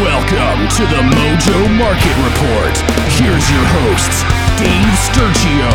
Welcome 0.00 0.68
to 0.70 0.82
the 0.86 1.02
Mojo 1.02 1.68
Market 1.76 2.16
Report. 2.24 2.74
Here's 3.12 3.44
your 3.50 3.62
hosts, 3.76 4.22
Dave 4.56 4.88
Sturgio 5.04 5.68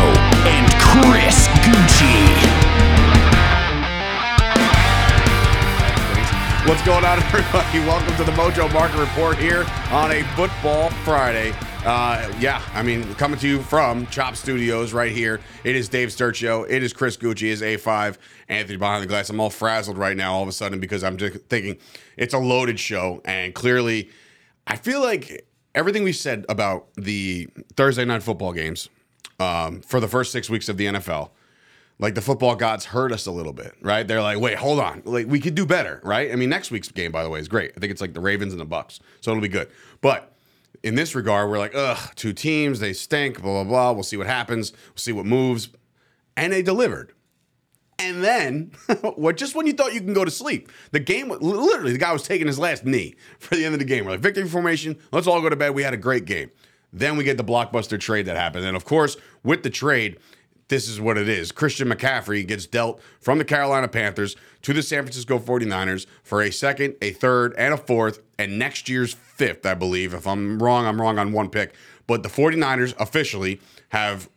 and 0.44 0.66
Chris 0.82 1.46
Gucci. 1.62 2.26
What's 6.68 6.82
going 6.84 7.04
on, 7.04 7.20
everybody? 7.20 7.78
Welcome 7.86 8.16
to 8.16 8.24
the 8.24 8.32
Mojo 8.32 8.72
Market 8.74 8.98
Report 8.98 9.38
here 9.38 9.64
on 9.92 10.10
a 10.10 10.24
Football 10.34 10.90
Friday. 11.04 11.54
Uh, 11.84 12.30
yeah, 12.40 12.60
I 12.74 12.82
mean, 12.82 13.14
coming 13.14 13.38
to 13.38 13.48
you 13.48 13.62
from 13.62 14.06
Chop 14.08 14.36
Studios 14.36 14.92
right 14.92 15.12
here. 15.12 15.40
It 15.64 15.76
is 15.76 15.88
Dave 15.88 16.08
Sturgio. 16.08 16.66
It 16.68 16.82
is 16.82 16.92
Chris 16.92 17.16
Gucci. 17.16 17.44
It 17.44 17.52
is 17.52 17.62
A5. 17.62 18.18
Anthony 18.48 18.76
behind 18.76 19.02
the 19.02 19.06
glass. 19.06 19.30
I'm 19.30 19.38
all 19.40 19.48
frazzled 19.48 19.96
right 19.96 20.16
now 20.16 20.34
all 20.34 20.42
of 20.42 20.48
a 20.48 20.52
sudden 20.52 20.80
because 20.80 21.04
I'm 21.04 21.16
just 21.16 21.38
thinking 21.46 21.78
it's 22.16 22.34
a 22.34 22.38
loaded 22.38 22.80
show. 22.80 23.22
And 23.24 23.54
clearly, 23.54 24.10
I 24.66 24.76
feel 24.76 25.00
like 25.00 25.46
everything 25.74 26.02
we 26.02 26.12
said 26.12 26.44
about 26.48 26.88
the 26.96 27.48
Thursday 27.76 28.04
night 28.04 28.22
football 28.22 28.52
games 28.52 28.88
um, 29.38 29.80
for 29.80 30.00
the 30.00 30.08
first 30.08 30.32
six 30.32 30.50
weeks 30.50 30.68
of 30.68 30.76
the 30.76 30.86
NFL 30.86 31.30
like 31.98 32.14
the 32.14 32.20
football 32.20 32.54
gods 32.54 32.84
hurt 32.84 33.12
us 33.12 33.26
a 33.26 33.32
little 33.32 33.52
bit, 33.52 33.74
right? 33.82 34.06
They're 34.06 34.22
like, 34.22 34.38
wait, 34.38 34.56
hold 34.56 34.78
on, 34.78 35.02
like 35.04 35.26
we 35.26 35.40
could 35.40 35.54
do 35.54 35.66
better, 35.66 36.00
right? 36.04 36.30
I 36.30 36.36
mean, 36.36 36.48
next 36.48 36.70
week's 36.70 36.88
game, 36.90 37.10
by 37.10 37.22
the 37.22 37.28
way, 37.28 37.40
is 37.40 37.48
great. 37.48 37.72
I 37.76 37.80
think 37.80 37.90
it's 37.90 38.00
like 38.00 38.14
the 38.14 38.20
Ravens 38.20 38.52
and 38.52 38.60
the 38.60 38.66
Bucs, 38.66 39.00
so 39.20 39.32
it'll 39.32 39.40
be 39.40 39.48
good. 39.48 39.68
But 40.00 40.32
in 40.82 40.94
this 40.94 41.14
regard, 41.14 41.50
we're 41.50 41.58
like, 41.58 41.74
ugh, 41.74 41.98
two 42.14 42.32
teams, 42.32 42.80
they 42.80 42.92
stink, 42.92 43.40
blah 43.40 43.64
blah 43.64 43.64
blah. 43.64 43.92
We'll 43.92 44.02
see 44.02 44.16
what 44.16 44.26
happens, 44.26 44.72
we'll 44.72 44.96
see 44.96 45.12
what 45.12 45.26
moves, 45.26 45.70
and 46.36 46.52
they 46.52 46.62
delivered. 46.62 47.12
And 48.00 48.22
then, 48.22 48.70
what? 49.16 49.36
Just 49.36 49.56
when 49.56 49.66
you 49.66 49.72
thought 49.72 49.92
you 49.92 50.00
can 50.00 50.14
go 50.14 50.24
to 50.24 50.30
sleep, 50.30 50.70
the 50.92 51.00
game 51.00 51.28
literally 51.28 51.92
the 51.92 51.98
guy 51.98 52.12
was 52.12 52.22
taking 52.22 52.46
his 52.46 52.58
last 52.58 52.84
knee 52.84 53.16
for 53.38 53.56
the 53.56 53.64
end 53.64 53.74
of 53.74 53.80
the 53.80 53.84
game. 53.84 54.04
We're 54.04 54.12
like, 54.12 54.20
victory 54.20 54.46
formation. 54.48 54.98
Let's 55.12 55.26
all 55.26 55.40
go 55.40 55.48
to 55.48 55.56
bed. 55.56 55.74
We 55.74 55.82
had 55.82 55.94
a 55.94 55.98
great 55.98 56.24
game. 56.24 56.50
Then 56.92 57.16
we 57.16 57.24
get 57.24 57.36
the 57.36 57.44
blockbuster 57.44 58.00
trade 58.00 58.26
that 58.26 58.36
happened, 58.36 58.64
and 58.64 58.76
of 58.76 58.84
course, 58.84 59.16
with 59.42 59.62
the 59.62 59.70
trade, 59.70 60.18
this 60.68 60.88
is 60.88 61.00
what 61.00 61.18
it 61.18 61.28
is. 61.28 61.50
Christian 61.50 61.88
McCaffrey 61.88 62.46
gets 62.46 62.66
dealt 62.66 63.00
from 63.20 63.38
the 63.38 63.44
Carolina 63.44 63.88
Panthers 63.88 64.36
to 64.62 64.72
the 64.72 64.82
San 64.82 65.02
Francisco 65.02 65.38
49ers 65.38 66.06
for 66.22 66.42
a 66.42 66.52
second, 66.52 66.94
a 67.00 67.12
third, 67.12 67.54
and 67.56 67.74
a 67.74 67.76
fourth, 67.76 68.20
and 68.38 68.58
next 68.58 68.88
year's 68.88 69.14
fifth, 69.14 69.64
I 69.64 69.74
believe. 69.74 70.14
If 70.14 70.26
I'm 70.26 70.62
wrong, 70.62 70.86
I'm 70.86 71.00
wrong 71.00 71.18
on 71.18 71.32
one 71.32 71.48
pick. 71.48 71.74
But 72.06 72.22
the 72.22 72.28
49ers 72.28 72.94
officially 72.98 73.60
have 73.90 74.28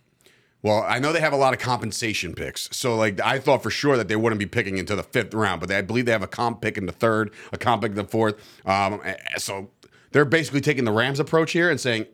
well, 0.64 0.86
I 0.88 1.00
know 1.00 1.12
they 1.12 1.22
have 1.22 1.34
a 1.34 1.38
lot 1.38 1.54
of 1.54 1.60
compensation 1.60 2.36
picks. 2.36 2.70
So, 2.72 2.96
like, 2.96 3.20
I 3.20 3.40
thought 3.40 3.64
for 3.64 3.72
sure 3.72 3.98
that 3.98 4.08
they 4.08 4.16
wouldn't 4.16 4.38
be 4.38 4.46
picking 4.46 4.78
into 4.78 4.96
the 4.96 5.02
fifth 5.02 5.34
round, 5.34 5.60
but 5.60 5.70
they, 5.70 5.78
I 5.78 5.82
believe 5.82 6.06
they 6.06 6.12
have 6.12 6.22
a 6.22 6.28
comp 6.28 6.62
pick 6.62 6.78
in 6.78 6.86
the 6.86 6.92
third, 6.92 7.32
a 7.52 7.58
comp 7.58 7.82
pick 7.82 7.92
in 7.92 7.96
the 7.96 8.04
fourth. 8.04 8.36
Um, 8.64 9.02
so, 9.38 9.72
they're 10.12 10.24
basically 10.24 10.62
taking 10.62 10.84
the 10.84 10.92
Rams 10.92 11.20
approach 11.20 11.52
here 11.54 11.70
and 11.72 11.80
saying, 11.80 12.06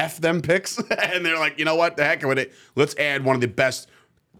F 0.00 0.16
them 0.18 0.40
picks. 0.40 0.78
and 0.90 1.24
they're 1.24 1.38
like, 1.38 1.58
you 1.58 1.64
know 1.64 1.76
what? 1.76 1.96
The 1.96 2.04
heck 2.04 2.22
with 2.22 2.38
it. 2.38 2.52
Let's 2.74 2.96
add 2.96 3.24
one 3.24 3.34
of 3.34 3.40
the 3.40 3.48
best 3.48 3.88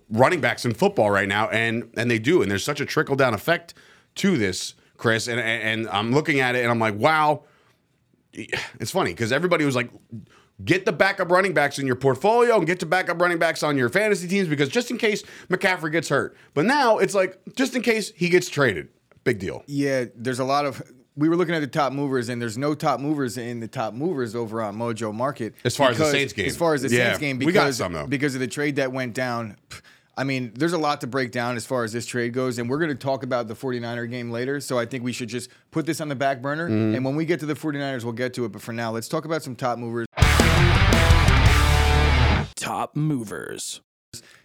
running 0.09 0.41
backs 0.41 0.65
in 0.65 0.75
football 0.75 1.11
right 1.11 1.29
now. 1.29 1.49
And 1.51 1.91
and 1.97 2.11
they 2.11 2.19
do. 2.19 2.43
And 2.43 2.51
there's 2.51 2.65
such 2.65 2.81
a 2.81 2.87
trickle 2.87 3.15
down 3.15 3.35
effect 3.35 3.75
to 4.17 4.37
this, 4.37 4.75
Chris. 4.97 5.29
And, 5.29 5.39
and, 5.39 5.63
and 5.63 5.89
I'm 5.91 6.13
looking 6.13 6.41
at 6.41 6.57
it 6.57 6.63
and 6.63 6.71
I'm 6.71 6.79
like, 6.79 6.97
wow. 6.97 7.45
It's 8.33 8.93
funny 8.93 9.11
because 9.11 9.33
everybody 9.33 9.65
was 9.65 9.75
like, 9.75 9.91
get 10.65 10.87
the 10.87 10.93
backup 10.93 11.31
running 11.31 11.53
backs 11.53 11.79
in 11.79 11.87
your 11.87 11.97
portfolio 11.97 12.57
and 12.57 12.67
get 12.67 12.79
the 12.79 12.87
backup 12.87 13.21
running 13.21 13.39
backs 13.39 13.63
on 13.63 13.77
your 13.77 13.89
fantasy 13.89 14.29
teams 14.29 14.49
because 14.49 14.69
just 14.69 14.91
in 14.91 14.99
case 14.99 15.25
McCaffrey 15.49 15.91
gets 15.91 16.09
hurt. 16.09 16.37
But 16.55 16.65
now 16.65 16.99
it's 16.99 17.15
like, 17.15 17.39
just 17.57 17.75
in 17.75 17.83
case 17.83 18.13
he 18.15 18.29
gets 18.29 18.49
traded. 18.49 18.89
Big 19.25 19.41
deal. 19.41 19.65
Yeah, 19.67 20.05
there's 20.15 20.39
a 20.39 20.45
lot 20.45 20.65
of 20.65 20.81
we 21.17 21.29
were 21.29 21.37
looking 21.37 21.55
at 21.55 21.61
the 21.61 21.67
top 21.67 21.93
movers, 21.93 22.29
and 22.29 22.41
there's 22.41 22.57
no 22.59 22.75
top 22.75 23.01
movers 23.01 23.37
in 23.37 23.61
the 23.61 23.69
top 23.69 23.95
movers 23.95 24.35
over 24.35 24.63
on 24.63 24.77
Mojo 24.77 25.13
Market. 25.15 25.55
As 25.65 25.77
far 25.77 25.91
as 25.91 25.99
the 25.99 26.07
Saints 26.07 26.33
game. 26.33 26.47
As 26.47 26.57
far 26.57 26.75
as 26.75 26.83
the 26.83 26.89
Yeah, 26.89 27.09
Saints 27.09 27.19
game, 27.19 27.39
we 27.39 27.47
because, 27.47 27.79
got 27.79 27.85
some, 27.85 27.93
though. 27.93 28.07
because 28.07 28.35
of 28.35 28.41
the 28.41 28.47
trade 28.47 28.77
that 28.77 28.93
went 28.93 29.15
down. 29.15 29.57
I 30.17 30.25
mean, 30.25 30.53
there's 30.55 30.73
a 30.75 30.79
lot 30.79 31.01
to 31.01 31.07
break 31.07 31.31
down 31.33 31.57
as 31.57 31.65
far 31.65 31.83
as 31.83 31.93
this 31.93 32.05
trade 32.05 32.33
goes, 32.35 32.59
and 32.59 32.69
we're 32.69 32.79
going 32.79 32.91
to 32.91 32.95
talk 32.95 33.23
about 33.23 33.49
the 33.49 33.55
49er 33.55 34.11
game 34.11 34.31
later. 34.31 34.61
So 34.61 34.79
I 34.79 34.85
think 34.85 35.03
we 35.03 35.13
should 35.13 35.29
just 35.29 35.51
put 35.71 35.87
this 35.87 36.01
on 36.01 36.09
the 36.09 36.15
back 36.15 36.43
burner. 36.43 36.69
Mm-hmm. 36.69 36.95
And 36.97 37.05
when 37.05 37.17
we 37.17 37.25
get 37.25 37.41
to 37.41 37.47
the 37.47 37.55
49ers, 37.55 38.05
we'll 38.05 38.13
get 38.13 38.35
to 38.35 38.45
it. 38.45 38.53
But 38.53 38.61
for 38.61 38.73
now, 38.73 38.91
let's 38.91 39.09
talk 39.09 39.25
about 39.25 39.43
some 39.43 39.57
top 39.57 39.79
movers. 39.79 40.07
Top 42.57 42.95
movers. 42.95 43.81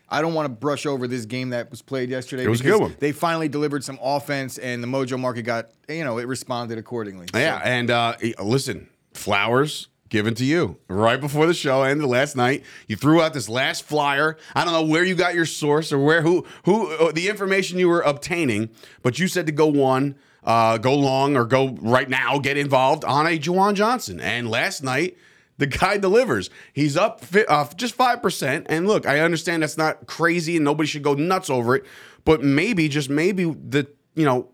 I 0.09 0.21
don't 0.21 0.33
want 0.33 0.45
to 0.45 0.49
brush 0.53 0.85
over 0.85 1.07
this 1.07 1.25
game 1.25 1.49
that 1.49 1.71
was 1.71 1.81
played 1.81 2.09
yesterday. 2.09 2.43
It 2.43 2.49
was 2.49 2.61
a 2.61 2.63
good 2.63 2.79
one. 2.79 2.95
They 2.99 3.11
finally 3.11 3.47
delivered 3.47 3.83
some 3.83 3.97
offense, 4.01 4.57
and 4.57 4.83
the 4.83 4.87
Mojo 4.87 5.19
Market 5.19 5.43
got, 5.43 5.69
you 5.89 6.03
know, 6.03 6.17
it 6.19 6.27
responded 6.27 6.77
accordingly. 6.77 7.27
Yeah, 7.33 7.59
So- 7.59 7.65
and 7.65 7.91
uh, 7.91 8.15
listen, 8.43 8.89
flowers 9.13 9.87
given 10.09 10.35
to 10.35 10.45
you 10.45 10.77
right 10.87 11.19
before 11.19 11.47
the 11.47 11.53
show 11.53 11.81
ended 11.81 12.05
last 12.07 12.35
night. 12.35 12.63
You 12.87 12.95
threw 12.95 13.21
out 13.21 13.33
this 13.33 13.49
last 13.49 13.83
flyer. 13.83 14.37
I 14.53 14.63
don't 14.63 14.73
know 14.73 14.83
where 14.85 15.03
you 15.03 15.15
got 15.15 15.33
your 15.33 15.47
source 15.47 15.91
or 15.91 15.97
where 15.99 16.21
who 16.21 16.45
who 16.65 16.91
uh, 16.91 17.11
the 17.11 17.27
information 17.27 17.79
you 17.79 17.89
were 17.89 18.01
obtaining, 18.01 18.69
but 19.01 19.17
you 19.17 19.27
said 19.27 19.47
to 19.47 19.51
go 19.51 19.65
one, 19.67 20.15
uh, 20.43 20.77
go 20.77 20.93
long, 20.93 21.35
or 21.35 21.43
go 21.45 21.69
right 21.81 22.07
now. 22.07 22.37
Get 22.37 22.55
involved 22.57 23.03
on 23.03 23.25
a 23.25 23.39
Juwan 23.39 23.73
Johnson. 23.73 24.19
And 24.21 24.49
last 24.49 24.83
night. 24.83 25.17
The 25.57 25.67
guy 25.67 25.97
delivers. 25.97 26.49
He's 26.73 26.97
up 26.97 27.21
fi- 27.21 27.45
uh, 27.45 27.67
just 27.75 27.97
5%. 27.97 28.65
And 28.67 28.87
look, 28.87 29.05
I 29.05 29.21
understand 29.21 29.63
that's 29.63 29.77
not 29.77 30.05
crazy 30.05 30.57
and 30.57 30.65
nobody 30.65 30.87
should 30.87 31.03
go 31.03 31.13
nuts 31.13 31.49
over 31.49 31.75
it. 31.75 31.85
But 32.25 32.43
maybe, 32.43 32.89
just 32.89 33.09
maybe, 33.09 33.45
the, 33.45 33.87
you 34.15 34.25
know, 34.25 34.49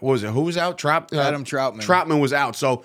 what 0.00 0.12
was 0.12 0.22
it? 0.22 0.30
Who 0.30 0.42
was 0.42 0.56
out? 0.56 0.78
Trap, 0.78 1.10
uh, 1.12 1.20
Adam 1.20 1.44
Trautman. 1.44 1.80
Trautman 1.82 2.20
was 2.20 2.32
out. 2.32 2.54
So 2.54 2.84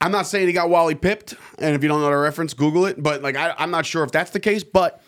I'm 0.00 0.12
not 0.12 0.26
saying 0.26 0.46
he 0.46 0.52
got 0.52 0.68
Wally 0.68 0.94
pipped, 0.94 1.34
and 1.58 1.74
if 1.74 1.82
you 1.82 1.88
don't 1.88 2.00
know 2.00 2.10
the 2.10 2.16
reference, 2.16 2.54
Google 2.54 2.86
it. 2.86 3.02
But 3.02 3.22
like, 3.22 3.36
I, 3.36 3.54
I'm 3.58 3.70
not 3.70 3.86
sure 3.86 4.04
if 4.04 4.12
that's 4.12 4.30
the 4.30 4.40
case. 4.40 4.62
But 4.62 5.02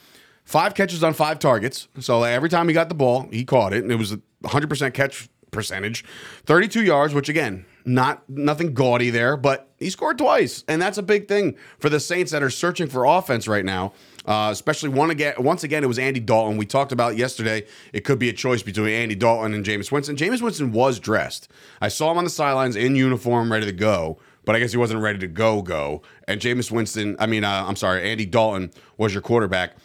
five 0.45 0.75
catches 0.75 1.05
on 1.05 1.15
five 1.15 1.39
targets, 1.39 1.89
so 2.01 2.21
like, 2.21 2.33
every 2.33 2.49
time 2.49 2.69
he 2.69 2.75
got 2.75 2.89
the 2.89 2.95
ball, 2.95 3.29
he 3.31 3.45
caught 3.45 3.73
it, 3.73 3.83
and 3.83 3.93
it 3.93 3.97
was 3.97 4.13
a 4.13 4.21
100% 4.45 4.95
catch 4.95 5.29
percentage, 5.51 6.05
32 6.45 6.83
yards, 6.83 7.15
which 7.15 7.29
again, 7.29 7.65
not 7.89 8.29
nothing 8.29 8.75
gaudy 8.75 9.11
there, 9.11 9.37
but 9.37 9.71
he 9.79 9.91
scored 9.91 10.19
twice, 10.19 10.65
and 10.69 10.81
that's 10.81 10.99
a 10.99 11.03
big 11.03 11.29
thing 11.29 11.57
for 11.79 11.89
the 11.89 12.01
Saints 12.01 12.33
that 12.33 12.43
are 12.43 12.51
searching 12.51 12.89
for 12.89 13.05
offense 13.05 13.49
right 13.49 13.65
now. 13.65 13.93
Uh, 14.27 14.51
especially 14.53 14.91
one 14.91 15.09
again. 15.11 15.35
Once 15.39 15.65
again, 15.65 15.83
it 15.83 15.87
was 15.87 15.99
Andy 15.99 16.21
Dalton. 16.21 16.59
We 16.59 16.67
talked 16.67 16.93
about 16.93 17.17
yesterday. 17.17 17.67
It 17.95 18.05
could 18.05 18.19
be 18.19 18.29
a 18.29 18.33
choice 18.35 18.63
between 18.63 18.91
Andy 18.91 19.15
Dalton 19.15 19.55
and 19.55 19.65
Jameis 19.65 19.91
Winston. 19.91 20.17
Jameis 20.17 20.43
Winston 20.43 20.71
was 20.71 21.01
dressed. 21.01 21.49
I 21.81 21.89
saw 21.89 22.11
him 22.11 22.19
on 22.19 22.25
the 22.25 22.31
sidelines 22.31 22.77
in 22.77 22.95
uniform, 22.95 23.51
ready 23.51 23.65
to 23.65 23.73
go 23.73 24.19
but 24.49 24.57
I 24.57 24.61
guess 24.61 24.71
he 24.71 24.79
wasn't 24.79 25.03
ready 25.03 25.19
to 25.19 25.27
go 25.27 25.61
go. 25.61 26.01
And 26.27 26.41
Jameis 26.41 26.71
Winston, 26.71 27.17
I 27.19 27.27
mean, 27.27 27.45
uh, 27.45 27.67
I'm 27.69 27.77
sorry, 27.77 28.11
Andy 28.11 28.25
Dalton 28.25 28.71
was 28.97 29.13
your 29.13 29.21
quarterback. 29.21 29.77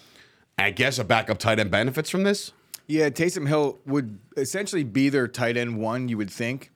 I 0.57 0.71
guess 0.71 0.97
a 0.99 1.03
backup 1.03 1.37
tight 1.37 1.59
end 1.59 1.69
benefits 1.69 2.09
from 2.09 2.23
this. 2.23 2.53
Yeah, 2.87 3.09
Taysom 3.09 3.47
Hill 3.47 3.79
would 3.85 4.19
essentially 4.37 4.85
be 4.85 5.09
their 5.09 5.27
tight 5.27 5.57
end 5.57 5.79
one, 5.79 6.07
you 6.07 6.17
would 6.17 6.29
think, 6.29 6.71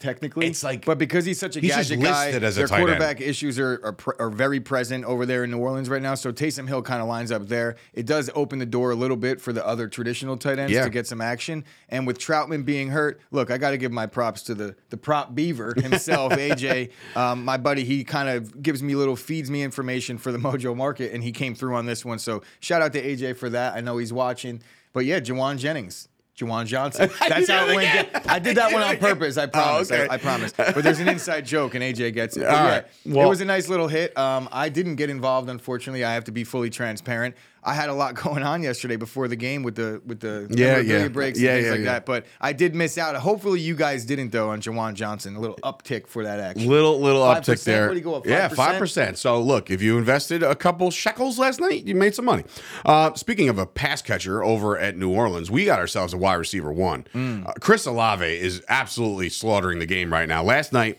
technically. 0.00 0.46
It's 0.46 0.62
like- 0.62 0.84
but 0.84 0.98
because 0.98 1.24
he's 1.24 1.38
such 1.38 1.56
a 1.56 1.60
He's 1.60 1.70
gadget 1.74 2.00
guy, 2.00 2.26
listed 2.26 2.44
as 2.44 2.56
a 2.56 2.60
their 2.60 2.66
tight 2.68 2.76
end. 2.78 2.86
quarterback 2.86 3.20
issues 3.20 3.58
are, 3.58 3.80
are 3.84 3.92
pr- 3.92 4.12
are 4.18 4.30
very 4.30 4.60
present 4.60 5.04
over 5.04 5.26
there 5.26 5.44
in 5.44 5.50
New 5.50 5.58
Orleans 5.58 5.88
right 5.88 6.00
now. 6.02 6.14
So 6.14 6.32
Taysom 6.32 6.68
Hill 6.68 6.82
kind 6.82 7.02
of 7.02 7.08
lines 7.08 7.32
up 7.32 7.48
there. 7.48 7.76
It 7.94 8.06
does 8.06 8.30
open 8.34 8.58
the 8.58 8.66
door 8.66 8.90
a 8.90 8.94
little 8.94 9.16
bit 9.16 9.40
for 9.40 9.52
the 9.52 9.66
other 9.66 9.88
traditional 9.88 10.36
tight 10.36 10.58
ends 10.58 10.72
Yeah. 10.72 10.84
to 10.84 10.90
get 10.90 11.06
some 11.06 11.20
action. 11.20 11.64
And 11.88 12.06
with 12.06 12.18
Trautman 12.18 12.64
being 12.64 12.88
hurt, 12.90 13.20
look, 13.30 13.50
I 13.50 13.58
got 13.58 13.70
to 13.70 13.78
give 13.78 13.92
my 13.92 14.06
props 14.06 14.42
to 14.44 14.54
the 14.54 14.76
the 14.90 14.96
prop 14.96 15.34
beaver 15.34 15.74
himself, 15.76 16.32
AJ, 16.38 16.90
um, 17.16 17.44
my 17.44 17.56
buddy. 17.56 17.84
He 17.84 18.04
kind 18.04 18.28
of 18.28 18.62
gives 18.62 18.82
me 18.82 18.94
little 18.94 19.16
feeds 19.16 19.50
me 19.50 19.62
information 19.62 20.18
for 20.18 20.32
the 20.32 20.38
Mojo 20.48 20.76
Market, 20.76 21.12
and 21.12 21.22
he 21.22 21.32
came 21.32 21.54
through 21.54 21.74
on 21.74 21.86
this 21.86 22.04
one. 22.04 22.18
So 22.18 22.42
shout 22.60 22.82
out 22.82 22.92
to 22.94 23.02
AJ 23.02 23.36
for 23.36 23.50
that. 23.50 23.74
I 23.74 23.80
know 23.80 23.98
he's 23.98 24.12
watching. 24.12 24.62
But 24.94 25.04
yeah, 25.04 25.20
Jawan 25.20 25.58
Jennings. 25.58 26.07
Juwan 26.38 26.66
Johnson. 26.66 27.10
That's 27.28 27.50
how 27.50 27.66
it 27.66 27.74
went. 27.76 28.12
down. 28.12 28.22
I 28.26 28.38
did 28.38 28.56
that 28.56 28.72
one 28.72 28.82
on 28.82 28.96
purpose. 29.08 29.36
I 29.36 29.44
Oh, 29.44 29.48
promise. 29.48 29.90
okay. 29.92 30.06
I, 30.08 30.14
I 30.14 30.16
promise. 30.18 30.52
But 30.56 30.82
there's 30.84 31.00
an 31.00 31.08
inside 31.08 31.44
joke, 31.46 31.74
and 31.74 31.82
AJ 31.82 32.14
gets 32.14 32.36
it. 32.36 32.44
All 32.46 32.52
yeah, 32.52 32.68
right. 32.68 32.84
Well- 33.06 33.26
it 33.26 33.28
was 33.28 33.40
a 33.40 33.44
nice 33.44 33.68
little 33.68 33.88
hit. 33.88 34.16
Um, 34.16 34.48
I 34.52 34.68
didn't 34.68 34.96
get 34.96 35.10
involved, 35.10 35.48
unfortunately. 35.50 36.04
I 36.04 36.14
have 36.14 36.24
to 36.24 36.32
be 36.32 36.44
fully 36.44 36.70
transparent. 36.70 37.34
I 37.64 37.74
had 37.74 37.88
a 37.88 37.94
lot 37.94 38.14
going 38.22 38.42
on 38.42 38.62
yesterday 38.62 38.96
before 38.96 39.28
the 39.28 39.36
game 39.36 39.62
with 39.62 39.74
the 39.74 40.00
with 40.06 40.20
the 40.20 40.46
Yeah, 40.50 40.78
yeah. 40.78 41.08
breaks 41.08 41.38
Yeah, 41.40 41.50
and 41.50 41.56
things 41.56 41.64
yeah, 41.66 41.70
like 41.72 41.78
yeah. 41.80 41.84
that. 41.86 42.06
But 42.06 42.26
I 42.40 42.52
did 42.52 42.74
miss 42.74 42.96
out. 42.98 43.14
Hopefully, 43.16 43.60
you 43.60 43.74
guys 43.74 44.04
didn't 44.04 44.30
though 44.30 44.50
on 44.50 44.60
Juwan 44.60 44.94
Johnson. 44.94 45.36
A 45.36 45.40
little 45.40 45.56
uptick 45.64 46.06
for 46.06 46.22
that 46.24 46.40
action. 46.40 46.68
Little 46.68 47.00
little 47.00 47.22
5%? 47.22 47.36
uptick 47.40 47.64
there. 47.64 47.86
What 47.86 47.92
do 47.94 47.98
you 47.98 48.04
go 48.04 48.14
up, 48.14 48.26
Yeah, 48.26 48.48
5%? 48.48 48.54
five 48.54 48.78
percent. 48.78 49.18
So 49.18 49.40
look, 49.40 49.70
if 49.70 49.82
you 49.82 49.98
invested 49.98 50.42
a 50.42 50.54
couple 50.54 50.90
shekels 50.90 51.38
last 51.38 51.60
night, 51.60 51.84
you 51.84 51.94
made 51.94 52.14
some 52.14 52.24
money. 52.24 52.44
Uh, 52.84 53.12
speaking 53.14 53.48
of 53.48 53.58
a 53.58 53.66
pass 53.66 54.02
catcher 54.02 54.42
over 54.42 54.78
at 54.78 54.96
New 54.96 55.10
Orleans, 55.10 55.50
we 55.50 55.64
got 55.64 55.78
ourselves 55.78 56.12
a 56.14 56.16
wide 56.18 56.34
receiver 56.36 56.72
one. 56.72 57.06
Mm. 57.14 57.46
Uh, 57.48 57.52
Chris 57.60 57.86
Olave 57.86 58.24
is 58.24 58.62
absolutely 58.68 59.28
slaughtering 59.28 59.78
the 59.78 59.86
game 59.86 60.12
right 60.12 60.28
now. 60.28 60.42
Last 60.42 60.72
night. 60.72 60.98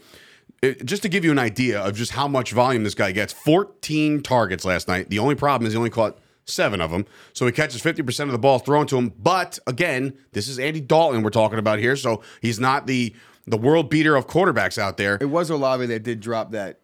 it- 0.61 0.85
just 0.85 1.01
to 1.03 1.07
give 1.09 1.23
you 1.23 1.31
an 1.31 1.39
idea 1.39 1.79
of 1.79 1.95
just 1.95 2.11
how 2.11 2.27
much 2.27 2.51
volume 2.51 2.83
this 2.83 2.93
guy 2.93 3.13
gets, 3.13 3.31
14 3.31 4.21
targets 4.21 4.65
last 4.65 4.89
night. 4.89 5.09
The 5.09 5.19
only 5.19 5.35
problem 5.35 5.65
is 5.65 5.71
he 5.73 5.77
only 5.77 5.89
caught 5.89 6.17
seven 6.49 6.81
of 6.81 6.91
them. 6.91 7.05
So 7.33 7.45
he 7.45 7.51
catches 7.51 7.81
50% 7.81 8.25
of 8.25 8.31
the 8.31 8.37
ball 8.37 8.59
thrown 8.59 8.87
to 8.87 8.97
him. 8.97 9.13
But 9.17 9.59
again, 9.67 10.17
this 10.33 10.47
is 10.47 10.59
Andy 10.59 10.81
Dalton 10.81 11.23
we're 11.23 11.29
talking 11.29 11.59
about 11.59 11.79
here. 11.79 11.95
So 11.95 12.21
he's 12.41 12.59
not 12.59 12.87
the 12.87 13.15
the 13.47 13.57
world 13.57 13.89
beater 13.89 14.15
of 14.15 14.27
quarterbacks 14.27 14.77
out 14.77 14.97
there. 14.97 15.17
It 15.19 15.29
was 15.29 15.49
Olave 15.49 15.87
that 15.87 16.03
did 16.03 16.19
drop 16.19 16.51
that 16.51 16.79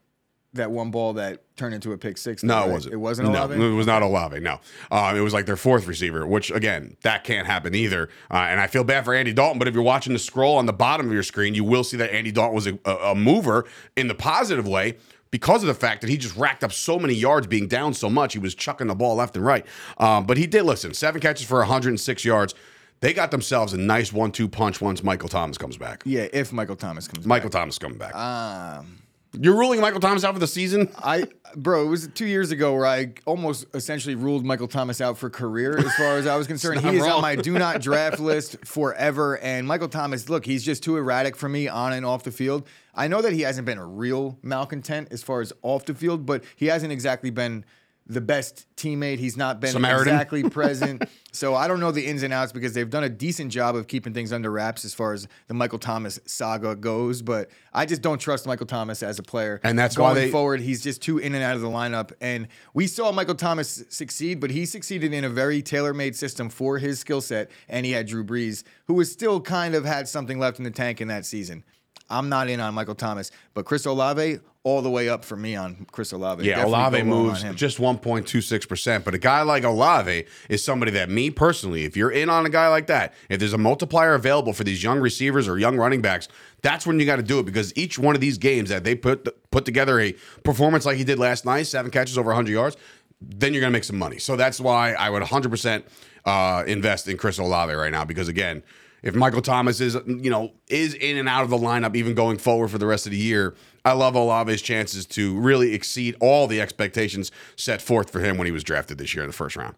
that 0.56 0.72
one 0.72 0.90
ball 0.90 1.14
that 1.14 1.44
turned 1.56 1.74
into 1.74 1.92
a 1.92 1.98
pick 1.98 2.18
six. 2.18 2.44
No, 2.44 2.60
right? 2.60 2.70
it 2.70 2.72
wasn't. 2.72 2.94
It 2.94 2.98
wasn't 2.98 3.28
Olave. 3.30 3.58
No, 3.58 3.72
it 3.72 3.76
was 3.76 3.88
not 3.88 4.02
Olave. 4.02 4.40
No, 4.40 4.60
um, 4.90 5.16
it 5.16 5.20
was 5.20 5.34
like 5.34 5.46
their 5.46 5.56
fourth 5.56 5.86
receiver, 5.86 6.26
which 6.26 6.52
again, 6.52 6.98
that 7.04 7.24
can't 7.24 7.46
happen 7.46 7.76
either. 7.76 8.10
Uh, 8.32 8.38
and 8.38 8.60
I 8.60 8.68
feel 8.68 8.84
bad 8.84 9.06
for 9.06 9.14
Andy 9.14 9.34
Dalton, 9.34 9.60
but 9.60 9.68
if 9.68 9.74
you're 9.74 9.84
watching 9.84 10.14
the 10.14 10.20
scroll 10.20 10.58
on 10.58 10.66
the 10.66 10.74
bottom 10.74 11.08
of 11.08 11.14
your 11.14 11.24
screen, 11.24 11.54
you 11.54 11.64
will 11.64 11.84
see 11.84 11.98
that 11.98 12.14
Andy 12.14 12.32
Dalton 12.32 12.56
was 12.56 12.68
a, 12.68 12.78
a 12.86 13.16
mover 13.16 13.66
in 13.96 14.08
the 14.08 14.16
positive 14.16 14.68
way 14.68 14.98
because 15.36 15.64
of 15.64 15.68
the 15.68 15.74
fact 15.74 16.00
that 16.00 16.10
he 16.10 16.16
just 16.16 16.34
racked 16.38 16.64
up 16.64 16.72
so 16.72 16.98
many 16.98 17.14
yards 17.14 17.46
being 17.46 17.68
down 17.68 17.94
so 17.94 18.10
much. 18.10 18.32
He 18.32 18.40
was 18.40 18.56
chucking 18.56 18.88
the 18.88 18.96
ball 18.96 19.16
left 19.16 19.36
and 19.36 19.46
right. 19.46 19.66
Um, 19.98 20.26
but 20.26 20.38
he 20.38 20.48
did 20.48 20.64
listen, 20.64 20.94
seven 20.94 21.20
catches 21.20 21.46
for 21.46 21.58
106 21.58 22.24
yards. 22.24 22.56
They 23.02 23.12
got 23.12 23.32
themselves 23.32 23.74
a 23.74 23.78
nice 23.78 24.14
one-two 24.14 24.48
punch 24.48 24.80
once 24.80 25.04
Michael 25.04 25.28
Thomas 25.28 25.58
comes 25.58 25.76
back. 25.76 26.04
Yeah, 26.06 26.28
if 26.32 26.54
Michael 26.54 26.78
Thomas 26.78 27.10
comes. 27.10 27.26
Michael 27.26 27.50
back. 27.50 27.60
Thomas 27.60 27.78
coming 27.78 27.98
back. 27.98 28.16
Um, 28.16 29.02
You're 29.40 29.58
ruling 29.58 29.82
Michael 29.82 30.00
Thomas 30.00 30.24
out 30.24 30.34
for 30.34 30.40
the 30.40 30.48
season? 30.48 30.90
I, 30.98 31.28
bro, 31.56 31.86
it 31.86 31.90
was 31.90 32.08
two 32.08 32.26
years 32.26 32.52
ago 32.52 32.74
where 32.74 32.86
I 32.86 33.14
almost 33.26 33.66
essentially 33.74 34.16
ruled 34.16 34.46
Michael 34.46 34.68
Thomas 34.68 35.02
out 35.02 35.18
for 35.18 35.30
career 35.30 35.78
as 35.78 35.94
far 35.96 36.18
as 36.18 36.28
I 36.28 36.36
was 36.36 36.48
concerned. 36.48 36.82
he 36.86 36.98
is 36.98 37.02
wrong. 37.02 37.12
on 37.12 37.22
my 37.22 37.36
do 37.36 37.58
not 37.58 37.82
draft 37.82 38.20
list 38.20 38.58
forever. 38.66 39.38
And 39.40 39.68
Michael 39.68 39.90
Thomas, 39.90 40.30
look, 40.30 40.46
he's 40.46 40.64
just 40.64 40.84
too 40.84 40.98
erratic 40.98 41.36
for 41.36 41.50
me 41.50 41.68
on 41.68 41.94
and 41.94 42.06
off 42.06 42.24
the 42.24 42.32
field. 42.32 42.68
I 42.94 43.08
know 43.08 43.22
that 43.22 43.34
he 43.34 43.42
hasn't 43.42 43.66
been 43.66 43.78
a 43.78 43.86
real 43.86 44.38
malcontent 44.42 45.10
as 45.12 45.22
far 45.22 45.42
as 45.42 45.52
off 45.62 45.86
the 45.86 45.94
field, 45.94 46.26
but 46.26 46.44
he 46.56 46.68
hasn't 46.68 46.92
exactly 46.92 47.30
been 47.30 47.66
the 48.08 48.22
best 48.22 48.68
teammate. 48.78 49.18
He's 49.18 49.36
not 49.36 49.60
been 49.60 49.72
Samaritan. 49.72 50.14
exactly 50.14 50.44
present. 50.50 51.04
so 51.32 51.56
I 51.56 51.68
don't 51.68 51.80
know 51.80 51.90
the 51.92 52.06
ins 52.06 52.22
and 52.22 52.32
outs 52.32 52.52
because 52.52 52.74
they've 52.74 52.90
done 52.90 53.04
a 53.04 53.10
decent 53.10 53.52
job 53.52 53.76
of 53.76 53.88
keeping 53.88 54.14
things 54.14 54.32
under 54.32 54.52
wraps 54.52 54.86
as 54.86 54.94
far 54.94 55.14
as 55.14 55.28
the 55.48 55.56
Michael 55.56 55.80
Thomas 55.80 56.20
saga 56.26 56.76
goes. 56.76 57.24
But 57.24 57.50
I 57.74 57.88
just 57.88 58.04
don't 58.04 58.20
trust 58.20 58.46
Michael 58.46 58.68
Thomas 58.68 59.02
as 59.02 59.18
a 59.18 59.24
player. 59.24 59.60
And 59.64 59.78
that's 59.80 59.98
why 59.98 60.14
going 60.14 60.26
they- 60.26 60.32
forward, 60.32 60.62
he's 60.62 60.84
just 60.84 61.02
too 61.02 61.18
in 61.18 61.34
and 61.34 61.44
out 61.44 61.56
of 61.56 61.62
the 61.62 61.68
lineup. 61.68 62.12
And 62.22 62.48
we 62.76 62.86
saw 62.86 63.12
Michael 63.12 63.34
Thomas 63.36 63.84
succeed, 63.90 64.40
but 64.40 64.52
he 64.52 64.68
succeeded 64.68 65.12
in 65.12 65.24
a 65.24 65.30
very 65.30 65.64
tailor-made 65.64 66.16
system 66.16 66.50
for 66.50 66.78
his 66.78 67.00
skill 67.00 67.22
set. 67.22 67.50
And 67.68 67.86
he 67.88 67.94
had 67.94 68.06
Drew 68.06 68.24
Brees, 68.24 68.64
who 68.86 68.94
was 68.94 69.12
still 69.12 69.42
kind 69.42 69.74
of 69.74 69.84
had 69.84 70.08
something 70.08 70.38
left 70.38 70.60
in 70.60 70.64
the 70.64 70.70
tank 70.72 71.02
in 71.02 71.08
that 71.08 71.26
season. 71.26 71.64
I'm 72.08 72.30
not 72.30 72.50
in 72.50 72.60
on 72.60 72.76
Michael 72.76 72.94
Thomas, 72.94 73.32
but 73.56 73.66
Chris 73.66 73.86
Olave 73.88 74.38
all 74.66 74.82
the 74.82 74.90
way 74.90 75.08
up 75.08 75.24
for 75.24 75.36
me 75.38 75.56
on 75.56 75.86
Chris 75.92 76.12
Olave. 76.12 76.44
Yeah, 76.44 76.56
Definitely 76.56 76.74
Olave 76.74 76.98
long 77.04 77.12
on 77.12 77.24
moves 77.28 77.44
just 77.56 77.78
1.26%. 77.78 79.04
But 79.04 79.14
a 79.14 79.20
guy 79.20 79.44
like 79.44 79.64
Olave 79.64 80.26
is 80.50 80.66
somebody 80.66 80.92
that 80.94 81.08
me 81.08 81.30
personally, 81.30 81.86
if 81.86 81.96
you're 81.96 82.10
in 82.10 82.32
on 82.32 82.48
a 82.48 82.50
guy 82.50 82.68
like 82.68 82.88
that, 82.88 83.14
if 83.30 83.40
there's 83.40 83.54
a 83.54 83.60
multiplier 83.60 84.16
available 84.16 84.54
for 84.54 84.64
these 84.64 84.84
young 84.84 85.00
receivers 85.00 85.48
or 85.48 85.60
young 85.60 85.78
running 85.78 86.02
backs, 86.02 86.28
that's 86.64 86.88
when 86.88 87.00
you 87.00 87.06
got 87.06 87.18
to 87.18 87.24
do 87.24 87.38
it 87.38 87.46
because 87.46 87.78
each 87.78 88.00
one 88.00 88.16
of 88.16 88.22
these 88.22 88.40
games 88.40 88.70
that 88.70 88.84
they 88.84 88.96
put 88.96 89.30
put 89.52 89.66
together 89.66 90.00
a 90.00 90.16
performance 90.44 90.84
like 90.84 90.98
he 90.98 91.04
did 91.04 91.20
last 91.20 91.46
night, 91.46 91.64
seven 91.68 91.92
catches 91.92 92.18
over 92.18 92.30
100 92.30 92.52
yards, 92.52 92.76
then 93.22 93.54
you're 93.54 93.62
going 93.62 93.72
to 93.72 93.78
make 93.78 93.84
some 93.84 94.00
money. 94.00 94.18
So 94.18 94.36
that's 94.36 94.60
why 94.60 94.94
I 94.94 95.12
would 95.12 95.22
100% 95.22 95.84
uh, 96.26 96.64
invest 96.66 97.08
in 97.08 97.18
Chris 97.18 97.38
Olave 97.38 97.72
right 97.72 97.92
now 97.92 98.04
because 98.04 98.28
again, 98.28 98.64
if 99.06 99.14
Michael 99.14 99.42
Thomas 99.42 99.80
is, 99.80 99.96
you 100.08 100.32
know, 100.32 100.52
is 100.68 100.96
in 100.96 101.18
and 101.18 101.30
out 101.30 101.44
of 101.44 101.52
the 101.52 101.58
lineup 101.58 101.96
even 101.96 102.16
going 102.16 102.38
forward 102.38 102.70
for 102.70 102.80
the 102.80 102.88
rest 102.88 103.06
of 103.06 103.12
the 103.12 103.18
year, 103.18 103.56
I 103.86 103.94
love 103.94 104.16
Olave's 104.16 104.64
chances 104.64 105.06
to 105.06 105.40
really 105.40 105.76
exceed 105.76 106.16
all 106.20 106.48
the 106.48 106.60
expectations 106.60 107.32
set 107.56 107.84
forth 107.84 108.10
for 108.10 108.20
him 108.20 108.38
when 108.38 108.48
he 108.48 108.52
was 108.52 108.64
drafted 108.64 108.98
this 108.98 109.14
year 109.14 109.24
in 109.24 109.30
the 109.30 109.36
first 109.36 109.56
round. 109.56 109.76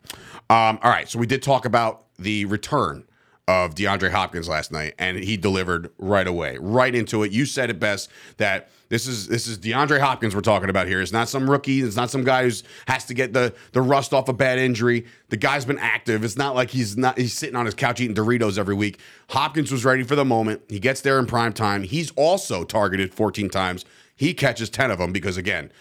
Um, 0.50 0.80
all 0.82 0.90
right, 0.90 1.10
so 1.10 1.20
we 1.20 1.28
did 1.28 1.44
talk 1.44 1.66
about 1.66 2.06
the 2.18 2.46
return 2.46 3.04
of 3.48 3.76
DeAndre 3.76 4.12
Hopkins 4.12 4.50
last 4.50 4.72
night, 4.72 4.94
and 5.00 5.18
he 5.18 5.38
delivered 5.38 5.90
right 5.98 6.28
away, 6.28 6.58
right 6.60 6.94
into 6.94 7.24
it. 7.24 7.32
You 7.32 7.46
said 7.46 7.70
it 7.70 7.80
best 7.80 8.10
that 8.38 8.70
this 8.90 9.08
is 9.08 9.28
this 9.28 9.48
is 9.48 9.58
DeAndre 9.58 10.00
Hopkins 10.00 10.36
we're 10.36 10.42
talking 10.42 10.70
about 10.70 10.88
here. 10.88 11.02
It's 11.02 11.12
not 11.12 11.30
some 11.30 11.50
rookie. 11.50 11.82
It's 11.82 11.96
not 11.96 12.10
some 12.10 12.24
guy 12.24 12.44
who's 12.44 12.64
has 12.88 13.06
to 13.06 13.14
get 13.14 13.34
the 13.34 13.54
the 13.72 13.82
rust 13.82 14.14
off 14.14 14.28
a 14.28 14.34
bad 14.34 14.60
injury. 14.60 15.06
The 15.30 15.38
guy's 15.38 15.66
been 15.66 15.80
active. 15.80 16.24
It's 16.24 16.38
not 16.38 16.56
like 16.56 16.70
he's 16.70 16.98
not 16.98 17.18
he's 17.18 17.34
sitting 17.34 17.56
on 17.56 17.66
his 17.66 17.76
couch 17.76 18.02
eating 18.02 18.16
Doritos 18.16 18.58
every 18.58 18.76
week. 18.76 19.00
Hopkins 19.30 19.72
was 19.72 19.86
ready 19.86 20.04
for 20.04 20.16
the 20.16 20.26
moment. 20.26 20.62
He 20.68 20.80
gets 20.80 21.02
there 21.02 21.20
in 21.20 21.26
prime 21.26 21.54
time. 21.54 21.84
He's 21.84 22.12
also 22.12 22.64
targeted 22.64 23.14
14 23.14 23.50
times. 23.50 23.86
He 24.16 24.34
catches 24.34 24.70
10 24.70 24.92
of 24.92 24.98
them 25.00 25.12
because 25.12 25.38
again, 25.38 25.72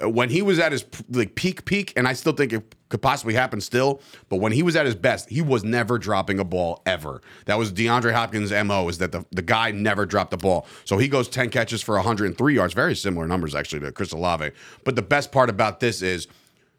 when 0.00 0.28
he 0.28 0.42
was 0.42 0.58
at 0.58 0.72
his 0.72 0.84
like 1.10 1.34
peak 1.34 1.64
peak 1.64 1.92
and 1.96 2.06
i 2.06 2.12
still 2.12 2.32
think 2.32 2.52
it 2.52 2.74
could 2.88 3.00
possibly 3.00 3.34
happen 3.34 3.60
still 3.60 4.00
but 4.28 4.36
when 4.36 4.52
he 4.52 4.62
was 4.62 4.76
at 4.76 4.84
his 4.84 4.94
best 4.94 5.28
he 5.28 5.40
was 5.40 5.64
never 5.64 5.98
dropping 5.98 6.38
a 6.38 6.44
ball 6.44 6.82
ever 6.86 7.20
that 7.46 7.58
was 7.58 7.72
deandre 7.72 8.12
hopkins 8.12 8.52
mo 8.52 8.88
is 8.88 8.98
that 8.98 9.12
the, 9.12 9.24
the 9.32 9.42
guy 9.42 9.70
never 9.70 10.04
dropped 10.04 10.30
the 10.30 10.36
ball 10.36 10.66
so 10.84 10.98
he 10.98 11.08
goes 11.08 11.28
10 11.28 11.50
catches 11.50 11.82
for 11.82 11.94
103 11.96 12.54
yards 12.54 12.74
very 12.74 12.94
similar 12.94 13.26
numbers 13.26 13.54
actually 13.54 13.80
to 13.80 13.90
chris 13.90 14.12
olave 14.12 14.50
but 14.84 14.96
the 14.96 15.02
best 15.02 15.32
part 15.32 15.48
about 15.48 15.80
this 15.80 16.02
is 16.02 16.28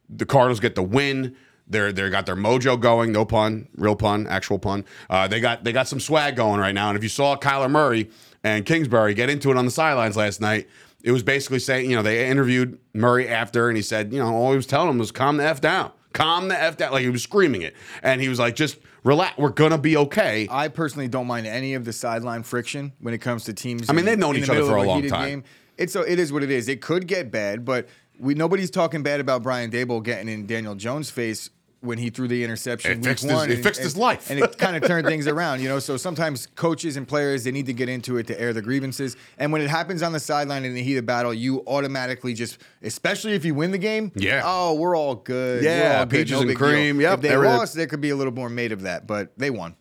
the 0.09 0.25
cardinals 0.25 0.59
get 0.59 0.75
the 0.75 0.83
win 0.83 1.35
they're 1.69 1.91
they 1.91 2.09
got 2.09 2.25
their 2.25 2.35
mojo 2.35 2.79
going, 2.79 3.11
no 3.11 3.25
pun, 3.25 3.67
real 3.75 3.95
pun, 3.95 4.25
actual 4.27 4.57
pun. 4.57 4.85
Uh, 5.09 5.27
they 5.27 5.39
got 5.39 5.63
they 5.63 5.73
got 5.73 5.87
some 5.87 5.99
swag 5.99 6.35
going 6.35 6.59
right 6.59 6.73
now. 6.73 6.89
And 6.89 6.97
if 6.97 7.03
you 7.03 7.09
saw 7.09 7.35
Kyler 7.35 7.69
Murray 7.69 8.09
and 8.43 8.65
Kingsbury 8.65 9.13
get 9.13 9.29
into 9.29 9.51
it 9.51 9.57
on 9.57 9.65
the 9.65 9.71
sidelines 9.71 10.15
last 10.15 10.39
night, 10.39 10.69
it 11.07 11.13
was 11.13 11.23
basically 11.23 11.59
saying, 11.59 11.89
you 11.89 11.95
know, 11.95 12.01
they 12.01 12.27
interviewed 12.29 12.77
Murray 12.93 13.29
after, 13.29 13.69
and 13.69 13.77
he 13.77 13.81
said, 13.81 14.11
you 14.11 14.19
know, 14.19 14.35
all 14.35 14.51
he 14.51 14.57
was 14.57 14.67
telling 14.67 14.89
him 14.89 14.97
was 14.97 15.09
calm 15.09 15.37
the 15.37 15.45
f 15.45 15.61
down, 15.61 15.93
calm 16.11 16.49
the 16.49 16.61
f 16.61 16.75
down, 16.75 16.91
like 16.91 17.03
he 17.03 17.09
was 17.09 17.23
screaming 17.23 17.61
it, 17.61 17.73
and 18.03 18.19
he 18.19 18.27
was 18.27 18.39
like, 18.39 18.57
just 18.57 18.77
relax, 19.05 19.37
we're 19.37 19.51
gonna 19.51 19.77
be 19.77 19.95
okay. 19.95 20.49
I 20.51 20.67
personally 20.67 21.07
don't 21.07 21.25
mind 21.25 21.47
any 21.47 21.75
of 21.75 21.85
the 21.85 21.93
sideline 21.93 22.43
friction 22.43 22.91
when 22.99 23.13
it 23.13 23.19
comes 23.19 23.45
to 23.45 23.53
teams. 23.53 23.89
I 23.89 23.93
mean, 23.93 23.99
in- 23.99 24.05
they've 24.05 24.19
known 24.19 24.35
each 24.35 24.49
other 24.49 24.65
for 24.65 24.77
of 24.79 24.83
a 24.83 24.87
long 24.87 25.07
time. 25.07 25.45
It's 25.77 25.93
so 25.93 26.01
it 26.01 26.19
is 26.19 26.33
what 26.33 26.43
it 26.43 26.51
is. 26.51 26.67
It 26.67 26.81
could 26.81 27.07
get 27.07 27.31
bad, 27.31 27.63
but 27.63 27.87
we 28.19 28.33
nobody's 28.33 28.69
talking 28.69 29.01
bad 29.01 29.21
about 29.21 29.43
Brian 29.43 29.71
Daboll 29.71 30.03
getting 30.03 30.27
in 30.27 30.45
Daniel 30.45 30.75
Jones' 30.75 31.09
face 31.09 31.51
when 31.81 31.97
he 31.99 32.09
threw 32.09 32.27
the 32.27 32.43
interception. 32.43 32.91
It 32.91 32.97
week 32.97 33.05
fixed 33.05 33.23
his- 33.25 33.33
one, 33.33 33.49
it 33.51 33.55
and- 33.55 33.63
fixed 33.63 33.81
his 33.81 33.95
life. 33.95 34.29
and 34.31 34.39
it 34.39 34.57
kind 34.57 34.75
of 34.75 34.83
turned 34.87 35.05
things 35.11 35.27
around. 35.27 35.61
You 35.61 35.69
know, 35.69 35.79
so 35.79 35.95
sometimes 35.97 36.47
coaches 36.55 36.97
and 36.97 37.07
players 37.07 37.43
they 37.43 37.51
need 37.51 37.67
to 37.67 37.73
get 37.73 37.87
into 37.89 38.17
it 38.17 38.27
to 38.27 38.39
air 38.41 38.51
the 38.53 38.61
grievances, 38.61 39.15
and 39.37 39.51
when 39.51 39.61
it 39.61 39.69
happens 39.69 40.01
on 40.01 40.11
the 40.11 40.19
sideline 40.19 40.65
in 40.65 40.73
the 40.73 40.81
heat 40.83 40.97
of 40.97 41.05
battle, 41.05 41.33
you 41.33 41.63
automatically 41.67 42.33
just, 42.33 42.57
especially 42.81 43.33
if 43.33 43.45
you 43.45 43.53
win 43.53 43.71
the 43.71 43.77
game, 43.77 44.11
Yeah. 44.15 44.41
oh, 44.43 44.73
we're 44.73 44.97
all 44.97 45.15
good. 45.15 45.63
Yeah, 45.63 45.93
we're 45.93 45.99
all 45.99 46.05
good. 46.07 46.31
no 46.31 46.39
and 46.41 46.49
deal. 46.49 46.57
cream. 46.57 46.99
Yep, 47.01 47.13
if 47.15 47.21
they 47.21 47.29
everything. 47.29 47.57
lost, 47.57 47.75
there 47.75 47.87
could 47.87 48.01
be 48.01 48.09
a 48.09 48.15
little 48.15 48.33
more 48.33 48.49
made 48.49 48.71
of 48.71 48.81
that, 48.81 49.05
but 49.07 49.31
they 49.37 49.49
won. 49.49 49.75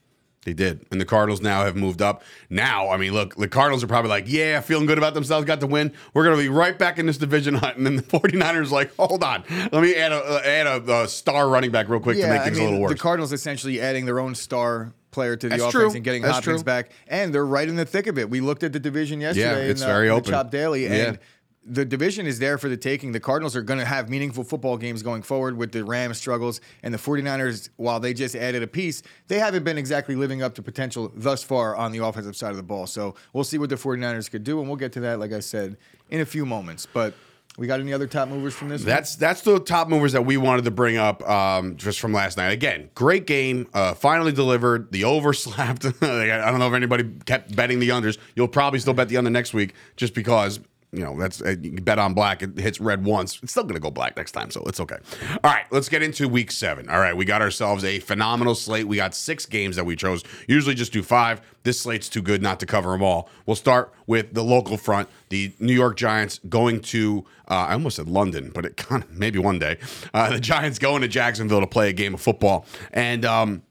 They 0.47 0.53
did. 0.53 0.87
And 0.93 1.01
the 1.01 1.05
Cardinals 1.05 1.43
now 1.43 1.65
have 1.65 1.75
moved 1.75 2.01
up. 2.01 2.23
Now, 2.49 2.89
I 2.91 2.97
mean, 2.97 3.13
look, 3.13 3.35
the 3.35 3.49
Cardinals 3.49 3.83
are 3.83 3.89
probably 3.89 4.11
like, 4.11 4.25
yeah, 4.29 4.61
feeling 4.61 4.87
good 4.87 4.97
about 4.97 5.13
themselves, 5.13 5.45
got 5.45 5.59
the 5.59 5.67
win. 5.67 5.93
We're 6.15 6.23
going 6.23 6.37
to 6.37 6.43
be 6.43 6.49
right 6.49 6.79
back 6.79 7.01
in 7.01 7.07
this 7.07 7.19
division 7.19 7.55
hunt. 7.57 7.77
And 7.77 7.85
then 7.85 7.97
the 7.97 8.03
49ers 8.05 8.71
like, 8.71 8.95
hold 8.95 9.25
on. 9.25 9.43
Let 9.51 9.83
me 9.83 9.97
add 9.97 10.13
a, 10.13 10.17
uh, 10.19 10.41
add 10.45 10.67
a, 10.69 11.03
a 11.03 11.09
star 11.09 11.49
running 11.49 11.73
back 11.73 11.89
real 11.89 11.99
quick 11.99 12.17
to 12.19 12.29
make 12.29 12.43
things 12.45 12.59
a 12.59 12.63
little 12.63 12.79
worse. 12.81 12.93
The 12.93 12.99
Cardinals 12.99 13.33
essentially 13.33 13.81
adding 13.81 14.07
their 14.07 14.21
own 14.21 14.37
star 14.37 14.93
player 15.11 15.35
to 15.35 15.49
the 15.49 15.57
That's 15.57 15.63
offense 15.63 15.73
true. 15.73 15.91
and 15.97 16.05
getting 16.05 16.23
That's 16.23 16.37
Hopkins 16.37 16.61
true. 16.61 16.65
back, 16.65 16.91
and 17.09 17.35
they're 17.35 17.45
right 17.45 17.67
in 17.69 17.75
the 17.75 17.87
thick 17.87 18.07
of 18.07 18.19
it. 18.19 18.31
We 18.31 18.41
looked 18.41 18.63
at 18.63 18.73
the 18.73 18.79
division 18.79 19.21
yesterday. 19.21 19.65
Yeah, 19.67 19.71
it's 19.71 19.81
in 19.81 19.89
the, 19.89 19.93
very 19.93 20.07
in 20.09 20.13
the 20.13 20.21
open. 20.21 20.31
Chop 20.31 20.51
Daily, 20.53 20.85
Yeah. 20.85 21.17
The 21.67 21.85
division 21.85 22.27
is 22.27 22.39
there 22.39 22.59
for 22.59 22.69
the 22.69 22.77
taking. 22.77 23.13
The 23.13 23.21
Cardinals 23.21 23.57
are 23.57 23.63
going 23.63 23.81
to 23.81 23.85
have 23.85 24.09
meaningful 24.09 24.45
football 24.45 24.77
games 24.77 25.03
going 25.03 25.23
forward 25.23 25.57
with 25.57 25.73
the 25.73 25.85
Rams 25.85 26.19
struggles, 26.19 26.61
and 26.83 26.95
the 26.95 26.99
49ers, 26.99 27.71
while 27.77 28.01
they 28.01 28.15
just 28.15 28.37
added 28.37 28.63
a 28.63 28.67
piece, 28.67 29.03
they 29.29 29.39
haven't 29.39 29.65
been 29.65 29.79
exactly 29.79 30.15
living 30.15 30.43
up 30.43 30.55
to 30.55 30.63
potential 30.63 31.13
thus 31.15 31.43
far 31.43 31.75
on 31.75 31.93
the 31.93 32.05
offensive 32.05 32.37
side 32.37 32.51
of 32.51 32.57
the 32.57 32.63
ball. 32.63 32.87
So 32.87 33.15
we'll 33.33 33.45
see 33.45 33.59
what 33.59 33.69
the 33.69 33.77
49ers 33.77 34.31
could 34.31 34.45
do, 34.45 34.61
and 34.61 34.69
we'll 34.69 34.77
get 34.77 34.93
to 34.93 35.01
that, 35.01 35.19
like 35.19 35.33
I 35.33 35.41
said, 35.41 35.77
in 36.11 36.21
a 36.21 36.27
few 36.27 36.47
moments. 36.47 36.87
But 36.87 37.15
we 37.59 37.67
got 37.67 37.81
any 37.81 37.93
other 37.93 38.07
top 38.07 38.29
movers 38.29 38.55
from 38.55 38.69
this? 38.69 38.85
That's 38.85 39.17
that's 39.17 39.41
the 39.41 39.59
top 39.59 39.89
movers 39.89 40.13
that 40.13 40.23
we 40.23 40.37
wanted 40.37 40.67
to 40.67 40.71
bring 40.71 40.99
up 40.99 41.27
um, 41.29 41.77
just 41.77 42.01
from 42.01 42.13
last 42.13 42.37
night. 42.37 42.51
Again, 42.51 42.91
great 42.95 43.27
game. 43.27 43.67
Uh, 43.73 43.95
finally 43.95 44.33
delivered. 44.33 44.93
The 44.93 45.05
over 45.05 45.33
slapped. 45.33 45.85
I 46.03 46.51
don't 46.51 46.59
know 46.59 46.69
if 46.69 46.75
anybody 46.75 47.11
kept 47.25 47.57
betting 47.57 47.79
the 47.79 47.89
unders. 47.91 48.19
You'll 48.35 48.49
probably 48.49 48.79
still 48.79 48.95
bet 48.95 49.09
the 49.09 49.17
under 49.17 49.31
next 49.31 49.55
week 49.55 49.75
just 49.97 50.13
because 50.13 50.61
you 50.97 51.05
know 51.05 51.19
that's 51.19 51.43
uh, 51.43 51.55
you 51.61 51.73
bet 51.73 51.99
on 51.99 52.15
black. 52.15 52.43
It 52.43 52.59
hits 52.59 52.81
red 52.81 53.05
once. 53.05 53.39
It's 53.43 53.53
still 53.53 53.65
going 53.65 53.75
to 53.75 53.81
go 53.81 53.91
black 53.91 54.17
next 54.17 54.33
time, 54.33 54.51
so 54.51 54.63
it's 54.67 54.81
okay. 54.81 54.97
All 55.45 55.51
right, 55.51 55.67
let's 55.71 55.89
get 55.89 56.03
into 56.03 56.29
week 56.29 56.51
seven. 56.51 56.89
All 56.89 56.99
right, 56.99 57.17
we 57.17 57.25
got 57.25 57.43
ourselves 57.43 57.85
a 57.85 57.99
phenomenal 57.99 58.55
slate. 58.55 58.89
We 58.89 58.97
got 58.97 59.15
six 59.15 59.45
games 59.45 59.77
that 59.77 59.85
we 59.85 59.95
chose. 59.95 60.25
Usually 60.49 60.75
just 60.75 60.93
do 60.93 61.03
five. 61.03 61.43
This 61.65 61.81
slate's 61.81 62.09
too 62.09 62.23
good 62.23 62.43
not 62.43 62.61
to 62.61 62.67
cover 62.67 62.93
them 62.93 63.03
all. 63.03 63.29
We'll 63.45 63.57
start 63.57 63.93
with 64.07 64.33
the 64.33 64.43
local 64.43 64.77
front. 64.77 65.09
The 65.29 65.53
New 65.61 65.75
York 65.75 65.97
Giants 65.97 66.41
going 66.49 66.81
to 66.81 67.27
uh, 67.49 67.67
I 67.69 67.73
almost 67.75 67.97
said 67.97 68.09
London, 68.09 68.51
but 68.55 68.65
it 68.65 68.77
kind 68.79 69.03
of 69.03 69.11
maybe 69.11 69.39
one 69.39 69.59
day. 69.59 69.79
Uh, 70.15 70.31
the 70.31 70.41
Giants 70.41 70.79
going 70.79 71.03
to 71.03 71.09
Jacksonville 71.09 71.61
to 71.61 71.67
play 71.67 71.89
a 71.89 71.93
game 71.93 72.15
of 72.15 72.21
football, 72.21 72.67
and 72.93 73.25
um, 73.25 73.63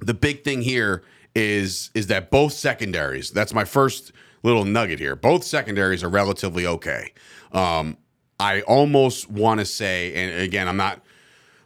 the 0.00 0.14
big 0.14 0.44
thing 0.44 0.62
here 0.62 1.02
is 1.34 1.90
is 1.94 2.08
that 2.08 2.30
both 2.30 2.52
secondaries. 2.52 3.30
That's 3.30 3.54
my 3.54 3.64
first 3.64 4.12
little 4.42 4.64
nugget 4.64 4.98
here. 4.98 5.16
Both 5.16 5.44
secondaries 5.44 6.02
are 6.02 6.08
relatively 6.08 6.66
okay. 6.66 7.12
Um, 7.52 7.96
I 8.40 8.62
almost 8.62 9.30
want 9.30 9.60
to 9.60 9.66
say, 9.66 10.14
and 10.14 10.40
again, 10.42 10.68
I'm 10.68 10.76
not. 10.76 11.00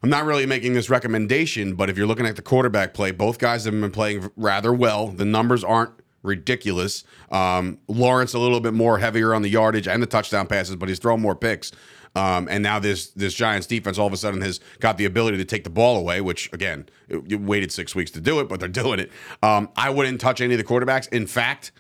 I'm 0.02 0.10
not 0.10 0.24
really 0.24 0.46
making 0.46 0.74
this 0.74 0.88
recommendation, 0.88 1.74
but 1.74 1.90
if 1.90 1.96
you're 1.96 2.06
looking 2.06 2.26
at 2.26 2.36
the 2.36 2.42
quarterback 2.42 2.94
play, 2.94 3.10
both 3.10 3.38
guys 3.38 3.64
have 3.64 3.72
been 3.72 3.90
playing 3.90 4.30
rather 4.36 4.72
well. 4.72 5.08
The 5.08 5.24
numbers 5.24 5.64
aren't 5.64 5.90
ridiculous. 6.22 7.02
Um, 7.32 7.78
Lawrence 7.88 8.34
a 8.34 8.38
little 8.38 8.60
bit 8.60 8.74
more 8.74 8.98
heavier 8.98 9.34
on 9.34 9.42
the 9.42 9.48
yardage 9.48 9.88
and 9.88 10.02
the 10.02 10.06
touchdown 10.06 10.46
passes, 10.46 10.76
but 10.76 10.88
he's 10.88 10.98
throwing 10.98 11.22
more 11.22 11.34
picks. 11.34 11.72
Um, 12.14 12.48
and 12.50 12.62
now 12.62 12.78
this 12.78 13.08
this 13.10 13.34
Giants 13.34 13.66
defense 13.66 13.98
all 13.98 14.06
of 14.06 14.12
a 14.12 14.16
sudden 14.16 14.40
has 14.40 14.60
got 14.80 14.96
the 14.96 15.04
ability 15.04 15.36
to 15.38 15.44
take 15.44 15.64
the 15.64 15.70
ball 15.70 15.96
away, 15.96 16.20
which 16.20 16.52
again, 16.52 16.88
it 17.08 17.40
waited 17.40 17.72
six 17.72 17.94
weeks 17.94 18.10
to 18.12 18.20
do 18.20 18.40
it, 18.40 18.48
but 18.48 18.60
they're 18.60 18.68
doing 18.84 19.00
it. 19.00 19.10
Um, 19.42 19.68
I 19.76 19.90
wouldn't 19.90 20.20
touch 20.20 20.40
any 20.40 20.54
of 20.54 20.58
the 20.58 20.64
quarterbacks. 20.64 21.08
In 21.12 21.26
fact, 21.26 21.72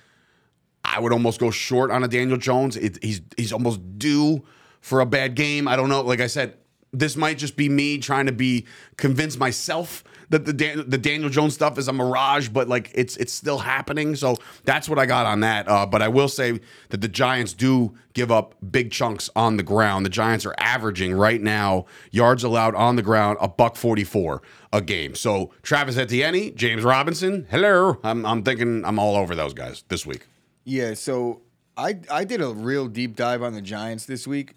I 0.86 1.00
would 1.00 1.12
almost 1.12 1.40
go 1.40 1.50
short 1.50 1.90
on 1.90 2.04
a 2.04 2.08
Daniel 2.08 2.38
Jones. 2.38 2.76
It, 2.76 3.02
he's 3.02 3.20
he's 3.36 3.52
almost 3.52 3.80
due 3.98 4.44
for 4.80 5.00
a 5.00 5.06
bad 5.06 5.34
game. 5.34 5.66
I 5.66 5.76
don't 5.76 5.88
know. 5.88 6.00
Like 6.00 6.20
I 6.20 6.28
said, 6.28 6.56
this 6.92 7.16
might 7.16 7.38
just 7.38 7.56
be 7.56 7.68
me 7.68 7.98
trying 7.98 8.26
to 8.26 8.32
be 8.32 8.66
convince 8.96 9.36
myself 9.36 10.04
that 10.30 10.44
the 10.44 10.52
Dan, 10.52 10.88
the 10.88 10.98
Daniel 10.98 11.28
Jones 11.28 11.54
stuff 11.54 11.76
is 11.78 11.88
a 11.88 11.92
mirage, 11.92 12.48
but 12.48 12.68
like 12.68 12.90
it's 12.94 13.16
it's 13.16 13.32
still 13.32 13.58
happening. 13.58 14.14
So 14.16 14.36
that's 14.64 14.88
what 14.88 14.98
I 14.98 15.06
got 15.06 15.26
on 15.26 15.40
that. 15.40 15.68
Uh, 15.68 15.86
but 15.86 16.02
I 16.02 16.08
will 16.08 16.28
say 16.28 16.60
that 16.90 17.00
the 17.00 17.08
Giants 17.08 17.52
do 17.52 17.94
give 18.14 18.30
up 18.30 18.54
big 18.70 18.90
chunks 18.90 19.28
on 19.36 19.56
the 19.56 19.62
ground. 19.62 20.06
The 20.06 20.10
Giants 20.10 20.46
are 20.46 20.54
averaging 20.58 21.14
right 21.14 21.42
now 21.42 21.86
yards 22.10 22.44
allowed 22.44 22.74
on 22.74 22.96
the 22.96 23.02
ground 23.02 23.38
a 23.40 23.48
buck 23.48 23.76
forty 23.76 24.04
four 24.04 24.40
a 24.72 24.80
game. 24.80 25.14
So 25.14 25.52
Travis 25.62 25.96
Etienne, 25.96 26.54
James 26.56 26.84
Robinson, 26.84 27.46
hello. 27.50 27.98
I'm 28.02 28.24
I'm 28.24 28.42
thinking 28.42 28.84
I'm 28.84 28.98
all 28.98 29.16
over 29.16 29.34
those 29.34 29.52
guys 29.52 29.84
this 29.88 30.06
week. 30.06 30.26
Yeah, 30.68 30.94
so 30.94 31.42
I 31.76 31.98
I 32.10 32.24
did 32.24 32.40
a 32.42 32.48
real 32.48 32.88
deep 32.88 33.14
dive 33.14 33.42
on 33.42 33.54
the 33.54 33.62
Giants 33.62 34.04
this 34.04 34.26
week, 34.26 34.54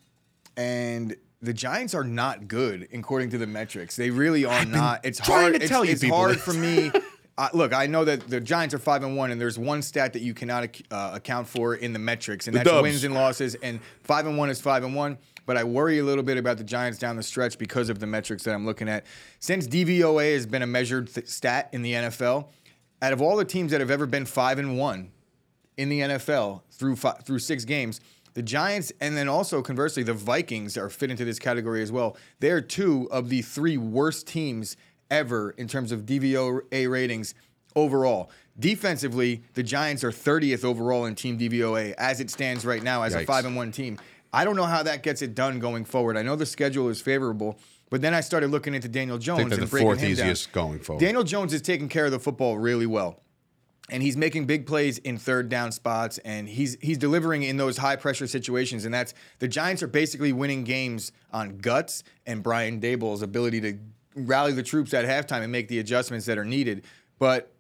and 0.58 1.16
the 1.42 1.54
Giants 1.54 1.94
are 1.94 2.04
not 2.04 2.48
good 2.48 2.88
according 2.94 3.30
to 3.30 3.38
the 3.38 3.46
metrics. 3.48 3.96
They 3.96 4.10
really 4.10 4.44
are 4.44 4.66
not. 4.66 5.06
It's 5.06 5.20
hard 5.20 5.54
to 5.54 5.62
it's, 5.62 5.70
tell 5.70 5.86
you 5.86 5.92
it's 5.92 6.02
people 6.02 6.18
hard 6.18 6.36
this. 6.36 6.42
for 6.44 6.54
me. 6.54 6.92
I 7.38 7.50
look, 7.54 7.74
I 7.74 7.86
know 7.86 8.04
that 8.04 8.28
the 8.28 8.42
Giants 8.42 8.74
are 8.74 8.80
five 8.80 9.04
and 9.04 9.16
one, 9.16 9.32
and 9.32 9.40
there's 9.40 9.58
one 9.60 9.82
stat 9.84 10.12
that 10.14 10.22
you 10.22 10.34
cannot 10.34 10.64
ac- 10.66 10.84
uh, 10.92 11.12
account 11.14 11.48
for 11.48 11.76
in 11.76 11.94
the 11.94 12.00
metrics, 12.00 12.48
and 12.48 12.56
The 12.56 12.60
that's 12.60 12.70
dubs. 12.70 12.82
wins 12.84 13.04
and 13.06 13.14
losses. 13.14 13.56
And 13.56 13.80
five 14.04 14.26
and 14.26 14.38
one 14.38 14.50
is 14.50 14.60
five 14.60 14.84
and 14.84 14.94
one. 14.96 15.18
But 15.46 15.56
I 15.58 15.64
worry 15.64 16.00
a 16.00 16.04
little 16.04 16.24
bit 16.24 16.38
about 16.38 16.58
the 16.58 16.64
Giants 16.66 17.00
down 17.00 17.16
the 17.16 17.24
stretch 17.24 17.58
because 17.58 17.90
of 17.90 18.00
the 18.00 18.08
metrics 18.08 18.44
that 18.44 18.54
I'm 18.54 18.66
looking 18.66 18.90
at. 18.90 19.06
Since 19.40 19.68
DVOA 19.68 20.34
has 20.34 20.46
been 20.46 20.62
a 20.64 20.68
measured 20.68 21.14
th- 21.14 21.28
stat 21.28 21.70
in 21.72 21.82
the 21.82 21.94
NFL, 21.94 22.48
out 23.02 23.14
of 23.14 23.22
all 23.22 23.38
the 23.38 23.46
teams 23.46 23.72
that 23.72 23.80
have 23.80 23.90
ever 23.90 24.06
been 24.06 24.26
five 24.26 24.60
and 24.60 24.78
one, 24.78 25.10
in 25.80 25.88
the 25.88 26.02
NFL 26.02 26.62
through 26.72 26.98
fi- 26.98 27.14
through 27.24 27.40
six 27.40 27.64
games. 27.64 28.02
The 28.34 28.44
Giants 28.44 28.92
and 29.00 29.16
then 29.16 29.30
also 29.30 29.62
conversely 29.62 30.04
the 30.04 30.14
Vikings 30.14 30.78
are 30.78 30.90
fit 30.90 31.10
into 31.10 31.24
this 31.24 31.40
category 31.40 31.82
as 31.82 31.90
well. 31.92 32.18
They're 32.42 32.62
two 32.62 33.08
of 33.12 33.30
the 33.30 33.42
three 33.42 33.78
worst 33.78 34.28
teams 34.28 34.76
ever 35.10 35.52
in 35.52 35.68
terms 35.70 35.94
of 35.94 36.06
DVOA 36.06 36.90
ratings 36.92 37.34
overall. 37.78 38.30
Defensively, 38.60 39.42
the 39.54 39.64
Giants 39.64 40.04
are 40.04 40.12
30th 40.12 40.66
overall 40.66 41.06
in 41.06 41.16
team 41.16 41.40
DVOA 41.40 41.94
as 41.98 42.20
it 42.20 42.30
stands 42.30 42.66
right 42.66 42.84
now 42.84 43.04
as 43.04 43.16
a 43.16 43.26
5 43.26 43.46
and 43.46 43.56
1 43.56 43.72
team. 43.72 43.98
I 44.34 44.44
don't 44.44 44.58
know 44.58 44.66
how 44.66 44.84
that 44.84 45.02
gets 45.02 45.22
it 45.22 45.34
done 45.34 45.60
going 45.60 45.86
forward. 45.86 46.18
I 46.18 46.22
know 46.24 46.36
the 46.36 46.46
schedule 46.46 46.90
is 46.90 47.02
favorable, 47.02 47.58
but 47.90 48.02
then 48.02 48.14
I 48.14 48.20
started 48.20 48.52
looking 48.52 48.76
into 48.76 48.90
Daniel 48.90 49.18
Jones 49.18 49.44
and 49.54 49.62
the 49.62 49.66
breaking 49.66 49.88
fourth 49.88 50.00
him 50.00 50.14
down. 50.16 50.28
easiest 50.28 50.52
going 50.52 50.80
forward. 50.80 51.00
Daniel 51.00 51.24
Jones 51.24 51.54
is 51.54 51.62
taking 51.62 51.88
care 51.88 52.06
of 52.06 52.12
the 52.12 52.20
football 52.20 52.58
really 52.58 52.86
well 52.86 53.22
and 53.92 54.04
he's 54.04 54.18
making 54.18 54.46
big 54.46 54.66
plays 54.66 54.98
in 55.00 55.18
third 55.18 55.50
down 55.50 55.72
spots 55.72 56.18
and 56.20 56.48
he's 56.48 56.78
he's 56.82 56.98
delivering 56.98 57.44
in 57.44 57.58
those 57.58 57.78
high 57.78 57.96
pressure 57.96 58.28
situations 58.28 58.86
and 58.86 58.94
that's 58.94 59.14
the 59.40 59.48
Giants 59.48 59.84
are 59.84 59.88
basically 59.88 60.34
winning 60.34 60.64
games 60.64 61.12
on 61.32 61.58
guts 61.58 62.04
and 62.26 62.44
Brian 62.44 62.80
Daboll's 62.80 63.22
ability 63.22 63.62
to 63.62 63.78
rally 64.16 64.52
the 64.52 64.64
troops 64.64 64.94
at 64.94 65.06
halftime 65.06 65.42
and 65.42 65.52
make 65.52 65.68
the 65.68 65.80
adjustments 65.80 66.26
that 66.26 66.38
are 66.38 66.46
needed. 66.46 66.84
But 67.18 67.52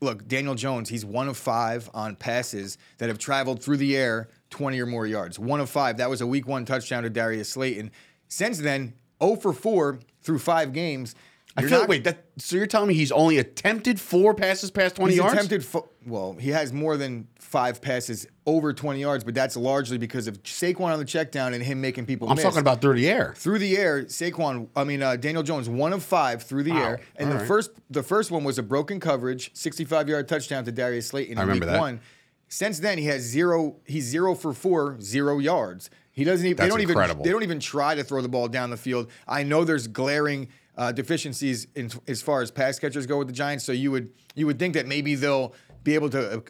look 0.00 0.26
Daniel 0.28 0.54
Jones 0.54 0.88
he's 0.88 1.04
one 1.04 1.28
of 1.28 1.36
5 1.36 1.90
on 1.94 2.16
passes 2.16 2.78
that 2.98 3.08
have 3.08 3.18
traveled 3.18 3.62
through 3.62 3.78
the 3.78 3.96
air 3.96 4.28
20 4.50 4.80
or 4.80 4.86
more 4.86 5.06
yards. 5.06 5.38
One 5.38 5.60
of 5.60 5.70
5 5.70 5.98
that 5.98 6.10
was 6.10 6.20
a 6.20 6.26
week 6.26 6.46
1 6.46 6.64
touchdown 6.64 7.02
to 7.02 7.10
Darius 7.10 7.50
Slayton. 7.50 7.90
Since 8.28 8.58
then 8.58 8.94
0 9.22 9.36
for 9.36 9.52
4 9.52 10.00
through 10.22 10.38
5 10.38 10.72
games 10.72 11.14
I 11.56 11.62
feel 11.62 11.80
not- 11.80 11.88
wait 11.88 12.04
that 12.04 12.24
so 12.38 12.56
you're 12.56 12.66
telling 12.66 12.88
me 12.88 12.94
he's 12.94 13.12
only 13.12 13.38
attempted 13.38 13.98
four 14.00 14.34
passes 14.34 14.70
past 14.70 14.96
twenty 14.96 15.12
He's 15.12 15.18
yards? 15.18 15.34
attempted. 15.34 15.64
Fo- 15.64 15.88
well, 16.06 16.34
he 16.38 16.50
has 16.50 16.72
more 16.72 16.96
than 16.96 17.26
five 17.40 17.80
passes 17.80 18.26
over 18.44 18.72
20 18.72 19.00
yards, 19.00 19.24
but 19.24 19.34
that's 19.34 19.56
largely 19.56 19.98
because 19.98 20.28
of 20.28 20.40
Saquon 20.44 20.92
on 20.92 20.98
the 21.00 21.04
check 21.04 21.32
down 21.32 21.52
and 21.54 21.62
him 21.64 21.80
making 21.80 22.06
people. 22.06 22.28
I'm 22.28 22.36
miss. 22.36 22.44
talking 22.44 22.60
about 22.60 22.80
through 22.80 22.94
the 22.94 23.08
air. 23.08 23.34
through 23.36 23.58
the 23.58 23.76
air. 23.76 24.04
Saquon, 24.04 24.68
I 24.76 24.84
mean 24.84 25.02
uh, 25.02 25.16
Daniel 25.16 25.42
Jones, 25.42 25.68
one 25.68 25.92
of 25.92 26.02
five 26.02 26.42
through 26.42 26.62
the 26.64 26.72
Wow. 26.72 26.82
air, 26.84 27.00
and 27.16 27.28
All 27.28 27.32
the 27.34 27.38
right. 27.40 27.48
first 27.48 27.70
the 27.90 28.02
first 28.02 28.30
one 28.30 28.44
was 28.44 28.58
a 28.58 28.62
broken 28.62 29.00
coverage, 29.00 29.50
65 29.54 30.08
yard 30.08 30.28
touchdown 30.28 30.64
to 30.64 30.72
Darius 30.72 31.08
Slayton 31.08 31.32
in 31.32 31.38
I 31.38 31.42
remember 31.42 31.66
week 31.66 31.72
that. 31.72 31.80
one. 31.80 32.00
Since 32.48 32.78
then, 32.78 32.98
he 32.98 33.06
has 33.06 33.22
zero. 33.22 33.76
He's 33.86 34.04
zero 34.04 34.34
for 34.36 34.52
four, 34.52 35.00
zero 35.00 35.38
yards. 35.38 35.90
He 36.12 36.22
doesn't 36.22 36.46
even. 36.46 36.56
That's 36.56 36.66
they 36.66 36.70
don't 36.70 36.88
incredible. 36.88 37.20
even. 37.22 37.24
They 37.24 37.32
don't 37.32 37.42
even 37.42 37.58
try 37.60 37.94
to 37.96 38.04
throw 38.04 38.22
the 38.22 38.28
ball 38.28 38.46
down 38.46 38.70
the 38.70 38.76
field. 38.76 39.10
I 39.26 39.42
know 39.42 39.64
there's 39.64 39.88
glaring 39.88 40.48
uh, 40.76 40.92
deficiencies 40.92 41.66
in, 41.74 41.90
as 42.06 42.22
far 42.22 42.42
as 42.42 42.50
pass 42.50 42.78
catchers 42.78 43.06
go 43.06 43.18
with 43.18 43.26
the 43.26 43.32
Giants. 43.32 43.64
So 43.64 43.72
you 43.72 43.90
would 43.90 44.12
you 44.34 44.46
would 44.46 44.58
think 44.58 44.74
that 44.74 44.86
maybe 44.86 45.14
they'll 45.14 45.54
be 45.84 45.94
able 45.94 46.10
to 46.10 46.38
uh, 46.38 46.40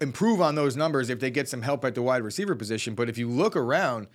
improve 0.00 0.40
on 0.40 0.54
those 0.54 0.76
numbers 0.76 1.10
if 1.10 1.20
they 1.20 1.30
get 1.30 1.48
some 1.48 1.62
help 1.62 1.84
at 1.84 1.94
the 1.94 2.02
wide 2.02 2.22
receiver 2.22 2.54
position. 2.54 2.94
But 2.94 3.08
if 3.08 3.18
you 3.18 3.28
look 3.28 3.56
around. 3.56 4.08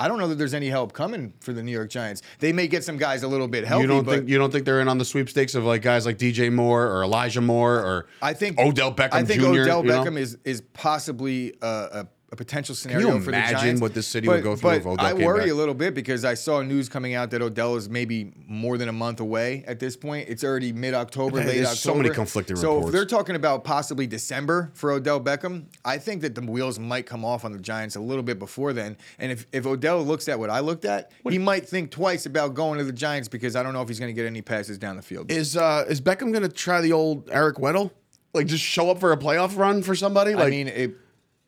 I 0.00 0.06
don't 0.06 0.20
know 0.20 0.28
that 0.28 0.36
there's 0.36 0.54
any 0.54 0.68
help 0.68 0.92
coming 0.92 1.34
for 1.40 1.52
the 1.52 1.60
New 1.60 1.72
York 1.72 1.90
Giants. 1.90 2.22
They 2.38 2.52
may 2.52 2.68
get 2.68 2.84
some 2.84 2.98
guys 2.98 3.24
a 3.24 3.26
little 3.26 3.48
bit 3.48 3.64
healthy, 3.66 3.82
You 3.82 3.88
don't 3.88 4.04
think 4.04 4.28
you 4.28 4.38
don't 4.38 4.52
think 4.52 4.64
they're 4.64 4.80
in 4.80 4.86
on 4.86 4.96
the 4.96 5.04
sweepstakes 5.04 5.56
of 5.56 5.64
like 5.64 5.82
guys 5.82 6.06
like 6.06 6.18
DJ 6.18 6.52
Moore 6.52 6.86
or 6.86 7.02
Elijah 7.02 7.40
Moore 7.40 7.80
or 7.80 8.06
I 8.22 8.32
think 8.32 8.60
Odell 8.60 8.94
Beckham 8.94 9.08
I 9.14 9.24
think 9.24 9.40
Jr., 9.40 9.48
Odell 9.48 9.84
you 9.84 9.90
know? 9.90 10.04
Beckham 10.04 10.16
is 10.16 10.38
is 10.44 10.60
possibly 10.72 11.52
a, 11.60 11.66
a, 11.66 12.08
a 12.30 12.36
potential 12.36 12.74
scenario 12.74 13.14
you 13.14 13.20
for 13.20 13.30
the 13.30 13.32
Giants. 13.32 13.50
You 13.50 13.56
imagine 13.56 13.80
what 13.80 13.94
this 13.94 14.06
city 14.06 14.26
but, 14.26 14.36
would 14.36 14.44
go 14.44 14.54
through 14.54 14.70
but 14.70 14.76
if 14.78 14.86
Odell 14.86 15.06
I 15.06 15.12
worry 15.14 15.44
back? 15.44 15.50
a 15.50 15.54
little 15.54 15.74
bit 15.74 15.94
because 15.94 16.24
I 16.24 16.34
saw 16.34 16.60
news 16.60 16.88
coming 16.88 17.14
out 17.14 17.30
that 17.30 17.40
Odell 17.40 17.76
is 17.76 17.88
maybe 17.88 18.32
more 18.46 18.76
than 18.76 18.88
a 18.88 18.92
month 18.92 19.20
away 19.20 19.64
at 19.66 19.80
this 19.80 19.96
point. 19.96 20.28
It's 20.28 20.44
already 20.44 20.72
mid 20.72 20.92
October, 20.92 21.38
late 21.38 21.46
there's 21.46 21.66
October. 21.66 21.76
so 21.76 21.94
many 21.94 22.10
conflicting 22.10 22.56
So 22.56 22.74
reports. 22.74 22.84
So 22.84 22.88
if 22.88 22.92
they're 22.92 23.18
talking 23.18 23.34
about 23.34 23.64
possibly 23.64 24.06
December 24.06 24.70
for 24.74 24.90
Odell 24.90 25.20
Beckham, 25.20 25.64
I 25.84 25.96
think 25.96 26.20
that 26.20 26.34
the 26.34 26.42
wheels 26.42 26.78
might 26.78 27.06
come 27.06 27.24
off 27.24 27.46
on 27.46 27.52
the 27.52 27.58
Giants 27.58 27.96
a 27.96 28.00
little 28.00 28.22
bit 28.22 28.38
before 28.38 28.74
then. 28.74 28.98
And 29.18 29.32
if, 29.32 29.46
if 29.52 29.64
Odell 29.66 30.02
looks 30.02 30.28
at 30.28 30.38
what 30.38 30.50
I 30.50 30.60
looked 30.60 30.84
at, 30.84 31.12
he 31.30 31.38
might 31.38 31.66
think 31.66 31.90
twice 31.90 32.26
about 32.26 32.52
going 32.52 32.78
to 32.78 32.84
the 32.84 32.92
Giants 32.92 33.28
because 33.28 33.56
I 33.56 33.62
don't 33.62 33.72
know 33.72 33.82
if 33.82 33.88
he's 33.88 33.98
going 33.98 34.10
to 34.10 34.14
get 34.14 34.26
any 34.26 34.42
passes 34.42 34.76
down 34.76 34.96
the 34.96 35.02
field. 35.02 35.30
Is 35.30 35.56
uh 35.56 35.86
is 35.88 36.00
Beckham 36.00 36.32
gonna 36.32 36.48
try 36.48 36.80
the 36.80 36.92
old 36.92 37.30
Eric 37.30 37.56
Weddle? 37.56 37.90
Like 38.34 38.46
just 38.46 38.62
show 38.62 38.90
up 38.90 39.00
for 39.00 39.12
a 39.12 39.16
playoff 39.16 39.56
run 39.56 39.82
for 39.82 39.94
somebody? 39.94 40.34
Like 40.34 40.48
I 40.48 40.50
mean, 40.50 40.68
it, 40.68 40.94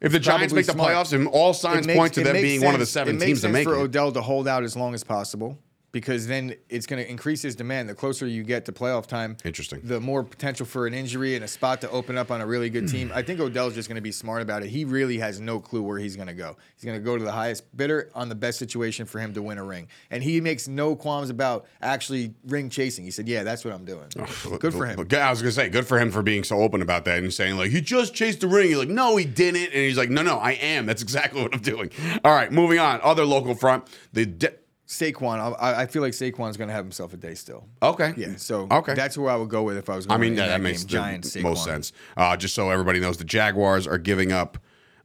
if 0.01 0.13
the 0.13 0.19
Giants 0.21 0.55
make 0.55 0.67
the 0.67 0.73
smart. 0.73 0.93
playoffs 0.93 1.13
and 1.13 1.29
all 1.29 1.53
signs 1.55 1.87
makes- 1.87 1.99
point 1.99 2.15
to 2.15 2.23
them 2.25 2.37
being 2.41 2.63
one 2.63 2.75
of 2.75 2.81
the 2.81 2.87
seven 2.87 3.17
it 3.17 3.19
makes 3.19 3.27
teams 3.27 3.41
to 3.43 3.49
make 3.49 3.65
for 3.65 3.75
it. 3.75 3.81
Odell 3.81 4.13
to 4.13 4.23
hold 4.23 4.49
out 4.49 4.63
as 4.65 4.77
long 4.77 4.95
as 4.95 5.05
possible 5.05 5.59
because 5.93 6.27
then 6.27 6.55
it's 6.69 6.87
going 6.87 7.03
to 7.03 7.09
increase 7.11 7.43
his 7.43 7.57
demand. 7.57 7.89
The 7.89 7.95
closer 7.95 8.27
you 8.27 8.43
get 8.43 8.65
to 8.67 8.73
playoff 8.73 9.07
time, 9.07 9.37
Interesting. 9.45 9.81
The 9.83 10.01
more 10.01 10.23
potential 10.23 10.67
for 10.67 10.87
an 10.87 10.95
injury 10.95 11.35
and 11.35 11.45
a 11.45 11.49
spot 11.49 11.81
to 11.81 11.91
open 11.91 12.17
up 12.17 12.31
on 12.31 12.41
a 12.41 12.47
really 12.47 12.71
good 12.71 12.89
team. 12.89 13.11
I 13.15 13.23
think 13.23 13.41
Odell's 13.41 13.75
just 13.75 13.89
going 13.89 13.97
to 13.97 14.03
be 14.03 14.13
smart 14.13 14.43
about 14.43 14.63
it. 14.63 14.69
He 14.69 14.85
really 14.85 15.19
has 15.19 15.41
no 15.41 15.59
clue 15.61 15.83
where 15.83 15.99
he's 15.99 16.17
going 16.17 16.29
to 16.29 16.35
go. 16.35 16.57
He's 16.77 16.85
going 16.85 16.99
to 16.99 17.05
go 17.05 17.17
to 17.19 17.25
the 17.25 17.33
highest 17.33 17.77
bidder 17.77 18.11
on 18.15 18.29
the 18.29 18.35
best 18.35 18.59
situation 18.59 19.07
for 19.07 19.19
him 19.19 19.35
to 19.35 19.43
win 19.43 19.59
a 19.59 19.65
ring, 19.65 19.89
and 20.11 20.23
he 20.23 20.41
makes 20.41 20.69
no 20.69 20.95
qualms 20.95 21.31
about 21.31 21.67
actually 21.83 22.35
ring 22.47 22.71
chasing. 22.71 23.05
He 23.05 23.11
said, 23.11 23.29
"Yeah, 23.29 23.43
that's 23.43 23.65
what 23.65 23.75
I'm 23.75 23.85
doing." 23.85 24.07
Oh, 24.19 24.57
good 24.59 24.73
for 24.73 24.87
him. 24.87 24.99
I 25.13 25.31
was 25.31 25.43
gonna 25.43 25.53
say, 25.53 25.69
good 25.69 25.87
for 25.87 25.99
him 25.99 26.11
for 26.11 26.23
being 26.23 26.45
so 26.45 26.61
open 26.61 26.83
about 26.83 27.05
that 27.05 27.19
and 27.19 27.33
saying 27.33 27.57
like 27.57 27.71
he 27.71 27.81
just 27.81 28.15
chased 28.15 28.41
the 28.41 28.49
ring. 28.49 28.71
You're 28.71 28.81
like, 28.81 28.89
no, 28.89 29.17
he 29.17 29.25
didn't, 29.25 29.65
and 29.67 29.75
he's 29.75 29.99
like, 29.99 30.11
no, 30.11 30.23
no, 30.23 30.39
I 30.39 30.53
am. 30.53 30.87
That's 30.87 31.03
exactly 31.03 31.43
what 31.43 31.55
I'm 31.55 31.61
doing. 31.61 31.91
All 32.25 32.33
right, 32.33 32.51
moving 32.53 32.79
on. 32.79 33.01
Other 33.03 33.25
local 33.25 33.55
front, 33.55 33.85
the 34.13 34.27
de- 34.27 34.53
Saquon, 34.91 35.57
I, 35.61 35.83
I 35.83 35.87
feel 35.87 36.03
like 36.03 36.15
Saquon's 36.15 36.57
going 36.57 36.67
to 36.67 36.75
have 36.75 36.85
himself 36.85 37.15
a 37.15 37.17
day 37.17 37.35
still. 37.35 37.69
okay, 37.81 38.13
Yeah, 38.17 38.35
so 38.37 38.67
okay, 38.73 38.95
that's 38.95 39.17
where 39.17 39.31
I 39.31 39.37
would 39.37 39.49
go 39.49 39.63
with 39.63 39.77
if 39.77 39.89
I 39.89 39.95
was. 39.95 40.05
I 40.07 40.09
Going 40.09 40.21
mean 40.21 40.35
that, 40.35 40.47
that, 40.47 40.59
that 40.59 40.61
makes 40.63 40.83
Giants, 40.83 41.37
most 41.37 41.63
sense. 41.63 41.93
Uh, 42.17 42.37
just 42.37 42.57
so 42.57 42.71
everybody 42.71 42.99
knows, 42.99 43.17
the 43.17 43.23
Jaguars 43.25 43.87
are 43.87 43.99
giving 43.99 44.33
up. 44.33 44.59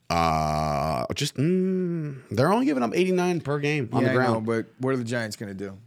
Uh, 0.09 1.05
just 1.13 1.35
mm, 1.35 2.19
they're 2.31 2.51
only 2.51 2.65
giving 2.65 2.81
up 2.81 2.95
89 2.95 3.41
per 3.41 3.59
game 3.59 3.87
on 3.93 4.01
yeah, 4.01 4.07
the 4.07 4.19
I 4.19 4.23
know, 4.23 4.31
ground. 4.41 4.45
but 4.47 4.65
what 4.79 4.91
are 4.91 4.97
the 4.97 5.03
Giants 5.03 5.35
going 5.35 5.55
to 5.55 5.65
do? 5.67 5.77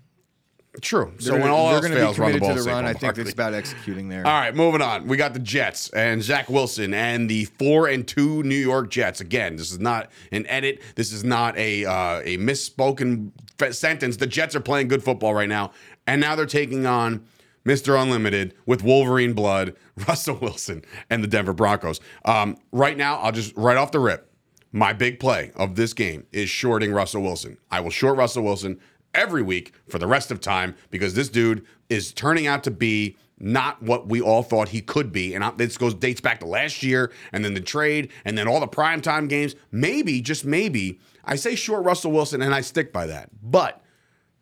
True. 0.80 1.12
So 1.18 1.32
They're 1.32 1.40
when 1.40 1.50
all 1.50 1.70
else 1.74 1.88
fails, 1.88 2.16
be 2.16 2.22
run 2.22 2.32
the 2.32 2.38
ball. 2.38 2.54
to 2.54 2.62
the 2.62 2.70
run. 2.70 2.84
I 2.84 2.92
think 2.92 3.18
it's 3.18 3.32
about 3.32 3.54
executing 3.54 4.08
there. 4.08 4.24
All 4.26 4.32
right, 4.32 4.54
moving 4.54 4.80
on. 4.82 5.08
We 5.08 5.16
got 5.16 5.32
the 5.32 5.40
Jets 5.40 5.90
and 5.90 6.22
Zach 6.22 6.48
Wilson 6.48 6.94
and 6.94 7.28
the 7.28 7.46
four 7.46 7.88
and 7.88 8.06
two 8.06 8.42
New 8.44 8.54
York 8.54 8.90
Jets. 8.90 9.20
Again, 9.20 9.56
this 9.56 9.72
is 9.72 9.80
not 9.80 10.10
an 10.30 10.46
edit. 10.46 10.80
This 10.94 11.12
is 11.12 11.24
not 11.24 11.56
a 11.56 11.84
uh, 11.84 12.20
a 12.24 12.36
misspoken 12.38 13.32
sentence. 13.72 14.18
The 14.18 14.26
Jets 14.26 14.54
are 14.54 14.60
playing 14.60 14.88
good 14.88 15.02
football 15.02 15.34
right 15.34 15.48
now, 15.48 15.72
and 16.06 16.20
now 16.20 16.36
they're 16.36 16.46
taking 16.46 16.86
on 16.86 17.24
Mr. 17.64 18.00
Unlimited 18.00 18.54
with 18.66 18.84
Wolverine 18.84 19.32
blood, 19.32 19.74
Russell 20.08 20.36
Wilson, 20.36 20.84
and 21.10 21.24
the 21.24 21.28
Denver 21.28 21.52
Broncos. 21.54 22.00
Um, 22.24 22.56
right 22.72 22.96
now, 22.96 23.16
I'll 23.18 23.32
just 23.32 23.56
right 23.56 23.76
off 23.76 23.90
the 23.90 24.00
rip. 24.00 24.30
My 24.70 24.92
big 24.92 25.18
play 25.18 25.50
of 25.56 25.76
this 25.76 25.94
game 25.94 26.26
is 26.30 26.50
shorting 26.50 26.92
Russell 26.92 27.22
Wilson. 27.22 27.56
I 27.70 27.80
will 27.80 27.90
short 27.90 28.18
Russell 28.18 28.44
Wilson 28.44 28.78
every 29.18 29.42
week 29.42 29.74
for 29.88 29.98
the 29.98 30.06
rest 30.06 30.30
of 30.30 30.40
time 30.40 30.74
because 30.90 31.14
this 31.14 31.28
dude 31.28 31.66
is 31.88 32.12
turning 32.12 32.46
out 32.46 32.64
to 32.64 32.70
be 32.70 33.16
not 33.40 33.82
what 33.82 34.08
we 34.08 34.20
all 34.20 34.42
thought 34.42 34.68
he 34.68 34.80
could 34.80 35.12
be. 35.12 35.34
And 35.34 35.44
this 35.58 35.76
goes 35.76 35.94
dates 35.94 36.20
back 36.20 36.40
to 36.40 36.46
last 36.46 36.82
year, 36.82 37.12
and 37.32 37.44
then 37.44 37.54
the 37.54 37.60
trade, 37.60 38.10
and 38.24 38.36
then 38.36 38.48
all 38.48 38.60
the 38.60 38.68
primetime 38.68 39.28
games. 39.28 39.54
Maybe, 39.70 40.20
just 40.20 40.44
maybe, 40.44 40.98
I 41.24 41.36
say 41.36 41.54
short 41.54 41.84
Russell 41.84 42.12
Wilson, 42.12 42.42
and 42.42 42.54
I 42.54 42.62
stick 42.62 42.92
by 42.92 43.06
that. 43.06 43.30
But 43.42 43.82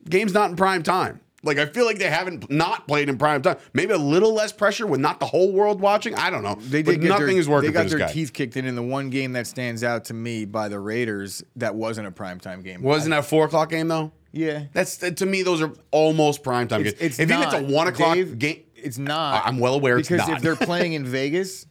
game's 0.08 0.32
not 0.32 0.50
in 0.50 0.56
prime 0.56 0.82
time. 0.82 1.20
Like 1.42 1.58
I 1.58 1.66
feel 1.66 1.84
like 1.84 1.98
they 1.98 2.10
haven't 2.10 2.50
not 2.50 2.88
played 2.88 3.08
in 3.08 3.18
prime 3.18 3.42
time. 3.42 3.58
Maybe 3.72 3.92
a 3.92 3.98
little 3.98 4.32
less 4.34 4.52
pressure 4.52 4.86
with 4.86 5.00
not 5.00 5.20
the 5.20 5.26
whole 5.26 5.52
world 5.52 5.80
watching. 5.80 6.14
I 6.14 6.28
don't 6.28 6.42
know. 6.42 6.56
They 6.56 6.82
did 6.82 7.02
nothing 7.02 7.26
their, 7.26 7.38
is 7.38 7.48
working 7.48 7.70
They 7.70 7.74
got 7.74 7.88
their 7.88 7.98
guy. 8.00 8.12
teeth 8.12 8.32
kicked 8.32 8.56
in 8.56 8.66
in 8.66 8.74
the 8.74 8.82
one 8.82 9.10
game 9.10 9.32
that 9.34 9.46
stands 9.46 9.84
out 9.84 10.06
to 10.06 10.14
me 10.14 10.44
by 10.44 10.68
the 10.68 10.80
Raiders. 10.80 11.44
That 11.54 11.76
wasn't 11.76 12.08
a 12.08 12.10
primetime 12.10 12.64
game. 12.64 12.82
Wasn't 12.82 13.10
that 13.10 13.26
four 13.26 13.44
o'clock 13.44 13.70
game 13.70 13.86
though? 13.86 14.10
Yeah. 14.36 14.64
That's 14.72 14.98
to 14.98 15.26
me. 15.26 15.42
Those 15.42 15.62
are 15.62 15.72
almost 15.90 16.42
prime 16.42 16.68
time 16.68 16.82
It's, 16.84 16.92
games. 16.98 17.12
it's 17.12 17.18
if 17.20 17.28
not, 17.28 17.54
it's 17.54 17.54
a 17.54 17.74
one 17.74 17.88
o'clock 17.88 18.14
Dave, 18.14 18.38
game, 18.38 18.62
It's 18.74 18.98
not. 18.98 19.46
I'm 19.46 19.58
well 19.58 19.74
aware 19.74 19.98
it's 19.98 20.08
because 20.08 20.28
not. 20.28 20.36
if 20.36 20.42
they're 20.42 20.56
playing 20.56 20.92
in 20.98 21.04
Vegas, 21.04 21.66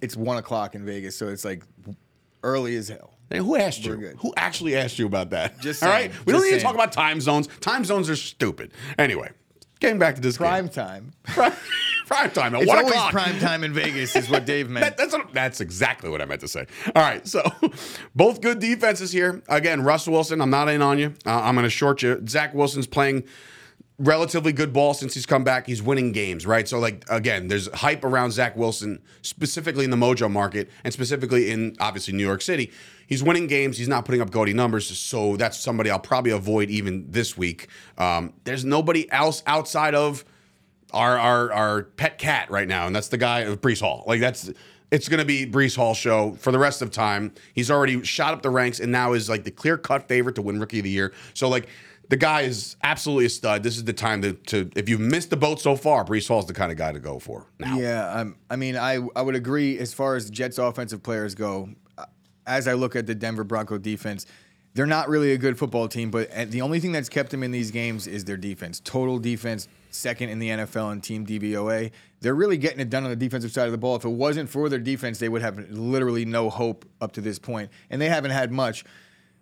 it's 0.00 0.16
one 0.16 0.38
o'clock 0.38 0.74
in 0.74 0.84
Vegas, 0.84 1.14
so 1.16 1.28
it's 1.28 1.44
like 1.44 1.62
early 2.42 2.74
as 2.76 2.88
hell. 2.88 3.14
Hey, 3.28 3.38
who 3.38 3.54
asked 3.56 3.84
you? 3.84 3.90
We're 3.92 3.96
good. 3.96 4.16
Who 4.20 4.32
actually 4.36 4.76
asked 4.76 4.98
you 4.98 5.06
about 5.06 5.30
that? 5.30 5.60
Just 5.60 5.82
all 5.82 5.88
right. 5.90 6.10
saying, 6.10 6.24
We 6.26 6.32
don't 6.32 6.40
just 6.40 6.50
need 6.50 6.56
to 6.56 6.60
saying. 6.60 6.64
talk 6.64 6.74
about 6.74 6.92
time 6.92 7.20
zones. 7.20 7.46
Time 7.60 7.84
zones 7.84 8.10
are 8.10 8.16
stupid. 8.16 8.72
Anyway, 8.98 9.30
getting 9.78 9.98
back 10.00 10.16
to 10.16 10.20
this 10.20 10.36
Prime 10.38 10.64
game. 10.66 10.72
time. 10.72 11.12
prime 11.24 11.52
prime 12.10 12.30
time 12.30 12.54
at 12.54 12.62
It's 12.62 12.68
one 12.68 12.78
always 12.78 12.92
o'clock. 12.92 13.12
prime 13.12 13.38
time 13.38 13.62
in 13.64 13.72
Vegas, 13.72 14.16
is 14.16 14.28
what 14.28 14.44
Dave 14.44 14.68
meant. 14.70 14.84
That- 14.84 14.96
that's 14.96 15.12
what- 15.12 15.32
that's 15.32 15.60
exactly 15.60 16.10
what 16.10 16.20
I 16.20 16.24
meant 16.24 16.40
to 16.40 16.48
say. 16.48 16.66
All 16.94 17.02
right, 17.02 17.26
so 17.26 17.42
both 18.14 18.40
good 18.40 18.58
defenses 18.58 19.12
here. 19.12 19.42
Again, 19.48 19.82
Russell 19.82 20.12
Wilson. 20.14 20.40
I'm 20.40 20.50
not 20.50 20.68
in 20.68 20.82
on 20.82 20.98
you. 20.98 21.14
Uh, 21.24 21.40
I'm 21.40 21.54
going 21.54 21.64
to 21.64 21.70
short 21.70 22.02
you. 22.02 22.20
Zach 22.28 22.52
Wilson's 22.54 22.86
playing 22.86 23.24
relatively 23.98 24.52
good 24.52 24.72
ball 24.72 24.94
since 24.94 25.12
he's 25.14 25.26
come 25.26 25.44
back. 25.44 25.66
He's 25.66 25.82
winning 25.82 26.12
games, 26.12 26.46
right? 26.46 26.66
So, 26.66 26.78
like 26.78 27.04
again, 27.10 27.48
there's 27.48 27.72
hype 27.74 28.02
around 28.04 28.30
Zach 28.32 28.56
Wilson, 28.56 29.00
specifically 29.22 29.84
in 29.84 29.90
the 29.90 29.96
Mojo 29.96 30.30
market, 30.30 30.70
and 30.84 30.92
specifically 30.92 31.50
in 31.50 31.76
obviously 31.80 32.14
New 32.14 32.26
York 32.26 32.42
City. 32.42 32.70
He's 33.06 33.22
winning 33.22 33.46
games. 33.48 33.76
He's 33.76 33.88
not 33.88 34.04
putting 34.04 34.20
up 34.20 34.30
gaudy 34.30 34.52
numbers, 34.54 34.86
so 34.98 35.36
that's 35.36 35.58
somebody 35.58 35.90
I'll 35.90 35.98
probably 35.98 36.30
avoid 36.30 36.70
even 36.70 37.10
this 37.10 37.36
week. 37.36 37.68
Um, 37.98 38.32
there's 38.44 38.64
nobody 38.64 39.10
else 39.12 39.42
outside 39.46 39.94
of 39.94 40.24
our 40.92 41.18
our 41.18 41.52
our 41.52 41.82
pet 41.82 42.18
cat 42.18 42.50
right 42.50 42.68
now, 42.68 42.86
and 42.86 42.94
that's 42.94 43.08
the 43.08 43.18
guy 43.18 43.40
of 43.40 43.60
Breece 43.60 43.80
Hall. 43.80 44.04
Like 44.06 44.20
that's 44.20 44.50
it's 44.90 45.08
going 45.08 45.18
to 45.20 45.24
be 45.24 45.46
Breece 45.46 45.76
Hall 45.76 45.94
show 45.94 46.34
for 46.40 46.50
the 46.50 46.58
rest 46.58 46.82
of 46.82 46.90
time. 46.90 47.32
He's 47.54 47.70
already 47.70 48.02
shot 48.02 48.34
up 48.34 48.42
the 48.42 48.50
ranks 48.50 48.80
and 48.80 48.90
now 48.90 49.12
is 49.12 49.28
like 49.28 49.44
the 49.44 49.50
clear 49.52 49.78
cut 49.78 50.08
favorite 50.08 50.34
to 50.34 50.42
win 50.42 50.58
Rookie 50.58 50.78
of 50.80 50.84
the 50.84 50.90
Year. 50.90 51.12
So 51.32 51.48
like 51.48 51.68
the 52.08 52.16
guy 52.16 52.40
is 52.40 52.74
absolutely 52.82 53.26
a 53.26 53.30
stud. 53.30 53.62
This 53.62 53.76
is 53.76 53.84
the 53.84 53.92
time 53.92 54.20
to, 54.22 54.32
to 54.32 54.68
if 54.74 54.88
you've 54.88 54.98
missed 54.98 55.30
the 55.30 55.36
boat 55.36 55.60
so 55.60 55.76
far, 55.76 56.04
Breece 56.04 56.26
Hall's 56.26 56.46
the 56.46 56.54
kind 56.54 56.72
of 56.72 56.76
guy 56.78 56.90
to 56.90 56.98
go 56.98 57.20
for 57.20 57.46
now. 57.60 57.78
Yeah, 57.78 58.10
um, 58.12 58.36
I 58.50 58.56
mean, 58.56 58.76
I 58.76 58.98
I 59.14 59.22
would 59.22 59.36
agree 59.36 59.78
as 59.78 59.94
far 59.94 60.16
as 60.16 60.28
Jets 60.28 60.58
offensive 60.58 61.04
players 61.04 61.36
go. 61.36 61.68
uh, 61.96 62.06
As 62.46 62.66
I 62.66 62.72
look 62.72 62.96
at 62.96 63.06
the 63.06 63.14
Denver 63.14 63.44
Bronco 63.44 63.78
defense, 63.78 64.26
they're 64.74 64.86
not 64.86 65.08
really 65.08 65.32
a 65.32 65.38
good 65.38 65.56
football 65.56 65.86
team, 65.86 66.10
but 66.10 66.30
the 66.50 66.62
only 66.62 66.80
thing 66.80 66.90
that's 66.90 67.08
kept 67.08 67.30
them 67.30 67.44
in 67.44 67.52
these 67.52 67.70
games 67.70 68.08
is 68.08 68.24
their 68.24 68.36
defense. 68.36 68.80
Total 68.80 69.18
defense, 69.20 69.68
second 69.94 70.28
in 70.28 70.38
the 70.38 70.48
NFL 70.48 70.92
in 70.92 71.00
team 71.00 71.26
DVOA. 71.26 71.90
They're 72.20 72.34
really 72.34 72.56
getting 72.56 72.80
it 72.80 72.90
done 72.90 73.04
on 73.04 73.10
the 73.10 73.16
defensive 73.16 73.52
side 73.52 73.66
of 73.66 73.72
the 73.72 73.78
ball. 73.78 73.96
If 73.96 74.04
it 74.04 74.10
wasn't 74.10 74.48
for 74.48 74.68
their 74.68 74.78
defense, 74.78 75.18
they 75.18 75.28
would 75.28 75.42
have 75.42 75.70
literally 75.70 76.24
no 76.24 76.50
hope 76.50 76.84
up 77.00 77.12
to 77.12 77.20
this 77.20 77.38
point, 77.38 77.70
and 77.88 78.00
they 78.00 78.08
haven't 78.08 78.32
had 78.32 78.52
much. 78.52 78.84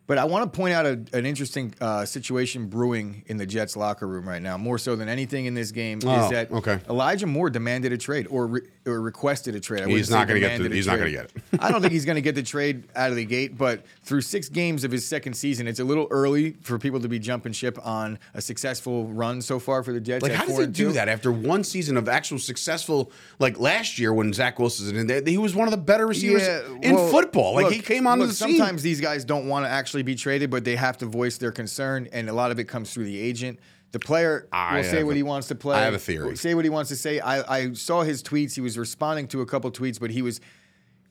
But 0.08 0.16
I 0.16 0.24
want 0.24 0.50
to 0.50 0.56
point 0.56 0.72
out 0.72 0.86
a, 0.86 0.92
an 1.12 1.26
interesting 1.26 1.74
uh, 1.82 2.06
situation 2.06 2.66
brewing 2.66 3.24
in 3.26 3.36
the 3.36 3.44
Jets 3.44 3.76
locker 3.76 4.08
room 4.08 4.26
right 4.26 4.40
now, 4.40 4.56
more 4.56 4.78
so 4.78 4.96
than 4.96 5.06
anything 5.06 5.44
in 5.44 5.52
this 5.52 5.70
game, 5.70 6.00
Oh, 6.02 6.24
is 6.24 6.30
that 6.30 6.50
okay. 6.50 6.80
Elijah 6.88 7.26
Moore 7.26 7.50
demanded 7.50 7.92
a 7.92 7.98
trade 7.98 8.26
or 8.30 8.46
re- 8.46 8.62
or 8.86 9.02
requested 9.02 9.54
a 9.54 9.60
trade. 9.60 9.82
I 9.82 9.86
He's 9.86 10.10
not 10.10 10.26
gonna 10.26 10.40
get 10.40 10.58
the- 10.62 10.70
he's 10.70 10.86
not 10.86 10.98
gonna 10.98 11.10
get 11.10 11.26
it. 11.26 11.32
I 11.60 11.70
don't 11.70 11.82
think 11.82 11.92
he's 11.92 12.06
going 12.06 12.16
to 12.16 12.22
get 12.22 12.34
the 12.34 12.42
trade 12.42 12.84
out 12.96 13.10
of 13.10 13.16
the 13.16 13.24
gate, 13.26 13.58
but 13.58 13.84
through 14.02 14.22
six 14.22 14.48
games 14.48 14.82
of 14.82 14.90
his 14.90 15.06
second 15.06 15.34
season, 15.34 15.66
it's 15.68 15.78
a 15.78 15.84
little 15.84 16.06
early 16.10 16.52
for 16.62 16.78
people 16.78 17.00
to 17.00 17.08
be 17.08 17.18
jumping 17.18 17.52
ship 17.52 17.78
on 17.84 18.18
a 18.32 18.40
successful 18.40 19.09
run 19.09 19.42
so 19.42 19.59
far 19.59 19.83
for 19.83 19.92
the 19.92 20.00
Jets. 20.00 20.22
Like, 20.22 20.33
how 20.33 20.46
does 20.46 20.59
he 20.59 20.66
do 20.66 20.88
two. 20.88 20.92
that 20.92 21.09
after 21.09 21.30
one 21.30 21.64
season 21.64 21.98
of 21.98 22.09
actual 22.09 22.38
successful? 22.38 23.12
Like 23.38 23.59
last 23.61 23.98
year 23.98 24.14
when 24.14 24.33
Zach 24.33 24.59
Wilson's 24.59 24.90
in 24.92 25.06
there, 25.06 25.22
he 25.22 25.37
was 25.37 25.54
one 25.54 25.68
of 25.68 25.72
the 25.72 25.76
better 25.76 26.06
receivers 26.06 26.48
in 26.83 26.94
well, 26.94 27.11
football. 27.11 27.54
Like 27.54 27.64
look- 27.64 27.74
he 27.74 27.80
came 27.80 28.06
onto 28.06 28.22
look, 28.22 28.30
the 28.30 28.37
scene. 28.37 28.56
Sometimes 28.56 28.83
these 28.83 29.02
guys 29.02 29.26
don't 29.26 29.48
want 29.48 29.66
to 29.66 29.68
actually 29.68 29.97
be 30.02 30.14
traded, 30.14 30.50
but 30.50 30.64
they 30.64 30.76
have 30.76 30.98
to 30.98 31.06
voice 31.06 31.38
their 31.38 31.52
concern, 31.52 32.08
and 32.12 32.28
a 32.28 32.32
lot 32.32 32.50
of 32.50 32.58
it 32.58 32.64
comes 32.64 32.92
through 32.92 33.04
the 33.04 33.18
agent. 33.18 33.58
The 33.92 33.98
player 33.98 34.48
I 34.52 34.76
will 34.76 34.84
say 34.84 35.02
what 35.04 35.12
a- 35.12 35.16
he 35.16 35.22
wants 35.22 35.48
to 35.48 35.54
play. 35.54 35.76
I 35.78 35.82
have 35.82 35.94
a 35.94 35.98
theory. 35.98 36.37
Say 36.37 36.54
what 36.54 36.64
he 36.64 36.70
wants 36.70 36.90
to 36.90 36.96
say. 36.96 37.20
I, 37.20 37.56
I 37.58 37.72
saw 37.72 38.02
his 38.02 38.22
tweets. 38.22 38.54
He 38.54 38.61
was 38.61 38.76
responding 38.76 39.28
to 39.28 39.40
a 39.40 39.46
couple 39.46 39.70
tweets, 39.70 39.98
but 39.98 40.11
he 40.11 40.20
was 40.22 40.40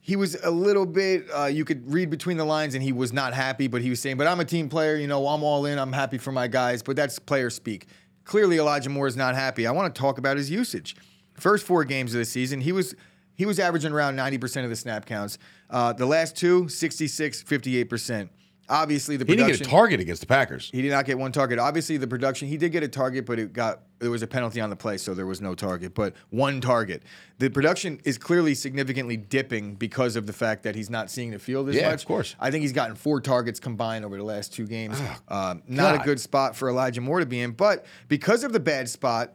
he 0.00 0.14
was 0.16 0.36
a 0.42 0.50
little 0.50 0.86
bit. 0.86 1.26
Uh, 1.36 1.46
you 1.46 1.64
could 1.64 1.92
read 1.92 2.08
between 2.08 2.36
the 2.36 2.44
lines, 2.44 2.74
and 2.74 2.82
he 2.82 2.92
was 2.92 3.12
not 3.12 3.34
happy. 3.34 3.66
But 3.66 3.82
he 3.82 3.90
was 3.90 4.00
saying, 4.00 4.16
"But 4.16 4.26
I'm 4.28 4.38
a 4.40 4.44
team 4.44 4.68
player. 4.68 4.96
You 4.96 5.06
know, 5.08 5.26
I'm 5.26 5.42
all 5.42 5.66
in. 5.66 5.78
I'm 5.78 5.92
happy 5.92 6.18
for 6.18 6.30
my 6.32 6.46
guys." 6.46 6.82
But 6.82 6.94
that's 6.96 7.18
player 7.18 7.50
speak. 7.50 7.86
Clearly, 8.24 8.58
Elijah 8.58 8.90
Moore 8.90 9.06
is 9.08 9.16
not 9.16 9.34
happy. 9.34 9.66
I 9.66 9.72
want 9.72 9.92
to 9.94 10.00
talk 10.00 10.18
about 10.18 10.36
his 10.36 10.48
usage. 10.50 10.94
First 11.34 11.66
four 11.66 11.84
games 11.84 12.14
of 12.14 12.18
the 12.20 12.24
season, 12.24 12.60
he 12.60 12.72
was 12.72 12.94
he 13.34 13.44
was 13.46 13.60
averaging 13.60 13.92
around 13.92 14.16
90% 14.16 14.64
of 14.64 14.70
the 14.70 14.74
snap 14.76 15.06
counts. 15.06 15.38
Uh, 15.70 15.92
the 15.92 16.04
last 16.06 16.34
two, 16.36 16.68
66, 16.68 17.44
58%. 17.44 18.28
Obviously, 18.70 19.16
the 19.16 19.24
production. 19.24 19.46
he 19.46 19.52
didn't 19.52 19.58
get 19.60 19.66
a 19.66 19.70
target 19.70 20.00
against 20.00 20.20
the 20.20 20.26
Packers. 20.26 20.68
He 20.72 20.82
did 20.82 20.90
not 20.90 21.06
get 21.06 21.18
one 21.18 21.32
target. 21.32 21.58
Obviously, 21.58 21.96
the 21.96 22.06
production 22.06 22.48
he 22.48 22.56
did 22.58 22.70
get 22.70 22.82
a 22.82 22.88
target, 22.88 23.24
but 23.24 23.38
it 23.38 23.52
got 23.52 23.80
there 23.98 24.10
was 24.10 24.22
a 24.22 24.26
penalty 24.26 24.60
on 24.60 24.68
the 24.68 24.76
play, 24.76 24.98
so 24.98 25.14
there 25.14 25.26
was 25.26 25.40
no 25.40 25.54
target. 25.54 25.94
But 25.94 26.14
one 26.30 26.60
target. 26.60 27.02
The 27.38 27.48
production 27.48 28.00
is 28.04 28.18
clearly 28.18 28.54
significantly 28.54 29.16
dipping 29.16 29.74
because 29.74 30.16
of 30.16 30.26
the 30.26 30.32
fact 30.32 30.64
that 30.64 30.74
he's 30.74 30.90
not 30.90 31.10
seeing 31.10 31.30
the 31.30 31.38
field 31.38 31.68
as 31.70 31.76
Yeah, 31.76 31.90
much. 31.90 32.02
of 32.02 32.08
course. 32.08 32.36
I 32.38 32.50
think 32.50 32.62
he's 32.62 32.72
gotten 32.72 32.94
four 32.94 33.20
targets 33.20 33.58
combined 33.58 34.04
over 34.04 34.16
the 34.16 34.22
last 34.24 34.52
two 34.52 34.66
games. 34.66 35.00
um, 35.28 35.62
not 35.66 35.94
a 35.94 35.98
good 36.04 36.20
spot 36.20 36.54
for 36.54 36.68
Elijah 36.68 37.00
Moore 37.00 37.20
to 37.20 37.26
be 37.26 37.40
in, 37.40 37.52
but 37.52 37.86
because 38.08 38.44
of 38.44 38.52
the 38.52 38.60
bad 38.60 38.88
spot, 38.88 39.32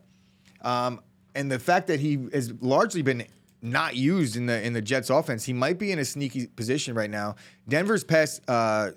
um, 0.62 1.02
and 1.36 1.52
the 1.52 1.60
fact 1.60 1.88
that 1.88 2.00
he 2.00 2.28
has 2.34 2.54
largely 2.62 3.02
been 3.02 3.26
not 3.62 3.96
used 3.96 4.36
in 4.36 4.46
the 4.46 4.62
in 4.62 4.74
the 4.74 4.82
Jets 4.82 5.10
offense, 5.10 5.46
he 5.46 5.54
might 5.54 5.80
be 5.80 5.92
in 5.92 5.98
a 6.00 6.06
sneaky 6.06 6.48
position 6.48 6.94
right 6.96 7.10
now. 7.10 7.36
Denver's 7.68 8.04
pass 8.04 8.40
uh, 8.48 8.92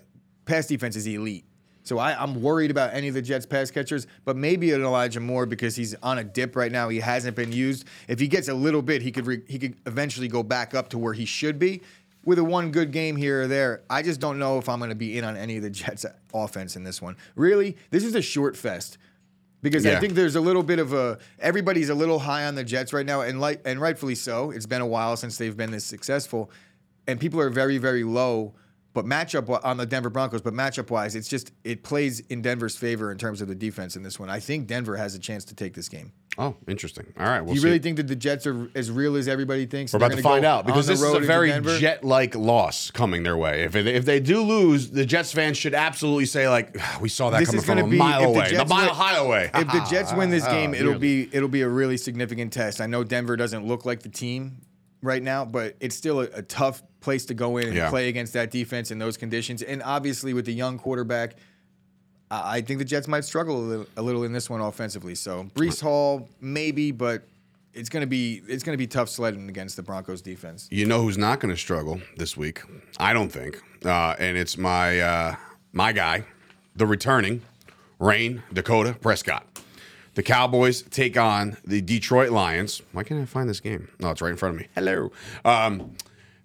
pass 0.46 0.66
defense 0.66 0.96
is 0.96 1.06
elite. 1.06 1.44
So 1.82 1.98
I, 1.98 2.20
I'm 2.20 2.42
worried 2.42 2.72
about 2.72 2.94
any 2.94 3.06
of 3.06 3.14
the 3.14 3.22
Jets 3.22 3.46
pass 3.46 3.70
catchers, 3.70 4.08
but 4.24 4.36
maybe 4.36 4.72
an 4.72 4.82
Elijah 4.82 5.20
Moore 5.20 5.46
because 5.46 5.76
he's 5.76 5.94
on 6.02 6.18
a 6.18 6.24
dip 6.24 6.56
right 6.56 6.72
now. 6.72 6.88
He 6.88 6.98
hasn't 6.98 7.36
been 7.36 7.52
used. 7.52 7.86
If 8.08 8.18
he 8.18 8.26
gets 8.26 8.48
a 8.48 8.54
little 8.54 8.82
bit, 8.82 9.02
he 9.02 9.12
could 9.12 9.26
re, 9.26 9.42
he 9.46 9.58
could 9.58 9.76
eventually 9.86 10.26
go 10.26 10.42
back 10.42 10.74
up 10.74 10.88
to 10.88 10.98
where 10.98 11.12
he 11.12 11.24
should 11.24 11.58
be. 11.58 11.82
With 12.24 12.40
a 12.40 12.44
one 12.44 12.72
good 12.72 12.90
game 12.90 13.14
here 13.14 13.42
or 13.42 13.46
there, 13.46 13.82
I 13.88 14.02
just 14.02 14.18
don't 14.18 14.40
know 14.40 14.58
if 14.58 14.68
I'm 14.68 14.80
going 14.80 14.88
to 14.88 14.96
be 14.96 15.16
in 15.16 15.22
on 15.24 15.36
any 15.36 15.58
of 15.58 15.62
the 15.62 15.70
Jets 15.82 16.04
offense 16.34 16.74
in 16.74 16.82
this 16.82 17.00
one. 17.00 17.16
Really, 17.36 17.76
this 17.90 18.02
is 18.02 18.16
a 18.16 18.22
short 18.22 18.56
fest 18.56 18.98
because 19.62 19.84
Yeah. 19.84 19.96
I 19.96 20.00
think 20.00 20.14
there's 20.14 20.34
a 20.34 20.40
little 20.40 20.64
bit 20.64 20.80
of 20.80 20.92
a 20.92 21.18
everybody's 21.38 21.88
a 21.88 21.94
little 21.94 22.18
high 22.18 22.46
on 22.46 22.56
the 22.56 22.64
Jets 22.64 22.92
right 22.92 23.06
now, 23.06 23.20
and 23.20 23.40
like 23.40 23.60
and 23.64 23.80
rightfully 23.80 24.16
so. 24.16 24.50
It's 24.50 24.66
been 24.66 24.82
a 24.82 24.86
while 24.86 25.16
since 25.16 25.38
they've 25.38 25.56
been 25.56 25.70
this 25.70 25.84
successful, 25.84 26.50
and 27.06 27.20
people 27.20 27.40
are 27.40 27.48
very 27.50 27.78
very 27.78 28.02
low. 28.02 28.54
But 28.96 29.04
matchup 29.04 29.60
on 29.62 29.76
the 29.76 29.84
Denver 29.84 30.08
Broncos, 30.08 30.40
but 30.40 30.54
matchup 30.54 30.88
wise, 30.88 31.14
it's 31.14 31.28
just 31.28 31.52
it 31.64 31.82
plays 31.82 32.20
in 32.30 32.40
Denver's 32.40 32.76
favor 32.76 33.12
in 33.12 33.18
terms 33.18 33.42
of 33.42 33.46
the 33.48 33.54
defense 33.54 33.94
in 33.94 34.02
this 34.02 34.18
one. 34.18 34.30
I 34.30 34.40
think 34.40 34.66
Denver 34.68 34.96
has 34.96 35.14
a 35.14 35.18
chance 35.18 35.44
to 35.44 35.54
take 35.54 35.74
this 35.74 35.86
game. 35.90 36.12
Oh, 36.38 36.54
interesting. 36.66 37.12
All 37.18 37.26
right, 37.26 37.42
we'll 37.42 37.50
Do 37.52 37.54
you 37.56 37.60
see. 37.60 37.66
really 37.66 37.78
think 37.78 37.98
that 37.98 38.06
the 38.08 38.16
Jets 38.16 38.46
are 38.46 38.70
as 38.74 38.90
real 38.90 39.16
as 39.16 39.28
everybody 39.28 39.66
thinks? 39.66 39.92
We're 39.92 39.98
about 39.98 40.12
to 40.12 40.22
find 40.22 40.46
out 40.46 40.64
because 40.66 40.86
the 40.86 40.94
this 40.94 41.02
is 41.02 41.12
a 41.14 41.20
very 41.20 41.50
jet-like 41.78 42.34
loss 42.34 42.90
coming 42.90 43.22
their 43.22 43.36
way. 43.36 43.64
If 43.64 43.76
it, 43.76 43.86
if 43.86 44.06
they 44.06 44.18
do 44.18 44.40
lose, 44.42 44.90
the 44.90 45.04
Jets 45.04 45.30
fans 45.32 45.58
should 45.58 45.74
absolutely 45.74 46.24
say 46.26 46.48
like, 46.48 46.74
ah, 46.80 46.98
"We 47.02 47.10
saw 47.10 47.28
that 47.30 47.40
This 47.40 47.48
coming 47.50 47.62
from 47.64 47.78
a 47.78 47.86
be 47.86 47.98
mile 47.98 48.20
if 48.20 48.24
the 48.24 48.38
away, 48.38 48.54
the 48.56 48.64
mile 48.66 48.86
win- 48.86 48.94
high 48.94 49.16
away." 49.16 49.50
If 49.54 49.66
the 49.72 49.86
Jets 49.90 50.14
win 50.14 50.30
this 50.30 50.46
game, 50.56 50.70
Oh, 50.72 50.78
it'll 50.78 50.98
be 50.98 51.28
it'll 51.32 51.48
be 51.50 51.60
a 51.60 51.68
really 51.68 51.98
significant 51.98 52.50
test. 52.52 52.80
I 52.80 52.86
know 52.86 53.04
Denver 53.04 53.36
doesn't 53.36 53.66
look 53.66 53.84
like 53.84 54.02
the 54.02 54.08
team 54.08 54.58
right 55.06 55.22
now, 55.22 55.44
but 55.44 55.76
it's 55.80 55.96
still 55.96 56.20
a, 56.20 56.24
a 56.34 56.42
tough 56.42 56.82
place 57.00 57.24
to 57.26 57.34
go 57.34 57.56
in 57.56 57.68
and 57.68 57.76
Yeah. 57.76 57.88
play 57.88 58.08
against 58.08 58.32
that 58.34 58.50
defense 58.50 58.90
in 58.90 58.98
those 58.98 59.16
conditions. 59.16 59.62
And 59.62 59.82
obviously, 59.82 60.34
with 60.34 60.44
the 60.44 60.52
young 60.52 60.78
quarterback, 60.78 61.36
I 62.30 62.56
I 62.58 62.60
think 62.60 62.78
the 62.78 62.84
Jets 62.84 63.08
might 63.08 63.24
struggle 63.24 63.56
a 63.58 63.64
little, 63.66 63.86
a 63.96 64.02
little 64.02 64.24
in 64.24 64.32
this 64.32 64.50
one 64.50 64.60
offensively. 64.60 65.14
So 65.14 65.44
Breece 65.54 65.80
Hall 65.80 66.28
maybe, 66.40 66.90
but 66.90 67.22
it's 67.72 67.88
gonna 67.88 68.06
be 68.06 68.42
it's 68.48 68.64
gonna 68.64 68.76
be 68.78 68.86
tough 68.86 69.08
sledding 69.08 69.48
against 69.48 69.76
the 69.76 69.82
Broncos 69.82 70.22
defense. 70.22 70.66
You 70.70 70.86
know 70.86 71.02
who's 71.02 71.18
not 71.18 71.40
going 71.40 71.54
to 71.54 71.60
struggle 71.60 72.00
this 72.16 72.36
week? 72.36 72.62
I 72.98 73.12
don't 73.12 73.30
think, 73.30 73.60
uh, 73.84 74.16
and 74.18 74.36
it's 74.36 74.56
my 74.58 74.98
uh, 75.00 75.36
my 75.72 75.92
guy, 75.92 76.24
the 76.74 76.86
returning 76.86 77.42
Rain 78.00 78.42
Dakota 78.52 78.94
Prescott. 79.00 79.46
The 80.16 80.22
Cowboys 80.22 80.80
take 80.80 81.18
on 81.18 81.58
the 81.66 81.82
Detroit 81.82 82.30
Lions. 82.30 82.80
Why 82.92 83.04
can't 83.04 83.20
I 83.20 83.26
find 83.26 83.50
this 83.50 83.60
game? 83.60 83.88
No, 84.00 84.10
it's 84.10 84.22
right 84.22 84.30
in 84.30 84.38
front 84.38 84.54
of 84.54 84.60
me. 84.62 84.66
Hello. 84.74 85.12
Um, 85.44 85.94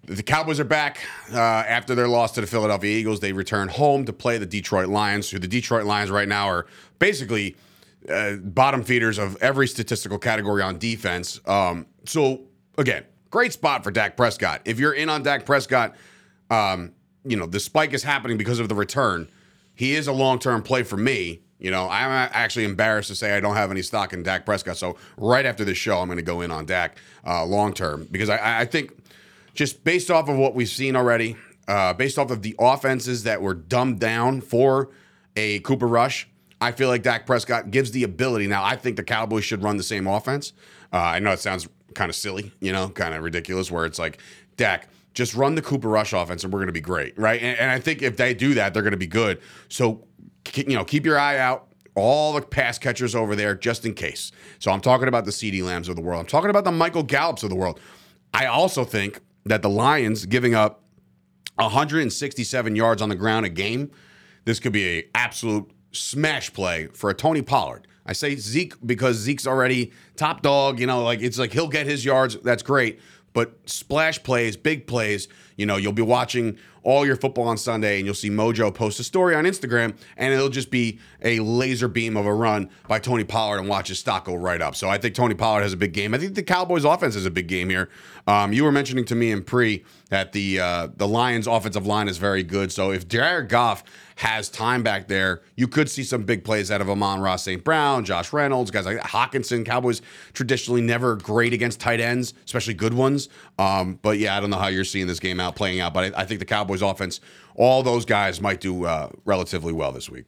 the 0.03 0.21
Cowboys 0.23 0.59
are 0.59 0.65
back 0.65 0.99
uh, 1.33 1.37
after 1.37 1.95
their 1.95 2.09
loss 2.09 2.33
to 2.33 2.41
the 2.41 2.47
Philadelphia 2.47 2.97
Eagles. 2.97 3.21
They 3.21 3.31
return 3.31 3.69
home 3.69 4.03
to 4.05 4.13
play 4.13 4.37
the 4.37 4.45
Detroit 4.45 4.89
Lions, 4.89 5.29
who 5.29 5.39
the 5.39 5.47
Detroit 5.47 5.85
Lions 5.85 6.11
right 6.11 6.27
now 6.27 6.47
are 6.47 6.65
basically 6.99 7.55
uh, 8.09 8.33
bottom 8.35 8.83
feeders 8.83 9.17
of 9.17 9.37
every 9.41 9.69
statistical 9.69 10.19
category 10.19 10.61
on 10.61 10.77
defense. 10.77 11.39
Um, 11.45 11.85
so 12.05 12.41
again, 12.77 13.05
great 13.29 13.53
spot 13.53 13.85
for 13.85 13.91
Dak 13.91 14.17
Prescott. 14.17 14.63
If 14.65 14.79
you're 14.79 14.93
in 14.93 15.07
on 15.07 15.23
Dak 15.23 15.45
Prescott, 15.45 15.95
um, 16.49 16.91
you 17.23 17.37
know 17.37 17.45
the 17.45 17.59
spike 17.61 17.93
is 17.93 18.03
happening 18.03 18.37
because 18.37 18.59
of 18.59 18.67
the 18.67 18.75
return. 18.75 19.29
He 19.75 19.95
is 19.95 20.07
a 20.07 20.13
long 20.13 20.39
term 20.39 20.61
play 20.61 20.83
for 20.83 20.97
me. 20.97 21.39
You 21.61 21.69
know, 21.69 21.87
I'm 21.87 22.09
actually 22.33 22.65
embarrassed 22.65 23.09
to 23.09 23.15
say 23.15 23.37
I 23.37 23.39
don't 23.39 23.55
have 23.55 23.69
any 23.69 23.83
stock 23.83 24.13
in 24.13 24.23
Dak 24.23 24.45
Prescott. 24.45 24.77
So 24.77 24.97
right 25.15 25.45
after 25.45 25.63
this 25.63 25.77
show, 25.77 25.99
I'm 25.99 26.07
going 26.07 26.17
to 26.17 26.23
go 26.23 26.41
in 26.41 26.49
on 26.49 26.65
Dak 26.65 26.97
uh, 27.25 27.45
long 27.45 27.73
term 27.73 28.07
because 28.09 28.29
I, 28.29 28.61
I 28.61 28.65
think 28.65 28.91
just 29.53 29.83
based 29.83 30.09
off 30.09 30.27
of 30.27 30.37
what 30.37 30.55
we've 30.55 30.67
seen 30.67 30.95
already, 30.95 31.35
uh, 31.67 31.93
based 31.93 32.17
off 32.17 32.31
of 32.31 32.41
the 32.41 32.55
offenses 32.59 33.23
that 33.23 33.41
were 33.41 33.53
dumbed 33.53 33.99
down 33.99 34.41
for 34.41 34.89
a 35.35 35.59
Cooper 35.59 35.87
Rush, 35.87 36.27
I 36.59 36.71
feel 36.71 36.89
like 36.89 37.03
Dak 37.03 37.25
Prescott 37.25 37.69
gives 37.69 37.91
the 37.91 38.03
ability. 38.03 38.47
Now, 38.47 38.63
I 38.63 38.75
think 38.75 38.95
the 38.95 39.03
Cowboys 39.03 39.43
should 39.43 39.63
run 39.63 39.77
the 39.77 39.83
same 39.83 40.07
offense. 40.07 40.53
Uh, 40.91 40.97
I 40.97 41.19
know 41.19 41.31
it 41.31 41.39
sounds 41.39 41.67
kind 41.93 42.09
of 42.09 42.15
silly, 42.15 42.51
you 42.59 42.71
know, 42.71 42.89
kind 42.89 43.13
of 43.13 43.23
ridiculous, 43.23 43.71
where 43.71 43.85
it's 43.85 43.99
like, 43.99 44.19
Dak, 44.57 44.89
just 45.13 45.35
run 45.35 45.55
the 45.55 45.61
Cooper 45.61 45.89
Rush 45.89 46.13
offense 46.13 46.43
and 46.43 46.53
we're 46.53 46.59
going 46.59 46.67
to 46.67 46.73
be 46.73 46.81
great, 46.81 47.17
right? 47.17 47.41
And, 47.41 47.59
and 47.59 47.71
I 47.71 47.79
think 47.79 48.01
if 48.01 48.17
they 48.17 48.33
do 48.33 48.53
that, 48.53 48.73
they're 48.73 48.83
going 48.83 48.91
to 48.91 48.97
be 48.97 49.07
good. 49.07 49.41
So 49.67 50.05
you 50.57 50.75
know, 50.75 50.85
keep 50.85 51.05
your 51.05 51.19
eye 51.19 51.37
out. 51.37 51.67
All 51.93 52.31
the 52.33 52.41
pass 52.41 52.79
catchers 52.79 53.15
over 53.15 53.35
there, 53.35 53.53
just 53.53 53.85
in 53.85 53.93
case. 53.93 54.31
So 54.59 54.71
I'm 54.71 54.79
talking 54.79 55.09
about 55.09 55.25
the 55.25 55.31
CeeDee 55.31 55.61
Lambs 55.61 55.89
of 55.89 55.97
the 55.97 56.01
world. 56.01 56.21
I'm 56.21 56.25
talking 56.25 56.49
about 56.49 56.63
the 56.63 56.71
Michael 56.71 57.03
Gallups 57.03 57.43
of 57.43 57.49
the 57.49 57.55
world. 57.55 57.81
I 58.33 58.45
also 58.45 58.85
think 58.85 59.19
that 59.45 59.61
the 59.61 59.69
Lions 59.69 60.25
giving 60.25 60.55
up 60.55 60.83
167 61.55 62.75
yards 62.77 63.01
on 63.01 63.09
the 63.09 63.15
ground 63.15 63.45
a 63.45 63.49
game, 63.49 63.91
this 64.45 64.59
could 64.59 64.71
be 64.71 64.99
an 64.99 65.05
absolute 65.15 65.69
smash 65.91 66.53
play 66.53 66.87
for 66.93 67.09
a 67.09 67.13
Tony 67.13 67.41
Pollard. 67.41 67.87
I 68.05 68.13
say 68.13 68.35
Zeke 68.35 68.73
because 68.85 69.17
Zeke's 69.17 69.45
already 69.45 69.91
top 70.15 70.41
dog. 70.41 70.79
You 70.79 70.87
know, 70.87 71.03
like 71.03 71.21
it's 71.21 71.37
like 71.37 71.51
he'll 71.51 71.67
get 71.67 71.85
his 71.85 72.03
yards. 72.03 72.37
That's 72.41 72.63
great. 72.63 72.99
But 73.33 73.57
splash 73.69 74.21
plays, 74.23 74.57
big 74.57 74.87
plays, 74.87 75.27
you 75.55 75.65
know, 75.65 75.77
you'll 75.77 75.93
be 75.93 76.01
watching 76.01 76.57
all 76.83 77.05
your 77.05 77.15
football 77.15 77.47
on 77.47 77.57
Sunday 77.57 77.97
and 77.97 78.05
you'll 78.05 78.15
see 78.15 78.29
Mojo 78.29 78.73
post 78.73 78.99
a 78.99 79.03
story 79.03 79.35
on 79.35 79.45
Instagram 79.45 79.95
and 80.17 80.33
it'll 80.33 80.49
just 80.49 80.71
be 80.71 80.99
a 81.21 81.39
laser 81.39 81.87
beam 81.87 82.17
of 82.17 82.25
a 82.25 82.33
run 82.33 82.69
by 82.87 82.99
Tony 82.99 83.23
Pollard 83.23 83.59
and 83.59 83.69
watch 83.69 83.89
his 83.89 83.99
stock 83.99 84.25
go 84.25 84.35
right 84.35 84.61
up. 84.61 84.75
So 84.75 84.89
I 84.89 84.97
think 84.97 85.15
Tony 85.15 85.35
Pollard 85.35 85.61
has 85.61 85.73
a 85.73 85.77
big 85.77 85.93
game. 85.93 86.13
I 86.13 86.17
think 86.17 86.35
the 86.35 86.43
Cowboys 86.43 86.85
offense 86.85 87.15
has 87.15 87.25
a 87.25 87.31
big 87.31 87.47
game 87.47 87.69
here. 87.69 87.89
Um, 88.27 88.53
you 88.53 88.63
were 88.63 88.71
mentioning 88.71 89.05
to 89.05 89.15
me 89.15 89.31
in 89.31 89.43
pre 89.43 89.83
that 90.09 90.31
the 90.31 90.59
uh, 90.59 90.87
the 90.95 91.07
Lions 91.07 91.47
offensive 91.47 91.87
line 91.87 92.07
is 92.07 92.17
very 92.17 92.43
good. 92.43 92.71
So 92.71 92.91
if 92.91 93.07
Jared 93.07 93.49
Goff 93.49 93.83
has 94.15 94.49
time 94.49 94.83
back 94.83 95.07
there, 95.07 95.41
you 95.55 95.67
could 95.67 95.89
see 95.89 96.03
some 96.03 96.23
big 96.23 96.43
plays 96.43 96.69
out 96.69 96.81
of 96.81 96.89
Amon-Ra 96.89 97.37
St. 97.37 97.63
Brown, 97.63 98.05
Josh 98.05 98.31
Reynolds, 98.31 98.69
guys 98.69 98.85
like 98.85 98.97
that. 98.97 99.07
Hockenson. 99.07 99.65
Cowboys 99.65 100.01
traditionally 100.33 100.81
never 100.81 101.15
great 101.15 101.53
against 101.53 101.79
tight 101.79 101.99
ends, 101.99 102.33
especially 102.45 102.73
good 102.73 102.93
ones. 102.93 103.29
Um, 103.61 103.99
but 104.01 104.17
yeah, 104.17 104.35
I 104.35 104.39
don't 104.39 104.49
know 104.49 104.57
how 104.57 104.67
you're 104.67 104.83
seeing 104.83 105.05
this 105.05 105.19
game 105.19 105.39
out 105.39 105.55
playing 105.55 105.79
out, 105.81 105.93
but 105.93 106.15
I, 106.15 106.21
I 106.21 106.25
think 106.25 106.39
the 106.39 106.45
Cowboys 106.45 106.81
offense, 106.81 107.21
all 107.55 107.83
those 107.83 108.05
guys 108.05 108.41
might 108.41 108.59
do 108.59 108.85
uh, 108.85 109.09
relatively 109.23 109.71
well 109.71 109.91
this 109.91 110.09
week. 110.09 110.27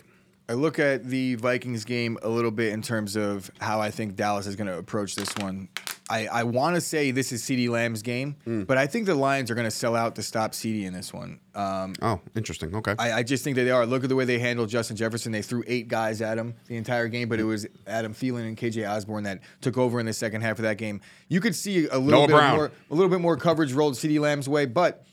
I 0.49 0.53
look 0.53 0.77
at 0.77 1.05
the 1.05 1.35
Vikings 1.35 1.85
game 1.85 2.17
a 2.21 2.29
little 2.29 2.51
bit 2.51 2.73
in 2.73 2.81
terms 2.81 3.15
of 3.15 3.49
how 3.61 3.79
I 3.79 3.91
think 3.91 4.15
Dallas 4.15 4.45
is 4.45 4.55
going 4.55 4.67
to 4.67 4.77
approach 4.77 5.15
this 5.15 5.33
one. 5.37 5.69
I, 6.09 6.27
I 6.27 6.43
want 6.43 6.75
to 6.75 6.81
say 6.81 7.11
this 7.11 7.31
is 7.31 7.41
CeeDee 7.43 7.69
Lamb's 7.69 8.01
game, 8.01 8.35
Hmm. 8.43 8.63
but 8.63 8.77
I 8.77 8.85
think 8.87 9.05
the 9.05 9.15
Lions 9.15 9.49
are 9.49 9.55
going 9.55 9.65
to 9.67 9.71
sell 9.71 9.95
out 9.95 10.15
to 10.15 10.21
stop 10.21 10.51
CeeDee 10.51 10.83
in 10.83 10.91
this 10.91 11.13
one. 11.13 11.39
Um, 11.55 11.93
Oh, 12.01 12.19
interesting. 12.35 12.75
Okay. 12.75 12.93
I, 12.99 13.13
I 13.19 13.23
just 13.23 13.43
think 13.45 13.55
that 13.55 13.63
they 13.63 13.71
are. 13.71 13.85
Look 13.85 14.03
at 14.03 14.09
the 14.09 14.15
way 14.17 14.25
they 14.25 14.37
handled 14.37 14.67
Justin 14.67 14.97
Jefferson. 14.97 15.31
They 15.31 15.41
threw 15.41 15.63
eight 15.65 15.87
guys 15.87 16.21
at 16.21 16.37
him 16.37 16.55
the 16.67 16.75
entire 16.75 17.07
game, 17.07 17.29
but 17.29 17.39
it 17.39 17.45
was 17.45 17.65
Adam 17.87 18.13
Thielen 18.13 18.45
and 18.45 18.57
KJ 18.57 18.87
Osborne 18.87 19.23
that 19.23 19.39
took 19.61 19.77
over 19.77 20.01
in 20.01 20.05
the 20.05 20.13
second 20.13 20.41
half 20.41 20.59
of 20.59 20.63
that 20.63 20.77
game. 20.77 20.99
You 21.29 21.39
could 21.39 21.55
see 21.55 21.87
a 21.87 21.97
little 21.97 22.19
Noah 22.19 22.27
bit 22.27 22.33
Brown. 22.35 22.55
more, 22.57 22.71
a 22.91 22.93
little 22.93 23.09
bit 23.09 23.21
more 23.21 23.37
coverage 23.37 23.71
rolled 23.71 23.93
CeeDee 23.93 24.19
Lamb's 24.19 24.49
way, 24.49 24.65
but 24.65 25.05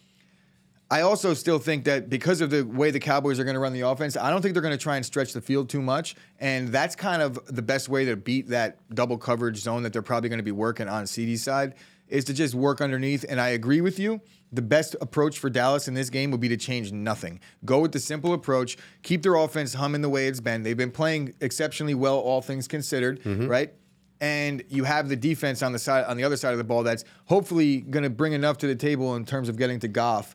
I 0.92 1.02
also 1.02 1.34
still 1.34 1.60
think 1.60 1.84
that 1.84 2.10
because 2.10 2.40
of 2.40 2.50
the 2.50 2.62
way 2.62 2.90
the 2.90 2.98
Cowboys 2.98 3.38
are 3.38 3.44
going 3.44 3.54
to 3.54 3.60
run 3.60 3.72
the 3.72 3.82
offense, 3.82 4.16
I 4.16 4.28
don't 4.28 4.42
think 4.42 4.54
they're 4.54 4.62
going 4.62 4.76
to 4.76 4.82
try 4.82 4.96
and 4.96 5.06
stretch 5.06 5.32
the 5.32 5.40
field 5.40 5.68
too 5.68 5.80
much. 5.80 6.16
And 6.40 6.68
that's 6.68 6.96
kind 6.96 7.22
of 7.22 7.38
the 7.46 7.62
best 7.62 7.88
way 7.88 8.04
to 8.06 8.16
beat 8.16 8.48
that 8.48 8.78
double 8.92 9.16
coverage 9.16 9.58
zone 9.58 9.84
that 9.84 9.92
they're 9.92 10.02
probably 10.02 10.28
going 10.28 10.40
to 10.40 10.44
be 10.44 10.50
working 10.50 10.88
on 10.88 11.04
CeeDee's 11.04 11.44
side 11.44 11.74
is 12.08 12.24
to 12.24 12.34
just 12.34 12.56
work 12.56 12.80
underneath. 12.80 13.24
And 13.28 13.40
I 13.40 13.50
agree 13.50 13.80
with 13.80 14.00
you. 14.00 14.20
The 14.52 14.62
best 14.62 14.96
approach 15.00 15.38
for 15.38 15.48
Dallas 15.48 15.86
in 15.86 15.94
this 15.94 16.10
game 16.10 16.32
would 16.32 16.40
be 16.40 16.48
to 16.48 16.56
change 16.56 16.90
nothing. 16.90 17.38
Go 17.64 17.78
with 17.78 17.92
the 17.92 18.00
simple 18.00 18.32
approach. 18.32 18.76
Keep 19.04 19.22
their 19.22 19.36
offense 19.36 19.74
humming 19.74 20.02
the 20.02 20.08
way 20.08 20.26
it's 20.26 20.40
been. 20.40 20.64
They've 20.64 20.76
been 20.76 20.90
playing 20.90 21.34
exceptionally 21.40 21.94
well, 21.94 22.18
all 22.18 22.42
things 22.42 22.66
considered, 22.66 23.22
mm-hmm. 23.22 23.46
right? 23.46 23.72
And 24.20 24.64
you 24.68 24.82
have 24.82 25.08
the 25.08 25.14
defense 25.14 25.62
on 25.62 25.72
the 25.72 25.78
side 25.78 26.04
on 26.06 26.16
the 26.16 26.24
other 26.24 26.36
side 26.36 26.50
of 26.50 26.58
the 26.58 26.64
ball 26.64 26.82
that's 26.82 27.04
hopefully 27.26 27.80
going 27.80 28.02
to 28.02 28.10
bring 28.10 28.32
enough 28.32 28.58
to 28.58 28.66
the 28.66 28.74
table 28.74 29.14
in 29.14 29.24
terms 29.24 29.48
of 29.48 29.56
getting 29.56 29.78
to 29.80 29.88
Goff 29.88 30.34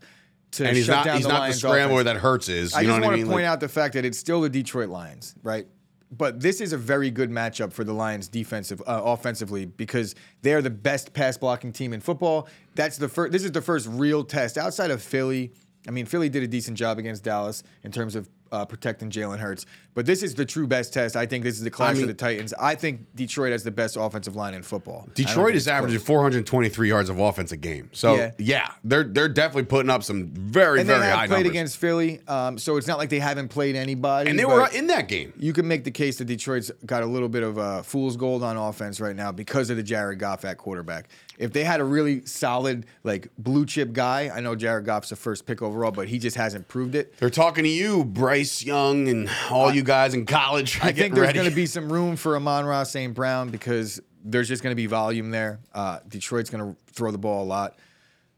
to 0.55 0.67
and 0.67 0.75
he's 0.75 0.85
shut 0.85 0.97
not 0.97 1.05
down 1.05 1.15
he's 1.17 1.25
the 1.25 1.31
not 1.31 1.47
the 1.47 1.53
scrambler 1.53 2.01
offense. 2.01 2.13
that 2.15 2.19
Hurts 2.21 2.49
is. 2.49 2.71
You 2.73 2.79
I 2.79 2.81
know 2.83 2.87
just 2.89 2.95
what 2.99 3.03
I 3.03 3.07
want 3.07 3.15
mean? 3.17 3.25
to 3.25 3.31
point 3.31 3.43
Like- 3.43 3.51
out 3.51 3.59
the 3.59 3.69
fact 3.69 3.93
that 3.95 4.05
it's 4.05 4.17
still 4.17 4.41
the 4.41 4.49
Detroit 4.49 4.89
Lions, 4.89 5.35
right? 5.43 5.67
But 6.11 6.39
this 6.39 6.61
is 6.61 6.71
a 6.71 6.77
very 6.77 7.09
good 7.11 7.29
matchup 7.31 7.73
for 7.73 7.83
the 7.83 7.91
Lions 7.93 8.27
defensive 8.27 8.81
uh, 8.87 9.01
offensively 9.03 9.65
because 9.65 10.15
they 10.43 10.53
are 10.53 10.61
the 10.61 10.69
best 10.69 11.13
pass 11.13 11.35
blocking 11.37 11.73
team 11.73 11.93
in 11.93 11.99
football. 11.99 12.47
That's 12.75 12.97
the 12.97 13.09
first. 13.09 13.31
This 13.31 13.43
is 13.43 13.51
the 13.51 13.61
first 13.61 13.87
real 13.89 14.23
test 14.23 14.57
outside 14.57 14.91
of 14.91 15.01
Philly. 15.01 15.51
I 15.87 15.91
mean, 15.91 16.05
Philly 16.05 16.29
did 16.29 16.43
a 16.43 16.47
decent 16.47 16.77
job 16.77 16.99
against 16.99 17.23
Dallas 17.23 17.63
in 17.83 17.91
terms 17.91 18.15
of 18.15 18.29
uh, 18.51 18.65
protecting 18.65 19.09
Jalen 19.09 19.39
Hurts, 19.39 19.65
but 19.93 20.05
this 20.05 20.23
is 20.23 20.35
the 20.35 20.45
true 20.45 20.67
best 20.67 20.93
test. 20.93 21.15
I 21.15 21.25
think 21.25 21.43
this 21.43 21.55
is 21.55 21.61
the 21.63 21.69
clash 21.71 21.95
mean- 21.95 22.03
of 22.03 22.07
the 22.09 22.13
Titans. 22.13 22.53
I 22.59 22.75
think 22.75 23.01
Detroit 23.15 23.51
has 23.51 23.63
the 23.63 23.71
best 23.71 23.97
offensive 23.99 24.35
line 24.35 24.53
in 24.53 24.63
football. 24.63 25.07
Detroit 25.13 25.55
is 25.55 25.67
averaging 25.67 25.99
close. 25.99 26.07
423 26.07 26.87
yards 26.89 27.09
of 27.09 27.19
offense 27.19 27.51
a 27.51 27.57
game. 27.57 27.89
So 27.93 28.15
Yeah. 28.15 28.31
yeah, 28.37 28.71
they're 28.83 29.03
they're 29.03 29.29
definitely 29.29 29.63
putting 29.65 29.89
up 29.89 30.03
some 30.03 30.27
very 30.27 30.81
and 30.81 30.89
they 30.89 30.93
very 30.93 31.05
have 31.05 31.17
high 31.19 31.27
played 31.27 31.37
numbers. 31.45 31.49
against 31.51 31.77
Philly, 31.77 32.21
um, 32.27 32.57
so 32.57 32.77
it's 32.77 32.87
not 32.87 32.97
like 32.97 33.09
they 33.09 33.19
haven't 33.19 33.49
played 33.49 33.75
anybody. 33.75 34.29
and 34.29 34.37
they 34.39 34.45
were 34.45 34.67
in 34.73 34.87
that 34.87 35.07
game. 35.07 35.33
you 35.37 35.53
can 35.53 35.67
make 35.67 35.83
the 35.83 35.91
case 35.91 36.17
that 36.17 36.25
Detroit's 36.25 36.71
got 36.85 37.03
a 37.03 37.05
little 37.05 37.29
bit 37.29 37.43
of 37.43 37.57
uh, 37.57 37.81
fool's 37.81 38.17
gold 38.17 38.43
on 38.43 38.57
offense 38.57 38.99
right 38.99 39.15
now 39.15 39.31
because 39.31 39.69
of 39.69 39.77
the 39.77 39.83
Jared 39.83 40.19
Goff 40.19 40.45
at 40.45 40.57
quarterback. 40.57 41.09
If 41.37 41.51
they 41.51 41.65
had 41.65 41.81
a 41.81 41.83
really 41.83 42.25
solid, 42.25 42.85
like 43.03 43.27
blue 43.37 43.65
chip 43.65 43.91
guy, 43.91 44.31
I 44.33 44.39
know 44.39 44.55
Jared 44.55 44.85
Goff's 44.85 45.09
the 45.09 45.15
first 45.17 45.45
pick 45.45 45.61
overall, 45.61 45.91
but 45.91 46.07
he 46.07 46.17
just 46.17 46.37
hasn't 46.37 46.67
proved 46.69 46.95
it. 46.95 47.17
They're 47.17 47.29
talking 47.29 47.63
to 47.65 47.69
you, 47.69 48.05
Bryce 48.35 48.65
Young, 48.65 49.07
and 49.07 49.29
all 49.49 49.73
you 49.73 49.81
guys 49.81 50.13
in 50.13 50.25
college. 50.25 50.81
I 50.81 50.91
think 50.91 51.15
there's 51.15 51.31
going 51.31 51.49
to 51.49 51.55
be 51.55 51.65
some 51.65 51.89
room 51.89 52.17
for 52.17 52.35
Amon-Ra 52.35 52.83
St. 52.83 53.13
Brown 53.13 53.49
because 53.49 54.01
there's 54.25 54.49
just 54.49 54.61
going 54.61 54.73
to 54.73 54.75
be 54.75 54.87
volume 54.87 55.31
there. 55.31 55.61
Uh, 55.73 55.99
Detroit's 56.05 56.49
going 56.49 56.75
to 56.75 56.81
throw 56.91 57.11
the 57.11 57.17
ball 57.17 57.45
a 57.45 57.47
lot. 57.47 57.79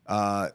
Uh, 0.05 0.49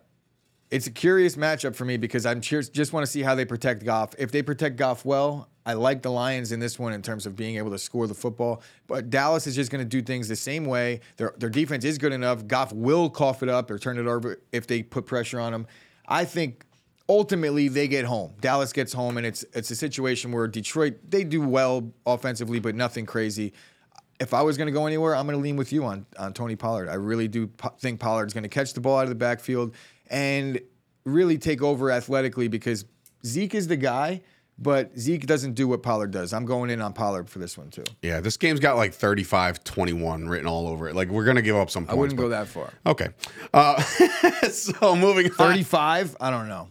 it's 0.70 0.86
a 0.86 0.92
curious 0.92 1.34
matchup 1.34 1.74
for 1.74 1.84
me 1.84 1.96
because 1.96 2.24
I'm 2.24 2.40
cheers, 2.40 2.68
just 2.68 2.92
want 2.92 3.04
to 3.04 3.10
see 3.10 3.20
how 3.20 3.34
they 3.34 3.44
protect 3.44 3.84
Goff. 3.84 4.14
If 4.16 4.30
they 4.30 4.42
protect 4.42 4.76
Goff 4.76 5.04
well, 5.04 5.48
I 5.66 5.72
like 5.72 6.02
the 6.02 6.12
Lions 6.12 6.52
in 6.52 6.60
this 6.60 6.78
one 6.78 6.92
in 6.92 7.02
terms 7.02 7.26
of 7.26 7.34
being 7.34 7.56
able 7.56 7.72
to 7.72 7.78
score 7.78 8.06
the 8.06 8.14
football. 8.14 8.62
But 8.86 9.10
Dallas 9.10 9.48
is 9.48 9.56
just 9.56 9.72
going 9.72 9.82
to 9.82 9.88
do 9.88 10.02
things 10.02 10.28
the 10.28 10.36
same 10.36 10.66
way. 10.66 11.00
Their 11.16 11.34
their 11.36 11.50
defense 11.50 11.84
is 11.84 11.98
good 11.98 12.12
enough. 12.12 12.46
Goff 12.46 12.72
will 12.72 13.10
cough 13.10 13.42
it 13.42 13.48
up 13.48 13.72
or 13.72 13.78
turn 13.80 13.98
it 13.98 14.06
over 14.06 14.40
if 14.52 14.68
they 14.68 14.84
put 14.84 15.04
pressure 15.04 15.40
on 15.40 15.52
him. 15.52 15.66
I 16.06 16.26
think 16.26 16.64
ultimately 17.08 17.68
they 17.68 17.88
get 17.88 18.04
home. 18.04 18.34
Dallas 18.40 18.72
gets 18.72 18.92
home, 18.92 19.16
and 19.16 19.26
it's 19.26 19.44
it's 19.52 19.70
a 19.70 19.76
situation 19.76 20.32
where 20.32 20.46
Detroit 20.48 20.94
they 21.08 21.24
do 21.24 21.40
well 21.42 21.92
offensively, 22.06 22.60
but 22.60 22.74
nothing 22.74 23.06
crazy. 23.06 23.52
If 24.20 24.34
I 24.34 24.42
was 24.42 24.56
going 24.56 24.66
to 24.66 24.72
go 24.72 24.86
anywhere, 24.86 25.16
I'm 25.16 25.26
going 25.26 25.38
to 25.38 25.42
lean 25.42 25.56
with 25.56 25.72
you 25.72 25.84
on 25.84 26.06
on 26.18 26.32
Tony 26.32 26.56
Pollard. 26.56 26.88
I 26.88 26.94
really 26.94 27.28
do 27.28 27.48
po- 27.48 27.74
think 27.78 28.00
Pollard's 28.00 28.32
going 28.34 28.44
to 28.44 28.48
catch 28.48 28.72
the 28.72 28.80
ball 28.80 28.98
out 28.98 29.04
of 29.04 29.08
the 29.08 29.14
backfield 29.14 29.74
and 30.08 30.60
really 31.04 31.38
take 31.38 31.62
over 31.62 31.90
athletically 31.90 32.46
because 32.48 32.84
Zeke 33.26 33.54
is 33.56 33.66
the 33.66 33.76
guy, 33.76 34.20
but 34.58 34.96
Zeke 34.96 35.26
doesn't 35.26 35.54
do 35.54 35.66
what 35.66 35.82
Pollard 35.82 36.12
does. 36.12 36.32
I'm 36.32 36.44
going 36.44 36.70
in 36.70 36.80
on 36.80 36.92
Pollard 36.92 37.28
for 37.28 37.40
this 37.40 37.58
one 37.58 37.70
too. 37.70 37.84
Yeah, 38.02 38.20
this 38.20 38.36
game's 38.36 38.60
got 38.60 38.76
like 38.76 38.92
35-21 38.92 40.28
written 40.28 40.46
all 40.46 40.68
over 40.68 40.88
it. 40.88 40.94
Like 40.94 41.08
we're 41.08 41.24
gonna 41.24 41.42
give 41.42 41.56
up 41.56 41.70
some 41.70 41.84
points. 41.86 41.92
I 41.92 41.98
wouldn't 41.98 42.16
but- 42.16 42.22
go 42.24 42.28
that 42.28 42.46
far. 42.46 42.72
Okay. 42.86 43.08
Uh, 43.52 43.82
so 44.50 44.94
moving 44.94 45.26
on. 45.26 45.32
35? 45.32 46.16
I 46.20 46.30
don't 46.30 46.48
know. 46.48 46.68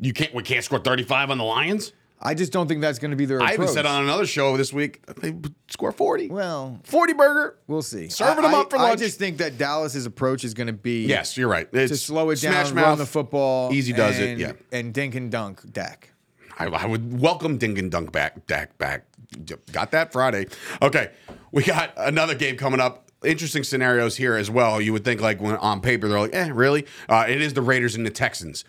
You 0.00 0.12
can't. 0.12 0.34
We 0.34 0.42
can't 0.42 0.64
score 0.64 0.78
35 0.78 1.30
on 1.30 1.38
the 1.38 1.44
Lions. 1.44 1.92
I 2.20 2.32
just 2.32 2.50
don't 2.50 2.66
think 2.66 2.80
that's 2.80 2.98
going 2.98 3.10
to 3.10 3.16
be 3.16 3.26
their 3.26 3.42
I 3.42 3.52
even 3.52 3.68
said 3.68 3.84
on 3.84 4.02
another 4.04 4.24
show 4.26 4.56
this 4.56 4.72
week 4.72 5.04
they 5.20 5.34
score 5.68 5.92
40. 5.92 6.28
Well, 6.28 6.80
40 6.84 7.12
burger. 7.12 7.58
we'll 7.66 7.82
see. 7.82 8.08
Serving 8.08 8.42
I- 8.44 8.48
them 8.50 8.58
up 8.58 8.70
for 8.70 8.78
I- 8.78 8.82
lunch. 8.84 9.00
I 9.00 9.04
just 9.04 9.18
think 9.18 9.36
that 9.38 9.58
Dallas's 9.58 10.06
approach 10.06 10.42
is 10.42 10.54
going 10.54 10.68
to 10.68 10.72
be 10.72 11.04
Yes, 11.06 11.36
you're 11.36 11.48
right. 11.48 11.68
It's 11.72 11.92
to 11.92 11.96
slow 11.98 12.30
it 12.30 12.40
down, 12.40 12.52
smash 12.52 12.66
run 12.68 12.74
mouth, 12.74 12.98
the 12.98 13.06
football, 13.06 13.70
Easy 13.72 13.92
does 13.92 14.18
it. 14.18 14.38
Yeah. 14.38 14.52
and 14.72 14.94
dink 14.94 15.14
and 15.14 15.30
dunk 15.30 15.60
Dak. 15.70 16.10
I, 16.58 16.66
I 16.68 16.86
would 16.86 17.20
welcome 17.20 17.58
Dink 17.58 17.76
and 17.78 17.90
Dunk 17.90 18.12
back, 18.12 18.46
Dak 18.46 18.78
back. 18.78 19.04
Got 19.72 19.90
that 19.90 20.10
Friday. 20.10 20.46
Okay, 20.80 21.10
we 21.52 21.64
got 21.64 21.92
another 21.98 22.34
game 22.34 22.56
coming 22.56 22.80
up. 22.80 23.10
Interesting 23.24 23.62
scenarios 23.62 24.16
here 24.16 24.36
as 24.36 24.50
well. 24.50 24.80
You 24.80 24.94
would 24.94 25.04
think 25.04 25.20
like 25.20 25.38
when 25.40 25.56
on 25.56 25.82
paper 25.82 26.08
they're 26.08 26.20
like, 26.20 26.34
eh, 26.34 26.48
really? 26.50 26.86
Uh, 27.10 27.26
it 27.28 27.42
is 27.42 27.52
the 27.52 27.60
Raiders 27.60 27.94
and 27.94 28.06
the 28.06 28.10
Texans. 28.10 28.64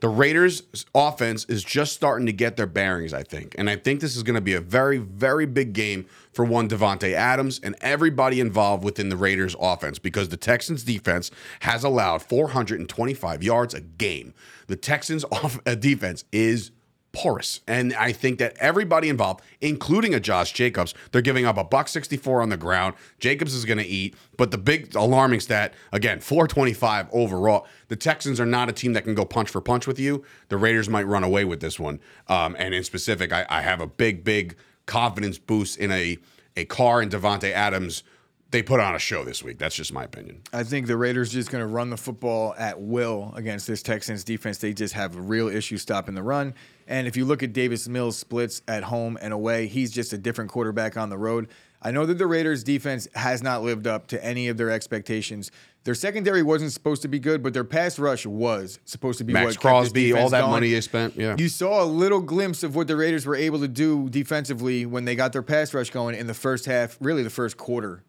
The 0.00 0.08
Raiders' 0.08 0.62
offense 0.94 1.46
is 1.46 1.64
just 1.64 1.94
starting 1.94 2.26
to 2.26 2.32
get 2.32 2.56
their 2.56 2.66
bearings, 2.66 3.14
I 3.14 3.22
think. 3.22 3.54
And 3.56 3.70
I 3.70 3.76
think 3.76 4.00
this 4.00 4.14
is 4.14 4.22
going 4.22 4.34
to 4.34 4.42
be 4.42 4.52
a 4.52 4.60
very, 4.60 4.98
very 4.98 5.46
big 5.46 5.72
game 5.72 6.04
for 6.34 6.44
one 6.44 6.68
Davante 6.68 7.14
Adams 7.14 7.58
and 7.62 7.74
everybody 7.80 8.38
involved 8.38 8.84
within 8.84 9.08
the 9.08 9.16
Raiders' 9.16 9.56
offense 9.58 9.98
because 9.98 10.28
the 10.28 10.36
Texans' 10.36 10.82
defense 10.82 11.30
has 11.60 11.82
allowed 11.82 12.22
425 12.22 13.42
yards 13.42 13.72
a 13.72 13.80
game. 13.80 14.34
The 14.66 14.76
Texans' 14.76 15.24
off- 15.32 15.60
uh, 15.64 15.74
defense 15.74 16.24
is 16.30 16.72
porous. 17.16 17.60
And 17.66 17.94
I 17.94 18.12
think 18.12 18.38
that 18.40 18.54
everybody 18.60 19.08
involved, 19.08 19.40
including 19.62 20.14
a 20.14 20.20
Josh 20.20 20.52
Jacobs, 20.52 20.92
they're 21.10 21.22
giving 21.22 21.46
up 21.46 21.56
a 21.56 21.64
buck 21.64 21.88
64 21.88 22.42
on 22.42 22.50
the 22.50 22.58
ground. 22.58 22.94
Jacobs 23.18 23.54
is 23.54 23.64
going 23.64 23.78
to 23.78 23.86
eat, 23.86 24.14
but 24.36 24.50
the 24.50 24.58
big 24.58 24.94
alarming 24.94 25.40
stat, 25.40 25.72
again, 25.92 26.20
425 26.20 27.08
overall. 27.12 27.66
The 27.88 27.96
Texans 27.96 28.38
are 28.38 28.46
not 28.46 28.68
a 28.68 28.72
team 28.72 28.92
that 28.92 29.04
can 29.04 29.14
go 29.14 29.24
punch 29.24 29.48
for 29.48 29.62
punch 29.62 29.86
with 29.86 29.98
you. 29.98 30.24
The 30.48 30.58
Raiders 30.58 30.90
might 30.90 31.06
run 31.06 31.24
away 31.24 31.46
with 31.46 31.60
this 31.60 31.80
one. 31.80 32.00
Um, 32.28 32.54
and 32.58 32.74
in 32.74 32.84
specific, 32.84 33.32
I, 33.32 33.46
I 33.48 33.62
have 33.62 33.80
a 33.80 33.86
big, 33.86 34.22
big 34.22 34.54
confidence 34.84 35.38
boost 35.38 35.78
in 35.78 35.90
a 35.90 36.18
a 36.54 36.64
Carr 36.66 37.00
and 37.00 37.10
Davante 37.10 37.50
Adams. 37.52 38.02
They 38.50 38.62
put 38.62 38.80
on 38.80 38.94
a 38.94 38.98
show 38.98 39.24
this 39.24 39.42
week. 39.42 39.58
That's 39.58 39.74
just 39.74 39.92
my 39.92 40.04
opinion. 40.04 40.42
I 40.52 40.62
think 40.62 40.86
the 40.86 40.96
Raiders 40.96 41.32
just 41.32 41.50
going 41.50 41.62
to 41.62 41.66
run 41.66 41.90
the 41.90 41.96
football 41.96 42.54
at 42.56 42.80
will 42.80 43.32
against 43.34 43.66
this 43.66 43.82
Texans 43.82 44.24
defense. 44.24 44.58
They 44.58 44.72
just 44.72 44.94
have 44.94 45.16
a 45.16 45.20
real 45.20 45.48
issue 45.48 45.76
stopping 45.76 46.14
the 46.14 46.22
run. 46.22 46.54
And 46.86 47.06
if 47.06 47.16
you 47.16 47.24
look 47.24 47.42
at 47.42 47.52
Davis 47.52 47.88
Mills' 47.88 48.16
splits 48.16 48.62
at 48.68 48.84
home 48.84 49.18
and 49.20 49.32
away, 49.32 49.66
he's 49.66 49.90
just 49.90 50.12
a 50.12 50.18
different 50.18 50.50
quarterback 50.50 50.96
on 50.96 51.10
the 51.10 51.18
road. 51.18 51.48
I 51.82 51.90
know 51.90 52.06
that 52.06 52.18
the 52.18 52.26
Raiders 52.26 52.64
defense 52.64 53.06
has 53.14 53.42
not 53.42 53.62
lived 53.62 53.86
up 53.86 54.06
to 54.08 54.24
any 54.24 54.48
of 54.48 54.56
their 54.56 54.70
expectations. 54.70 55.50
Their 55.84 55.94
secondary 55.94 56.42
wasn't 56.42 56.72
supposed 56.72 57.02
to 57.02 57.08
be 57.08 57.18
good, 57.18 57.42
but 57.42 57.54
their 57.54 57.64
pass 57.64 57.98
rush 57.98 58.26
was 58.26 58.80
supposed 58.84 59.18
to 59.18 59.24
be 59.24 59.32
Max 59.32 59.54
what 59.54 59.60
Crosby, 59.60 60.12
all 60.12 60.28
that 60.30 60.40
going. 60.40 60.52
money 60.52 60.72
they 60.72 60.80
spent. 60.80 61.16
Yeah. 61.16 61.36
You 61.38 61.48
saw 61.48 61.82
a 61.82 61.86
little 61.86 62.20
glimpse 62.20 62.62
of 62.62 62.74
what 62.74 62.88
the 62.88 62.96
Raiders 62.96 63.26
were 63.26 63.36
able 63.36 63.60
to 63.60 63.68
do 63.68 64.08
defensively 64.08 64.86
when 64.86 65.04
they 65.04 65.14
got 65.14 65.32
their 65.32 65.42
pass 65.42 65.74
rush 65.74 65.90
going 65.90 66.16
in 66.16 66.26
the 66.26 66.34
first 66.34 66.66
half, 66.66 66.96
really 67.00 67.22
the 67.22 67.30
first 67.30 67.56
quarter 67.56 68.02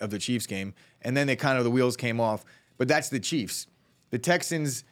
of 0.00 0.10
the 0.10 0.18
Chiefs 0.18 0.46
game, 0.46 0.72
and 1.02 1.16
then 1.16 1.26
they 1.26 1.36
kind 1.36 1.58
of 1.58 1.64
the 1.64 1.70
wheels 1.70 1.96
came 1.96 2.20
off. 2.20 2.44
But 2.78 2.88
that's 2.88 3.10
the 3.10 3.20
Chiefs. 3.20 3.66
The 4.10 4.18
Texans 4.18 4.84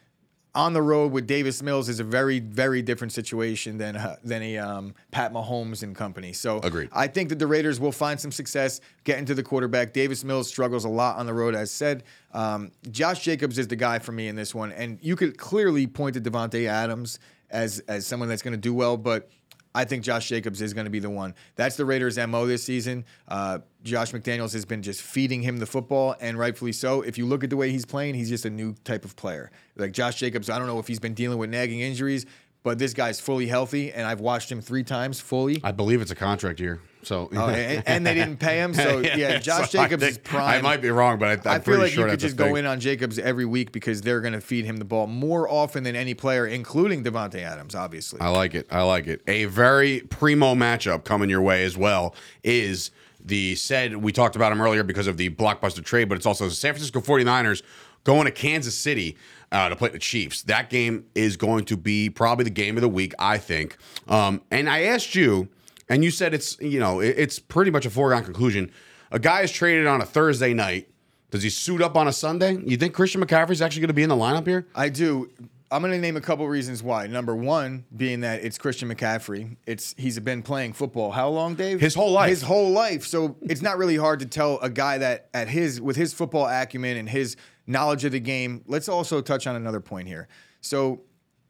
on 0.54 0.72
the 0.72 0.82
road 0.82 1.12
with 1.12 1.26
Davis 1.26 1.62
Mills 1.62 1.88
is 1.88 2.00
a 2.00 2.04
very, 2.04 2.40
very 2.40 2.82
different 2.82 3.12
situation 3.12 3.78
than 3.78 3.96
uh, 3.96 4.16
than 4.24 4.42
a 4.42 4.58
um, 4.58 4.94
Pat 5.10 5.32
Mahomes 5.32 5.82
and 5.82 5.94
company. 5.94 6.32
So 6.32 6.58
Agreed. 6.58 6.88
I 6.92 7.06
think 7.06 7.28
that 7.28 7.38
the 7.38 7.46
Raiders 7.46 7.78
will 7.78 7.92
find 7.92 8.18
some 8.18 8.32
success 8.32 8.80
getting 9.04 9.24
to 9.26 9.34
the 9.34 9.42
quarterback. 9.42 9.92
Davis 9.92 10.24
Mills 10.24 10.48
struggles 10.48 10.84
a 10.84 10.88
lot 10.88 11.16
on 11.18 11.26
the 11.26 11.34
road, 11.34 11.54
as 11.54 11.70
said. 11.70 12.04
Um, 12.32 12.72
Josh 12.90 13.22
Jacobs 13.22 13.58
is 13.58 13.68
the 13.68 13.76
guy 13.76 13.98
for 13.98 14.12
me 14.12 14.28
in 14.28 14.36
this 14.36 14.54
one, 14.54 14.72
and 14.72 14.98
you 15.02 15.16
could 15.16 15.38
clearly 15.38 15.86
point 15.86 16.14
to 16.14 16.20
Davante 16.20 16.66
Adams 16.66 17.18
as 17.50 17.80
as 17.80 18.06
someone 18.06 18.28
that's 18.28 18.42
going 18.42 18.54
to 18.54 18.60
do 18.60 18.74
well, 18.74 18.96
but. 18.96 19.30
I 19.74 19.84
think 19.84 20.02
Josh 20.02 20.28
Jacobs 20.28 20.60
is 20.62 20.74
going 20.74 20.86
to 20.86 20.90
be 20.90 20.98
the 20.98 21.10
one. 21.10 21.34
That's 21.56 21.76
the 21.76 21.84
Raiders' 21.84 22.18
MO 22.18 22.46
this 22.46 22.64
season. 22.64 23.04
Uh, 23.26 23.58
Josh 23.82 24.12
McDaniels 24.12 24.52
has 24.52 24.64
been 24.64 24.82
just 24.82 25.02
feeding 25.02 25.42
him 25.42 25.58
the 25.58 25.66
football, 25.66 26.16
and 26.20 26.38
rightfully 26.38 26.72
so. 26.72 27.02
If 27.02 27.18
you 27.18 27.26
look 27.26 27.44
at 27.44 27.50
the 27.50 27.56
way 27.56 27.70
he's 27.70 27.84
playing, 27.84 28.14
he's 28.14 28.28
just 28.28 28.44
a 28.44 28.50
new 28.50 28.74
type 28.84 29.04
of 29.04 29.16
player. 29.16 29.50
Like 29.76 29.92
Josh 29.92 30.16
Jacobs, 30.16 30.50
I 30.50 30.58
don't 30.58 30.66
know 30.66 30.78
if 30.78 30.86
he's 30.88 30.98
been 31.00 31.14
dealing 31.14 31.38
with 31.38 31.50
nagging 31.50 31.80
injuries, 31.80 32.26
but 32.62 32.78
this 32.78 32.92
guy's 32.92 33.20
fully 33.20 33.46
healthy, 33.46 33.92
and 33.92 34.06
I've 34.06 34.20
watched 34.20 34.50
him 34.50 34.60
three 34.60 34.84
times 34.84 35.20
fully. 35.20 35.60
I 35.62 35.72
believe 35.72 36.02
it's 36.02 36.10
a 36.10 36.16
contract 36.16 36.60
year. 36.60 36.80
So 37.08 37.28
Oh, 37.34 37.48
and, 37.48 37.82
and 37.86 38.06
they 38.06 38.12
didn't 38.14 38.36
pay 38.36 38.58
him, 38.58 38.74
so 38.74 38.98
yeah, 39.16 39.38
Josh 39.38 39.70
So 39.70 39.82
Jacobs 39.82 40.02
is 40.02 40.16
think- 40.16 40.24
prime. 40.24 40.58
I 40.58 40.60
might 40.60 40.82
be 40.82 40.90
wrong, 40.90 41.18
but 41.18 41.28
I, 41.28 41.32
I'm 41.32 41.40
I 41.40 41.54
feel 41.54 41.62
pretty 41.62 41.82
like 41.82 41.92
sure 41.92 42.04
you 42.06 42.10
could 42.12 42.20
just 42.20 42.36
go 42.36 42.54
in 42.54 42.66
on 42.66 42.80
Jacobs 42.80 43.18
every 43.18 43.46
week 43.46 43.72
because 43.72 44.02
they're 44.02 44.20
going 44.20 44.34
to 44.34 44.40
feed 44.40 44.66
him 44.66 44.76
the 44.76 44.84
ball 44.84 45.06
more 45.06 45.48
often 45.50 45.84
than 45.84 45.96
any 45.96 46.12
player, 46.14 46.46
including 46.46 47.02
Davante 47.02 47.42
Adams, 47.42 47.74
obviously. 47.74 48.20
I 48.20 48.28
like 48.28 48.54
it. 48.54 48.66
I 48.70 48.82
like 48.82 49.06
it. 49.06 49.22
A 49.26 49.46
very 49.46 50.00
primo 50.00 50.54
matchup 50.54 51.04
coming 51.04 51.30
your 51.30 51.40
way 51.42 51.64
as 51.64 51.76
well 51.76 52.14
is 52.44 52.90
the 53.24 53.54
said 53.56 53.96
we 53.96 54.12
talked 54.12 54.36
about 54.36 54.52
him 54.52 54.60
earlier 54.60 54.82
because 54.84 55.06
of 55.06 55.16
the 55.16 55.30
blockbuster 55.30 55.82
trade, 55.84 56.08
but 56.10 56.16
it's 56.16 56.26
also 56.26 56.44
the 56.44 56.50
San 56.54 56.74
Francisco 56.74 57.00
49ers 57.00 57.62
going 58.04 58.26
to 58.26 58.30
Kansas 58.30 58.76
City 58.76 59.16
uh, 59.50 59.68
to 59.70 59.76
play 59.76 59.88
the 59.88 59.98
Chiefs. 59.98 60.42
That 60.42 60.68
game 60.70 61.06
is 61.14 61.36
going 61.36 61.64
to 61.66 61.76
be 61.76 62.10
probably 62.10 62.44
the 62.44 62.50
game 62.50 62.76
of 62.76 62.82
the 62.82 62.88
week, 62.88 63.14
I 63.18 63.38
think. 63.38 63.76
Um, 64.06 64.42
and 64.50 64.68
I 64.68 64.82
asked 64.82 65.14
you, 65.14 65.48
and 65.88 66.04
you 66.04 66.10
said 66.10 66.34
it's 66.34 66.58
you 66.60 66.80
know 66.80 67.00
it's 67.00 67.38
pretty 67.38 67.70
much 67.70 67.86
a 67.86 67.90
foregone 67.90 68.24
conclusion. 68.24 68.70
A 69.10 69.18
guy 69.18 69.42
is 69.42 69.50
traded 69.50 69.86
on 69.86 70.00
a 70.00 70.06
Thursday 70.06 70.52
night. 70.52 70.88
Does 71.30 71.42
he 71.42 71.50
suit 71.50 71.82
up 71.82 71.96
on 71.96 72.08
a 72.08 72.12
Sunday? 72.12 72.56
You 72.64 72.76
think 72.76 72.94
Christian 72.94 73.22
McCaffrey's 73.22 73.60
actually 73.60 73.80
going 73.80 73.88
to 73.88 73.94
be 73.94 74.02
in 74.02 74.08
the 74.08 74.16
lineup 74.16 74.46
here? 74.46 74.66
I 74.74 74.88
do. 74.88 75.30
I'm 75.70 75.82
going 75.82 75.92
to 75.92 75.98
name 75.98 76.16
a 76.16 76.20
couple 76.22 76.48
reasons 76.48 76.82
why. 76.82 77.06
Number 77.06 77.36
one, 77.36 77.84
being 77.94 78.20
that 78.20 78.42
it's 78.42 78.56
Christian 78.56 78.88
McCaffrey. 78.88 79.58
It's 79.66 79.94
he's 79.98 80.18
been 80.20 80.42
playing 80.42 80.72
football 80.72 81.10
how 81.10 81.28
long, 81.28 81.54
Dave? 81.56 81.80
His 81.80 81.94
whole 81.94 82.12
life. 82.12 82.30
His 82.30 82.42
whole 82.42 82.70
life. 82.70 83.06
So 83.06 83.36
it's 83.42 83.60
not 83.60 83.76
really 83.76 83.96
hard 83.96 84.20
to 84.20 84.26
tell 84.26 84.58
a 84.60 84.70
guy 84.70 84.98
that 84.98 85.28
at 85.34 85.48
his 85.48 85.80
with 85.80 85.96
his 85.96 86.14
football 86.14 86.46
acumen 86.46 86.96
and 86.96 87.08
his 87.08 87.36
knowledge 87.66 88.04
of 88.04 88.12
the 88.12 88.20
game. 88.20 88.64
Let's 88.66 88.88
also 88.88 89.20
touch 89.20 89.46
on 89.46 89.56
another 89.56 89.80
point 89.80 90.08
here. 90.08 90.28
So 90.62 91.02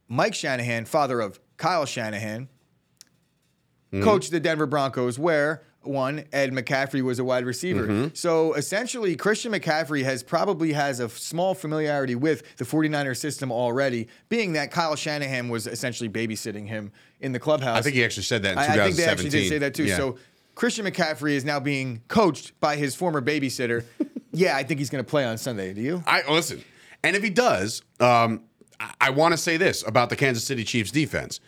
Mike 0.09 0.35
Shanahan, 0.35 0.83
father 0.83 1.21
of 1.21 1.39
Kyle 1.55 1.85
Shanahan, 1.85 2.49
coached 3.91 4.31
the 4.31 4.39
Denver 4.39 4.65
Broncos, 4.65 5.17
where 5.17 5.63
one 5.81 6.25
Ed 6.33 6.51
McCaffrey 6.51 7.01
was 7.01 7.19
a 7.19 7.23
wide 7.23 7.45
receiver. 7.45 8.11
So 8.13 8.53
essentially, 8.53 9.15
Christian 9.15 9.51
McCaffrey 9.51 10.03
has 10.03 10.23
probably 10.23 10.73
has 10.73 10.99
a 10.99 11.05
f- 11.05 11.17
small 11.17 11.53
familiarity 11.55 12.15
with 12.15 12.57
the 12.57 12.65
49er 12.65 13.15
system 13.15 13.51
already, 13.51 14.07
being 14.27 14.53
that 14.53 14.71
Kyle 14.71 14.95
Shanahan 14.95 15.49
was 15.49 15.67
essentially 15.67 16.09
babysitting 16.09 16.67
him 16.67 16.91
in 17.21 17.31
the 17.31 17.39
clubhouse. 17.39 17.77
I 17.77 17.81
think 17.81 17.95
he 17.95 18.03
actually 18.03 18.23
said 18.23 18.43
that 18.43 18.53
in 18.53 18.57
I, 18.57 18.63
I 18.65 18.85
think 18.85 18.97
they 18.97 19.05
actually 19.05 19.29
did 19.29 19.49
say 19.49 19.57
that 19.59 19.73
too. 19.73 19.85
Yeah. 19.85 19.97
So 19.97 20.17
Christian 20.55 20.85
McCaffrey 20.85 21.31
is 21.31 21.45
now 21.45 21.59
being 21.59 22.01
coached 22.09 22.59
by 22.59 22.75
his 22.75 22.93
former 22.93 23.21
babysitter. 23.21 23.85
yeah, 24.33 24.57
I 24.57 24.63
think 24.63 24.79
he's 24.79 24.89
going 24.89 25.03
to 25.03 25.09
play 25.09 25.23
on 25.23 25.37
Sunday. 25.37 25.73
Do 25.73 25.81
you? 25.81 26.03
I 26.05 26.29
listen, 26.29 26.63
and 27.03 27.15
if 27.15 27.23
he 27.23 27.29
does, 27.29 27.81
um, 28.01 28.43
I, 28.79 28.93
I 28.99 29.09
want 29.11 29.31
to 29.31 29.37
say 29.37 29.55
this 29.55 29.87
about 29.87 30.09
the 30.09 30.17
Kansas 30.17 30.43
City 30.43 30.65
Chiefs 30.65 30.91
defense. 30.91 31.39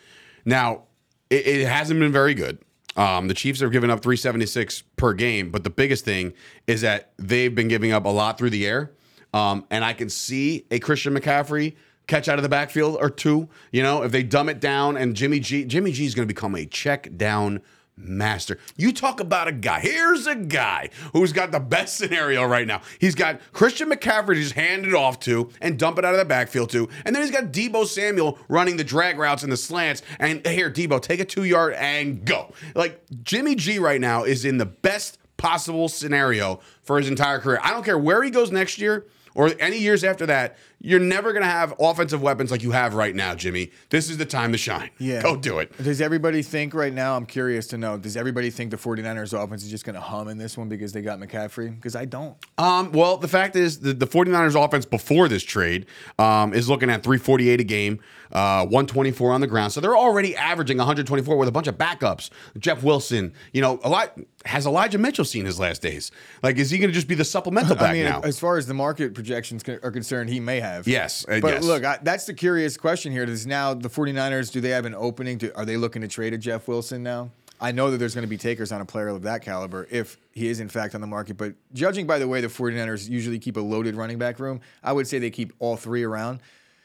Now, 0.44 0.84
it, 1.32 1.46
it 1.46 1.68
hasn't 1.68 1.98
been 1.98 2.12
very 2.12 2.34
good. 2.34 2.58
Um, 2.96 3.28
the 3.28 3.34
Chiefs 3.34 3.62
are 3.62 3.70
giving 3.70 3.90
up 3.90 4.02
376 4.02 4.82
per 4.96 5.14
game, 5.14 5.50
but 5.50 5.64
the 5.64 5.70
biggest 5.70 6.04
thing 6.04 6.34
is 6.66 6.82
that 6.82 7.12
they've 7.16 7.54
been 7.54 7.68
giving 7.68 7.92
up 7.92 8.04
a 8.04 8.10
lot 8.10 8.36
through 8.36 8.50
the 8.50 8.66
air. 8.66 8.92
Um, 9.32 9.64
and 9.70 9.82
I 9.82 9.94
can 9.94 10.10
see 10.10 10.66
a 10.70 10.78
Christian 10.78 11.14
McCaffrey 11.14 11.74
catch 12.06 12.28
out 12.28 12.38
of 12.38 12.42
the 12.42 12.50
backfield 12.50 12.98
or 13.00 13.08
two. 13.08 13.48
You 13.70 13.82
know, 13.82 14.02
if 14.02 14.12
they 14.12 14.22
dumb 14.22 14.50
it 14.50 14.60
down, 14.60 14.98
and 14.98 15.16
Jimmy 15.16 15.40
G, 15.40 15.64
Jimmy 15.64 15.92
G 15.92 16.04
is 16.04 16.14
going 16.14 16.28
to 16.28 16.32
become 16.32 16.54
a 16.54 16.66
check 16.66 17.16
down 17.16 17.62
master. 18.02 18.58
You 18.76 18.92
talk 18.92 19.20
about 19.20 19.48
a 19.48 19.52
guy. 19.52 19.80
Here's 19.80 20.26
a 20.26 20.34
guy 20.34 20.90
who's 21.12 21.32
got 21.32 21.52
the 21.52 21.60
best 21.60 21.96
scenario 21.96 22.44
right 22.44 22.66
now. 22.66 22.82
He's 22.98 23.14
got 23.14 23.40
Christian 23.52 23.90
McCaffrey 23.90 24.34
to 24.34 24.42
just 24.42 24.54
hand 24.54 24.86
it 24.86 24.94
off 24.94 25.20
to 25.20 25.50
and 25.60 25.78
dump 25.78 25.98
it 25.98 26.04
out 26.04 26.14
of 26.14 26.18
the 26.18 26.24
backfield 26.24 26.70
to. 26.70 26.88
And 27.04 27.14
then 27.14 27.22
he's 27.22 27.30
got 27.30 27.52
Deebo 27.52 27.86
Samuel 27.86 28.38
running 28.48 28.76
the 28.76 28.84
drag 28.84 29.18
routes 29.18 29.42
and 29.42 29.52
the 29.52 29.56
slants. 29.56 30.02
And 30.18 30.46
here, 30.46 30.70
Deebo, 30.70 31.00
take 31.00 31.20
a 31.20 31.24
two 31.24 31.44
yard 31.44 31.74
and 31.74 32.24
go. 32.24 32.52
Like 32.74 33.00
Jimmy 33.22 33.54
G 33.54 33.78
right 33.78 34.00
now 34.00 34.24
is 34.24 34.44
in 34.44 34.58
the 34.58 34.66
best 34.66 35.18
possible 35.36 35.88
scenario 35.88 36.60
for 36.82 36.98
his 36.98 37.08
entire 37.08 37.40
career. 37.40 37.58
I 37.62 37.70
don't 37.70 37.84
care 37.84 37.98
where 37.98 38.22
he 38.22 38.30
goes 38.30 38.52
next 38.52 38.78
year 38.78 39.06
or 39.34 39.52
any 39.58 39.78
years 39.78 40.04
after 40.04 40.26
that. 40.26 40.56
You're 40.84 41.00
never 41.00 41.32
going 41.32 41.44
to 41.44 41.48
have 41.48 41.74
offensive 41.78 42.22
weapons 42.22 42.50
like 42.50 42.62
you 42.64 42.72
have 42.72 42.94
right 42.94 43.14
now, 43.14 43.36
Jimmy. 43.36 43.70
This 43.90 44.10
is 44.10 44.18
the 44.18 44.26
time 44.26 44.50
to 44.50 44.58
shine. 44.58 44.90
Yeah. 44.98 45.22
Go 45.22 45.36
do 45.36 45.60
it. 45.60 45.76
Does 45.80 46.00
everybody 46.00 46.42
think 46.42 46.74
right 46.74 46.92
now? 46.92 47.16
I'm 47.16 47.24
curious 47.24 47.68
to 47.68 47.78
know. 47.78 47.96
Does 47.96 48.16
everybody 48.16 48.50
think 48.50 48.72
the 48.72 48.76
49ers 48.76 49.32
offense 49.32 49.62
is 49.62 49.70
just 49.70 49.84
going 49.84 49.94
to 49.94 50.00
hum 50.00 50.26
in 50.26 50.38
this 50.38 50.58
one 50.58 50.68
because 50.68 50.92
they 50.92 51.00
got 51.00 51.20
McCaffrey? 51.20 51.72
Because 51.72 51.94
I 51.94 52.04
don't. 52.04 52.36
Um, 52.58 52.90
well, 52.90 53.16
the 53.16 53.28
fact 53.28 53.54
is, 53.54 53.78
the, 53.78 53.92
the 53.92 54.08
49ers 54.08 54.60
offense 54.60 54.84
before 54.84 55.28
this 55.28 55.44
trade 55.44 55.86
um, 56.18 56.52
is 56.52 56.68
looking 56.68 56.90
at 56.90 57.04
348 57.04 57.60
a 57.60 57.64
game, 57.64 58.00
uh, 58.32 58.64
124 58.64 59.32
on 59.32 59.40
the 59.40 59.46
ground. 59.46 59.72
So 59.72 59.80
they're 59.80 59.96
already 59.96 60.36
averaging 60.36 60.78
124 60.78 61.36
with 61.36 61.48
a 61.48 61.52
bunch 61.52 61.66
of 61.66 61.76
backups. 61.76 62.30
Jeff 62.58 62.82
Wilson, 62.82 63.32
you 63.52 63.60
know, 63.60 63.80
a 63.84 63.88
lot. 63.88 64.18
Has 64.44 64.66
Elijah 64.66 64.98
Mitchell 64.98 65.24
seen 65.24 65.44
his 65.44 65.60
last 65.60 65.82
days? 65.82 66.10
Like, 66.42 66.56
is 66.56 66.70
he 66.70 66.78
going 66.78 66.90
to 66.90 66.94
just 66.94 67.08
be 67.08 67.14
the 67.14 67.24
supplemental 67.24 67.76
back 67.76 67.90
I 67.90 67.92
mean, 67.92 68.04
now? 68.04 68.20
as 68.20 68.38
far 68.38 68.56
as 68.56 68.66
the 68.66 68.74
market 68.74 69.14
projections 69.14 69.62
are 69.68 69.90
concerned, 69.90 70.30
he 70.30 70.40
may 70.40 70.60
have. 70.60 70.88
Yes, 70.88 71.24
uh, 71.28 71.40
but 71.40 71.54
yes. 71.54 71.64
look, 71.64 71.84
I, 71.84 71.98
that's 72.02 72.26
the 72.26 72.34
curious 72.34 72.76
question 72.76 73.12
here 73.12 73.24
is 73.24 73.46
now 73.46 73.74
the 73.74 73.88
49ers, 73.88 74.50
do 74.50 74.60
they 74.60 74.70
have 74.70 74.84
an 74.84 74.94
opening? 74.94 75.38
To, 75.38 75.56
are 75.56 75.64
they 75.64 75.76
looking 75.76 76.02
to 76.02 76.08
trade 76.08 76.34
a 76.34 76.38
Jeff 76.38 76.66
Wilson 76.66 77.02
now? 77.02 77.30
I 77.62 77.70
know 77.70 77.92
that 77.92 77.98
there's 77.98 78.14
going 78.14 78.24
to 78.24 78.28
be 78.28 78.36
takers 78.36 78.72
on 78.72 78.80
a 78.80 78.84
player 78.84 79.06
of 79.06 79.22
that 79.22 79.42
caliber 79.42 79.86
if 79.88 80.18
he 80.32 80.48
is 80.48 80.58
in 80.58 80.68
fact 80.68 80.96
on 80.96 81.00
the 81.00 81.06
market. 81.06 81.36
But 81.36 81.54
judging 81.72 82.08
by 82.08 82.18
the 82.18 82.26
way 82.26 82.40
the 82.40 82.48
49ers 82.48 83.08
usually 83.08 83.38
keep 83.38 83.56
a 83.56 83.60
loaded 83.60 83.94
running 83.94 84.18
back 84.18 84.40
room, 84.40 84.60
I 84.82 84.92
would 84.92 85.06
say 85.06 85.20
they 85.20 85.30
keep 85.30 85.52
all 85.60 85.76
three 85.76 86.02
around. 86.02 86.40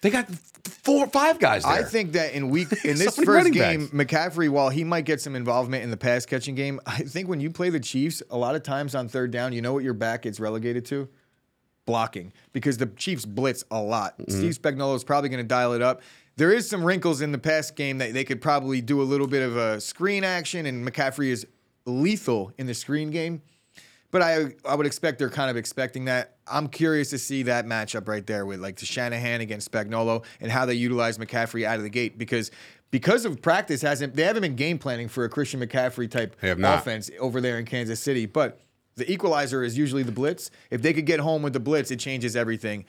They 0.08 0.12
got 0.12 0.30
four, 0.30 1.06
five 1.08 1.38
guys 1.38 1.63
there. 1.63 1.74
I 1.74 1.84
think 1.84 2.13
that 2.13 2.34
in 2.34 2.50
week 2.50 2.72
in 2.86 2.98
this 2.98 3.17
many 3.17 3.26
first 3.26 3.28
running 3.28 3.54
game, 3.54 3.89
McCaffrey, 3.89 4.50
while 4.50 4.70
he 4.70 4.84
might 4.84 5.06
get 5.06 5.20
some 5.20 5.36
involvement 5.36 5.84
in 5.84 5.91
the 5.91 5.98
pass 5.98 6.26
catching 6.26 6.56
game, 6.56 6.80
I 6.86 7.00
think 7.00 7.28
when 7.28 7.41
you 7.41 7.52
play 7.52 7.70
the 7.70 7.80
Chiefs, 7.80 8.24
a 8.30 8.38
lot 8.38 8.56
of 8.56 8.63
times 8.63 8.96
on 8.96 9.10
third 9.10 9.32
down, 9.32 9.52
you 9.52 9.62
know 9.62 9.74
what 9.74 9.84
your 9.84 9.93
back 9.93 10.22
gets 10.22 10.39
relegated 10.39 10.86
to? 10.86 11.10
Blocking. 11.86 12.32
Because 12.54 12.78
the 12.78 12.86
Chiefs 12.86 13.26
blitz 13.26 13.65
a 13.70 13.82
lot. 13.82 14.17
Mm-hmm. 14.17 14.32
Steve 14.32 14.58
Spagnuolo 14.58 14.96
is 14.96 15.04
probably 15.04 15.30
going 15.30 15.43
to 15.43 15.48
dial 15.48 15.74
it 15.74 15.82
up. 15.82 16.02
there 16.38 16.54
is 16.54 16.70
some 16.70 16.84
wrinkles 16.84 17.20
in 17.22 17.34
the 17.34 17.38
past 17.38 17.76
game 17.76 17.98
that 17.98 18.13
they 18.13 18.24
could 18.24 18.41
probably 18.41 18.80
do 18.80 19.02
a 19.02 19.04
little 19.04 19.28
bit 19.28 19.43
of 19.43 19.58
a 19.58 19.82
screen 19.82 20.24
action, 20.24 20.65
and 20.65 20.88
McCaffrey 20.88 21.28
is 21.28 21.46
lethal 21.86 22.54
in 22.58 22.65
the 22.65 22.74
screen 22.74 23.12
game. 23.12 23.41
But 24.10 24.22
I 24.22 24.54
I 24.65 24.76
would 24.76 24.86
expect 24.86 25.20
they're 25.20 25.30
kind 25.30 25.50
of 25.50 25.58
expecting 25.58 26.06
that. 26.06 26.38
I'm 26.48 26.67
curious 26.67 27.10
to 27.10 27.17
see 27.17 27.43
that 27.43 27.65
matchup 27.65 28.08
right 28.08 28.26
there 28.26 28.46
with 28.46 28.60
like 28.60 28.78
the 28.78 28.86
Shanahan 28.86 29.41
against 29.41 29.70
Spagnuolo 29.72 30.24
and 30.39 30.52
how 30.52 30.65
they 30.65 30.76
utilize 30.76 31.17
McCaffrey 31.17 31.65
out 31.65 31.78
of 31.78 31.84
the 31.84 31.89
gate 31.89 32.17
because 32.17 32.52
because 32.89 33.26
of 33.26 33.41
practice 33.41 33.82
hasn't 33.82 34.15
they 34.15 34.24
haven't 34.24 34.43
been 34.43 34.56
game 34.56 34.80
planning 34.80 35.10
for 35.10 35.26
a 35.26 35.30
Christian 35.30 35.60
McCaffrey 35.60 36.10
type 36.10 36.36
offense 36.80 37.12
over 37.20 37.41
there 37.41 37.60
in 37.60 37.65
Kansas 37.65 38.00
City. 38.00 38.26
But 38.26 38.60
the 38.96 39.12
equalizer 39.12 39.63
is 39.63 39.78
usually 39.78 40.04
the 40.04 40.12
blitz. 40.12 40.52
If 40.72 40.82
they 40.82 40.93
could 40.93 41.06
get 41.06 41.20
home 41.20 41.41
with 41.41 41.54
the 41.54 41.60
blitz, 41.60 41.91
it 41.91 42.00
changes 42.00 42.36
everything. 42.36 42.86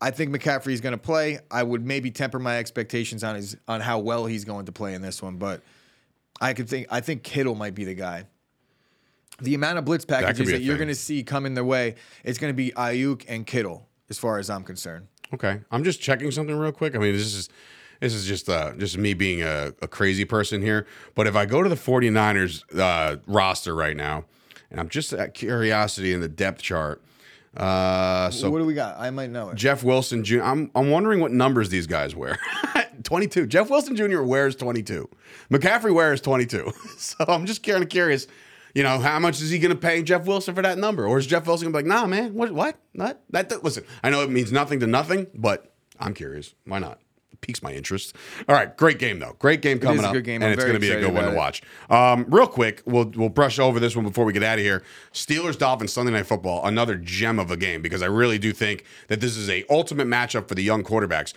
I 0.00 0.12
think 0.12 0.30
McCaffrey 0.30 0.72
is 0.72 0.80
going 0.80 0.92
to 0.92 0.98
play. 0.98 1.40
I 1.50 1.64
would 1.64 1.84
maybe 1.84 2.10
temper 2.12 2.38
my 2.38 2.58
expectations 2.58 3.24
on 3.24 3.34
his 3.34 3.56
on 3.66 3.80
how 3.80 3.98
well 3.98 4.26
he's 4.26 4.44
going 4.44 4.66
to 4.66 4.72
play 4.72 4.94
in 4.94 5.02
this 5.02 5.20
one, 5.20 5.36
but 5.36 5.62
I 6.40 6.54
could 6.54 6.68
think 6.68 6.86
I 6.90 7.00
think 7.00 7.24
Kittle 7.24 7.56
might 7.56 7.74
be 7.74 7.84
the 7.84 7.94
guy. 7.94 8.24
The 9.40 9.54
amount 9.54 9.78
of 9.78 9.84
blitz 9.84 10.04
packages 10.04 10.48
a 10.48 10.52
that 10.52 10.62
you're 10.62 10.76
going 10.76 10.88
to 10.88 10.94
see 10.94 11.22
coming 11.22 11.54
their 11.54 11.64
way, 11.64 11.94
it's 12.24 12.38
going 12.38 12.52
to 12.52 12.56
be 12.56 12.72
Aiyuk 12.72 13.24
and 13.28 13.46
Kittle, 13.46 13.86
as 14.10 14.18
far 14.18 14.38
as 14.38 14.50
I'm 14.50 14.64
concerned. 14.64 15.06
Okay, 15.32 15.60
I'm 15.70 15.84
just 15.84 16.00
checking 16.00 16.30
something 16.30 16.56
real 16.56 16.72
quick. 16.72 16.94
I 16.94 16.98
mean, 16.98 17.12
this 17.12 17.34
is 17.34 17.48
this 18.00 18.14
is 18.14 18.26
just 18.26 18.48
uh, 18.48 18.72
just 18.76 18.96
me 18.96 19.14
being 19.14 19.42
a, 19.42 19.72
a 19.82 19.88
crazy 19.88 20.24
person 20.24 20.62
here. 20.62 20.86
But 21.14 21.26
if 21.26 21.36
I 21.36 21.46
go 21.46 21.62
to 21.62 21.68
the 21.68 21.76
49ers 21.76 22.62
uh, 22.78 23.18
roster 23.26 23.74
right 23.74 23.96
now, 23.96 24.24
and 24.70 24.80
I'm 24.80 24.88
just 24.88 25.12
at 25.12 25.34
curiosity 25.34 26.12
in 26.12 26.20
the 26.20 26.28
depth 26.28 26.62
chart. 26.62 27.02
Uh, 27.56 28.30
so 28.30 28.50
what 28.50 28.58
do 28.58 28.64
we 28.64 28.74
got? 28.74 28.98
I 28.98 29.10
might 29.10 29.30
know 29.30 29.50
it. 29.50 29.56
Jeff 29.56 29.82
Wilson 29.82 30.24
Jr. 30.24 30.42
I'm 30.42 30.70
I'm 30.74 30.90
wondering 30.90 31.20
what 31.20 31.32
numbers 31.32 31.68
these 31.70 31.86
guys 31.86 32.14
wear. 32.14 32.38
22. 33.04 33.46
Jeff 33.46 33.70
Wilson 33.70 33.96
Jr. 33.96 34.22
wears 34.22 34.56
22. 34.56 35.08
McCaffrey 35.50 35.94
wears 35.94 36.20
22. 36.20 36.72
so 36.98 37.16
I'm 37.26 37.46
just 37.46 37.62
kind 37.62 37.82
of 37.82 37.88
curious. 37.88 38.26
You 38.78 38.84
know, 38.84 39.00
how 39.00 39.18
much 39.18 39.42
is 39.42 39.50
he 39.50 39.58
going 39.58 39.74
to 39.74 39.76
pay 39.76 40.04
Jeff 40.04 40.24
Wilson 40.24 40.54
for 40.54 40.62
that 40.62 40.78
number? 40.78 41.04
Or 41.04 41.18
is 41.18 41.26
Jeff 41.26 41.48
Wilson 41.48 41.72
going 41.72 41.82
to 41.82 41.88
be 41.88 41.90
like, 41.90 42.00
nah, 42.00 42.06
man, 42.06 42.32
what, 42.34 42.52
what, 42.52 42.76
what? 42.92 43.20
That, 43.30 43.48
that, 43.48 43.64
listen, 43.64 43.82
I 44.04 44.10
know 44.10 44.22
it 44.22 44.30
means 44.30 44.52
nothing 44.52 44.78
to 44.78 44.86
nothing, 44.86 45.26
but 45.34 45.72
I'm 45.98 46.14
curious. 46.14 46.54
Why 46.64 46.78
not? 46.78 47.00
It 47.32 47.40
piques 47.40 47.60
my 47.60 47.72
interest. 47.72 48.14
All 48.48 48.54
right, 48.54 48.76
great 48.76 49.00
game 49.00 49.18
though. 49.18 49.34
Great 49.40 49.62
game 49.62 49.80
coming 49.80 50.04
up, 50.04 50.12
game. 50.22 50.42
and 50.42 50.44
I'm 50.44 50.52
it's 50.52 50.62
going 50.62 50.74
to 50.74 50.78
be 50.78 50.92
a 50.92 51.00
good 51.00 51.12
one 51.12 51.24
to 51.24 51.34
watch. 51.34 51.60
Um, 51.90 52.26
real 52.28 52.46
quick, 52.46 52.84
we'll 52.86 53.10
we'll 53.16 53.30
brush 53.30 53.58
over 53.58 53.80
this 53.80 53.96
one 53.96 54.04
before 54.04 54.24
we 54.24 54.32
get 54.32 54.44
out 54.44 54.58
of 54.58 54.64
here. 54.64 54.84
Steelers 55.12 55.58
Dolphins 55.58 55.92
Sunday 55.92 56.12
Night 56.12 56.26
Football, 56.26 56.64
another 56.64 56.94
gem 56.94 57.40
of 57.40 57.50
a 57.50 57.56
game 57.56 57.82
because 57.82 58.00
I 58.00 58.06
really 58.06 58.38
do 58.38 58.52
think 58.52 58.84
that 59.08 59.20
this 59.20 59.36
is 59.36 59.50
a 59.50 59.64
ultimate 59.68 60.06
matchup 60.06 60.46
for 60.46 60.54
the 60.54 60.62
young 60.62 60.84
quarterbacks. 60.84 61.34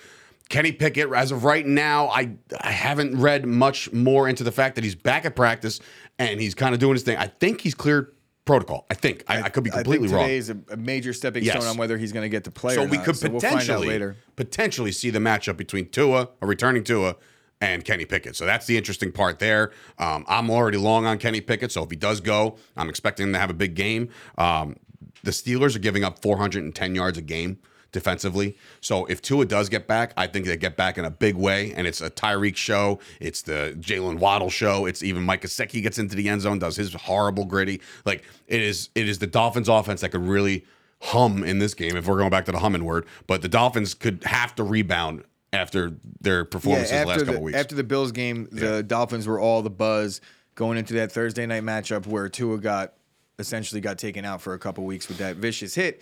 Kenny 0.52 0.72
Pickett, 0.72 1.12
as 1.14 1.32
of 1.32 1.44
right 1.44 1.66
now, 1.66 2.08
I 2.10 2.34
I 2.60 2.72
haven't 2.72 3.20
read 3.20 3.46
much 3.46 3.92
more 3.94 4.28
into 4.30 4.44
the 4.44 4.52
fact 4.52 4.76
that 4.76 4.84
he's 4.84 4.96
back 4.96 5.26
at 5.26 5.36
practice 5.36 5.80
and 6.20 6.40
he's 6.40 6.54
kind 6.54 6.74
of 6.74 6.80
doing 6.80 6.94
his 6.94 7.04
thing. 7.04 7.18
I 7.18 7.28
think 7.28 7.62
he's 7.62 7.74
cleared 7.74 8.14
protocol. 8.46 8.86
I 8.90 8.96
think 8.96 9.24
I, 9.28 9.44
I 9.44 9.50
could 9.50 9.64
be 9.64 9.70
completely 9.70 10.08
I 10.08 10.10
think 10.10 10.18
wrong. 10.18 10.26
today 10.26 10.38
is 10.38 10.50
a, 10.50 10.58
a 10.72 10.78
major 10.78 11.14
stepping 11.14 11.44
Yes. 11.44 11.56
stone 11.56 11.70
on 11.70 11.78
whether 11.78 11.98
he's 11.98 12.12
going 12.12 12.24
to 12.26 12.30
get 12.30 12.44
to 12.46 12.52
play. 12.52 12.76
So 12.76 12.84
or 12.84 12.88
we 12.88 12.98
not. 12.98 13.06
could 13.06 13.16
So 13.18 13.30
we'll 13.30 13.40
potentially 13.40 13.88
later. 13.88 14.16
potentially 14.36 14.92
see 14.92 15.10
the 15.10 15.20
matchup 15.20 15.58
between 15.58 15.90
Tua, 15.90 16.30
a 16.42 16.46
returning 16.46 16.84
Tua, 16.84 17.16
and 17.62 17.86
Kenny 17.86 18.06
Pickett. 18.06 18.36
So 18.36 18.46
that's 18.46 18.66
the 18.66 18.76
interesting 18.78 19.12
part 19.12 19.40
there. 19.40 19.72
Um, 20.00 20.26
I'm 20.28 20.50
already 20.50 20.78
long 20.80 21.06
on 21.06 21.18
Kenny 21.20 21.40
Pickett, 21.42 21.72
so 21.72 21.84
if 21.84 21.92
he 21.92 21.96
does 21.96 22.20
go, 22.20 22.58
I'm 22.76 22.90
expecting 22.90 23.28
him 23.28 23.34
to 23.34 23.40
have 23.40 23.52
a 23.52 23.54
big 23.56 23.76
game. 23.76 24.10
Um, 24.38 24.76
the 25.24 25.32
Steelers 25.32 25.76
are 25.76 25.80
giving 25.80 26.04
up 26.04 26.22
410 26.24 26.96
yards 26.96 27.18
a 27.20 27.22
game 27.22 27.60
defensively. 27.92 28.58
So 28.80 29.06
if 29.06 29.22
Tua 29.22 29.46
does 29.46 29.70
get 29.70 29.88
back, 29.88 30.14
I 30.18 30.28
think 30.28 30.46
they 30.46 30.58
get 30.58 30.78
back 30.78 30.98
in 30.98 31.06
a 31.06 31.10
big 31.10 31.36
way. 31.36 31.74
And 31.74 31.88
it's 31.88 32.02
a 32.02 32.10
Tyreek 32.10 32.56
show. 32.56 33.00
It's 33.20 33.42
the 33.42 33.76
Jaylen 33.80 34.20
Waddle 34.20 34.50
show. 34.50 34.86
It's 34.86 35.04
even 35.04 35.24
Mike 35.24 35.42
Gesicki 35.42 35.82
gets 35.82 35.98
into 35.98 36.16
the 36.16 36.30
end 36.30 36.42
zone, 36.42 36.60
does 36.60 36.76
his 36.76 36.94
horrible 36.94 37.46
gritty. 37.46 37.82
Like 38.06 38.24
it 38.48 38.62
is, 38.62 38.90
it 38.96 39.08
is 39.08 39.20
the 39.20 39.28
Dolphins 39.28 39.70
offense 39.70 40.02
that 40.02 40.10
could 40.10 40.26
really 40.26 40.66
hum 41.02 41.44
in 41.44 41.60
this 41.60 41.74
game 41.74 41.98
if 41.98 42.08
we're 42.08 42.18
going 42.18 42.30
back 42.30 42.46
to 42.46 42.52
the 42.52 42.60
humming 42.60 42.86
word. 42.86 43.06
But 43.28 43.42
the 43.42 43.50
Dolphins 43.50 43.94
could 43.94 44.24
have 44.24 44.56
to 44.56 44.64
rebound 44.64 45.24
after 45.54 45.94
their 46.22 46.46
performances 46.46 46.92
the 46.92 47.06
last 47.06 47.20
couple 47.20 47.34
the, 47.34 47.40
weeks. 47.40 47.58
after 47.58 47.76
the 47.76 47.84
Bills 47.84 48.12
game, 48.12 48.48
the 48.52 48.84
Dolphins 48.84 49.28
were 49.28 49.40
all 49.40 49.62
the 49.62 49.70
buzz 49.70 50.22
going 50.56 50.78
into 50.78 50.94
that 50.96 51.12
Thursday 51.12 51.46
night 51.46 51.64
matchup 51.64 52.06
where 52.06 52.30
Tua 52.30 52.58
got 52.58 52.94
essentially 53.40 53.82
got 53.82 53.98
taken 53.98 54.24
out 54.24 54.42
for 54.42 54.54
a 54.54 54.60
couple 54.60 54.86
weeks 54.86 55.08
with 55.08 55.18
that 55.18 55.36
vicious 55.36 55.76
hit. 55.76 56.02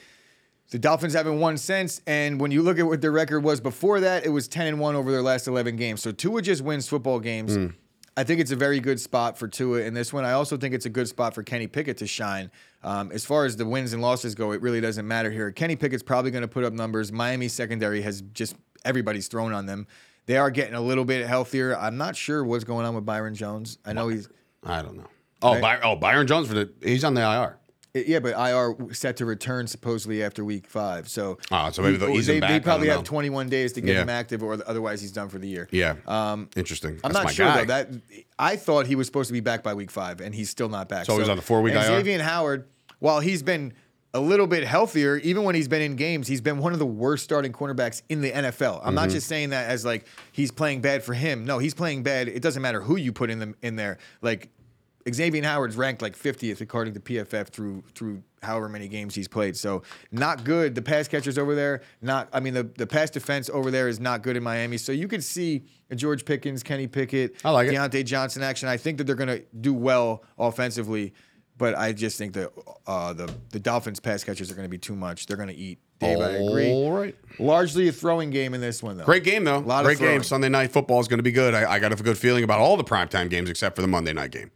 The 0.71 0.77
Dolphins 0.79 1.13
haven't 1.13 1.39
won 1.39 1.57
since, 1.57 1.99
and 2.05 2.39
when 2.39 2.51
you 2.51 2.61
look 2.61 2.77
at 2.77 2.85
what 2.85 3.01
their 3.01 3.11
record 3.11 3.39
was 3.41 3.59
before 3.59 3.99
that, 4.01 4.23
it 4.25 4.29
was 4.29 4.47
ten 4.47 4.67
and 4.67 4.79
one 4.79 4.95
over 4.95 5.11
their 5.11 5.21
last 5.23 5.47
eleven 5.47 5.75
games. 5.75 6.01
So 6.01 6.11
Tua 6.11 6.41
just 6.43 6.61
wins 6.61 6.87
football 6.87 7.19
games. 7.19 7.55
Hmm. 7.55 7.67
I 8.15 8.23
think 8.23 8.41
it's 8.41 8.51
a 8.51 8.55
very 8.55 8.79
good 8.81 8.99
spot 8.99 9.37
for 9.37 9.47
Tua 9.47 9.79
in 9.81 9.93
this 9.93 10.11
one. 10.11 10.25
I 10.25 10.33
also 10.33 10.57
think 10.57 10.75
it's 10.75 10.85
a 10.85 10.89
good 10.89 11.07
spot 11.07 11.33
for 11.33 11.41
Kenny 11.41 11.67
Pickett 11.67 11.97
to 11.99 12.07
shine. 12.07 12.51
Um, 12.83 13.11
as 13.13 13.23
far 13.23 13.45
as 13.45 13.55
the 13.55 13.65
wins 13.65 13.93
and 13.93 14.01
losses 14.01 14.35
go, 14.35 14.51
it 14.51 14.61
really 14.61 14.81
doesn't 14.81 15.07
matter 15.07 15.31
here. 15.31 15.51
Kenny 15.51 15.75
Pickett's 15.77 16.03
probably 16.03 16.29
going 16.29 16.41
to 16.41 16.47
put 16.47 16.63
up 16.65 16.73
numbers. 16.73 17.11
Miami 17.13 17.47
secondary 17.47 18.01
has 18.01 18.21
just 18.33 18.55
everybody's 18.83 19.27
thrown 19.29 19.53
on 19.53 19.65
them. 19.67 19.87
They 20.25 20.37
are 20.37 20.51
getting 20.51 20.75
a 20.75 20.81
little 20.81 21.05
bit 21.05 21.25
healthier. 21.25 21.75
I'm 21.77 21.97
not 21.97 22.15
sure 22.15 22.43
what's 22.43 22.63
going 22.65 22.85
on 22.85 22.93
with 22.93 23.05
Byron 23.05 23.33
Jones. 23.35 23.77
I 23.85 23.93
know 23.93 24.09
he's 24.09 24.27
I 24.63 24.81
don't 24.81 24.97
know. 24.97 25.07
Oh, 25.41 25.53
Right. 25.53 25.61
By- 25.61 25.79
oh, 25.81 25.95
Byron 25.95 26.27
Jones 26.27 26.47
for 26.49 26.53
the 26.53 26.71
he's 26.83 27.03
on 27.05 27.13
the 27.13 27.21
IR. 27.21 27.57
Yeah, 27.93 28.19
but 28.19 28.33
IR 28.37 28.93
set 28.93 29.17
to 29.17 29.25
return 29.25 29.67
supposedly 29.67 30.23
after 30.23 30.45
week 30.45 30.67
five. 30.67 31.09
So 31.09 31.37
Ah, 31.51 31.69
so 31.71 31.81
maybe 31.81 31.97
the- 31.97 32.07
he's 32.11 32.27
they, 32.27 32.39
back, 32.39 32.49
they 32.51 32.59
probably 32.59 32.87
know. 32.87 32.95
have 32.97 33.03
21 33.03 33.49
days 33.49 33.73
to 33.73 33.81
get 33.81 33.95
Yeah. 33.95 34.01
him 34.03 34.09
active, 34.09 34.43
or 34.43 34.53
otherwise 34.67 35.01
he's 35.01 35.11
done 35.11 35.29
for 35.29 35.39
the 35.39 35.47
year. 35.47 35.67
Yeah. 35.71 35.95
Um, 36.07 36.49
Interesting. 36.55 36.99
I'm 37.03 37.11
That's 37.11 37.25
not 37.25 37.33
sure 37.33 37.45
guy. 37.47 37.57
though. 37.61 37.65
That 37.65 37.89
I 38.37 38.55
thought 38.55 38.87
he 38.87 38.95
was 38.95 39.07
supposed 39.07 39.27
to 39.29 39.33
be 39.33 39.39
back 39.41 39.63
by 39.63 39.73
week 39.73 39.91
five, 39.91 40.21
and 40.21 40.33
he's 40.35 40.49
still 40.49 40.69
not 40.69 40.87
back. 40.89 41.05
So 41.05 41.17
he's 41.17 41.29
on 41.29 41.37
the 41.37 41.41
four-week 41.43 41.73
and 41.73 41.83
IR? 41.83 41.97
Xavier 41.97 42.21
Howard, 42.21 42.65
while 42.99 43.19
he's 43.21 43.41
been 43.43 43.73
a 44.13 44.19
little 44.19 44.47
bit 44.47 44.63
healthier, 44.63 45.17
even 45.17 45.43
when 45.43 45.53
he's 45.53 45.67
been 45.67 45.83
in 45.83 45.95
games, 45.95 46.27
he's 46.27 46.41
been 46.41 46.57
one 46.57 46.73
of 46.73 46.79
the 46.79 46.85
worst 46.85 47.23
starting 47.23 47.53
cornerbacks 47.53 48.01
in 48.09 48.21
the 48.21 48.31
NFL. 48.31 48.79
I'm 48.81 48.87
Mm-hmm. 48.87 48.95
not 48.95 49.09
just 49.09 49.27
saying 49.27 49.51
that 49.51 49.69
as 49.69 49.85
like 49.85 50.05
he's 50.31 50.49
playing 50.51 50.81
bad 50.81 51.03
for 51.03 51.13
him. 51.13 51.45
No, 51.45 51.59
he's 51.59 51.75
playing 51.75 52.01
bad. 52.01 52.27
It 52.27 52.41
doesn't 52.41 52.61
matter 52.61 52.81
who 52.81 52.95
you 52.97 53.11
put 53.13 53.29
in 53.29 53.37
them 53.37 53.55
in 53.61 53.75
there. 53.75 53.99
Like 54.23 54.49
Xavier 55.11 55.43
Howard's 55.43 55.75
ranked 55.75 56.01
like 56.01 56.17
50th 56.17 56.61
according 56.61 56.93
to 56.93 56.99
PFF 56.99 57.47
through 57.47 57.83
through 57.95 58.21
however 58.41 58.69
many 58.69 58.87
games 58.87 59.15
he's 59.15 59.27
played. 59.27 59.55
So 59.57 59.81
not 60.11 60.43
good. 60.43 60.75
The 60.75 60.81
pass 60.81 61.07
catchers 61.07 61.37
over 61.37 61.55
there, 61.55 61.81
not 62.01 62.29
I 62.33 62.39
mean 62.39 62.53
the, 62.53 62.63
the 62.63 62.87
pass 62.87 63.09
defense 63.09 63.49
over 63.49 63.71
there 63.71 63.87
is 63.87 63.99
not 63.99 64.21
good 64.23 64.37
in 64.37 64.43
Miami. 64.43 64.77
So 64.77 64.91
you 64.91 65.07
could 65.07 65.23
see 65.23 65.65
George 65.95 66.25
Pickens, 66.25 66.63
Kenny 66.63 66.87
Pickett, 66.87 67.35
I 67.43 67.51
like 67.51 67.67
it. 67.67 67.73
Diontae 67.75 68.05
Johnson 68.05 68.43
action. 68.43 68.67
I 68.67 68.77
think 68.77 68.97
that 68.97 69.05
they're 69.05 69.15
gonna 69.15 69.39
do 69.59 69.73
well 69.73 70.23
offensively, 70.37 71.13
but 71.57 71.75
I 71.77 71.93
just 71.93 72.17
think 72.17 72.33
that 72.33 72.51
uh, 72.87 73.13
the 73.13 73.33
the 73.51 73.59
Dolphins 73.59 73.99
pass 73.99 74.23
catchers 74.23 74.51
are 74.51 74.55
gonna 74.55 74.69
be 74.69 74.77
too 74.77 74.95
much. 74.95 75.25
They're 75.25 75.37
gonna 75.37 75.53
eat. 75.53 75.79
Dave, 75.99 76.19
I 76.19 76.29
agree. 76.29 76.71
All 76.71 76.91
right. 76.93 77.13
Largely 77.39 77.89
a 77.89 77.91
throwing 77.91 78.29
game 78.29 78.53
in 78.53 78.61
this 78.61 78.81
one 78.81 78.95
though. 78.97 79.03
Great 79.03 79.25
game 79.25 79.43
though. 79.43 79.57
A 79.57 79.59
Lot 79.59 79.81
of 79.81 79.85
Great 79.85 79.99
game. 79.99 80.23
Sunday 80.23 80.47
night 80.47 80.71
football 80.71 81.01
is 81.01 81.09
going 81.09 81.17
to 81.17 81.23
be 81.23 81.31
good. 81.33 81.53
I, 81.53 81.73
I 81.73 81.79
got 81.79 81.91
a 81.91 81.95
good 82.01 82.17
feeling 82.17 82.45
about 82.45 82.59
all 82.59 82.77
the 82.77 82.85
primetime 82.85 83.29
games 83.29 83.49
except 83.49 83.75
for 83.75 83.81
the 83.81 83.87
Monday 83.89 84.13
night 84.13 84.31
game. 84.31 84.49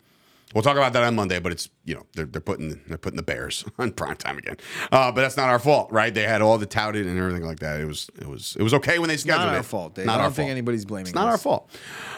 We'll 0.54 0.62
talk 0.62 0.78
about 0.78 0.94
that 0.94 1.04
on 1.04 1.16
Monday, 1.16 1.40
but 1.40 1.52
it's 1.52 1.70
you 1.86 1.96
know 1.96 2.06
they're, 2.14 2.26
they're 2.26 2.42
putting 2.42 2.80
they're 2.88 2.98
putting 2.98 3.18
the 3.18 3.24
Bears 3.24 3.66
on 3.78 3.92
prime 3.92 4.16
time 4.16 4.38
again. 4.38 4.58
Uh, 4.92 5.12
but 5.12 5.22
that's 5.22 5.38
not 5.38 5.50
our 5.50 5.60
fault, 5.60 5.92
right? 5.92 6.14
They 6.14 6.24
had 6.24 6.42
all 6.42 6.58
the 6.58 6.66
touted 6.66 7.08
and 7.08 7.18
everything 7.18 7.44
like 7.44 7.60
that. 7.60 7.82
It 7.82 7.86
was 7.86 8.10
it 8.20 8.28
was 8.28 8.56
it 8.60 8.64
was 8.64 8.74
okay 8.76 9.00
when 9.00 9.10
they 9.10 9.18
scheduled 9.18 9.42
Not 9.42 9.48
it. 9.48 9.52
Not 9.52 9.58
our 9.58 9.64
fault, 9.64 9.96
Dave. 9.96 10.06
Not 10.06 10.14
I 10.14 10.16
our 10.18 10.24
don't 10.26 10.34
think 10.34 10.48
fault. 10.48 10.52
anybody's 10.52 10.86
blaming 10.86 11.06
us. 11.06 11.10
It's 11.10 11.16
not 11.16 11.28
us. 11.28 11.32
our 11.34 11.38
fault. 11.38 11.70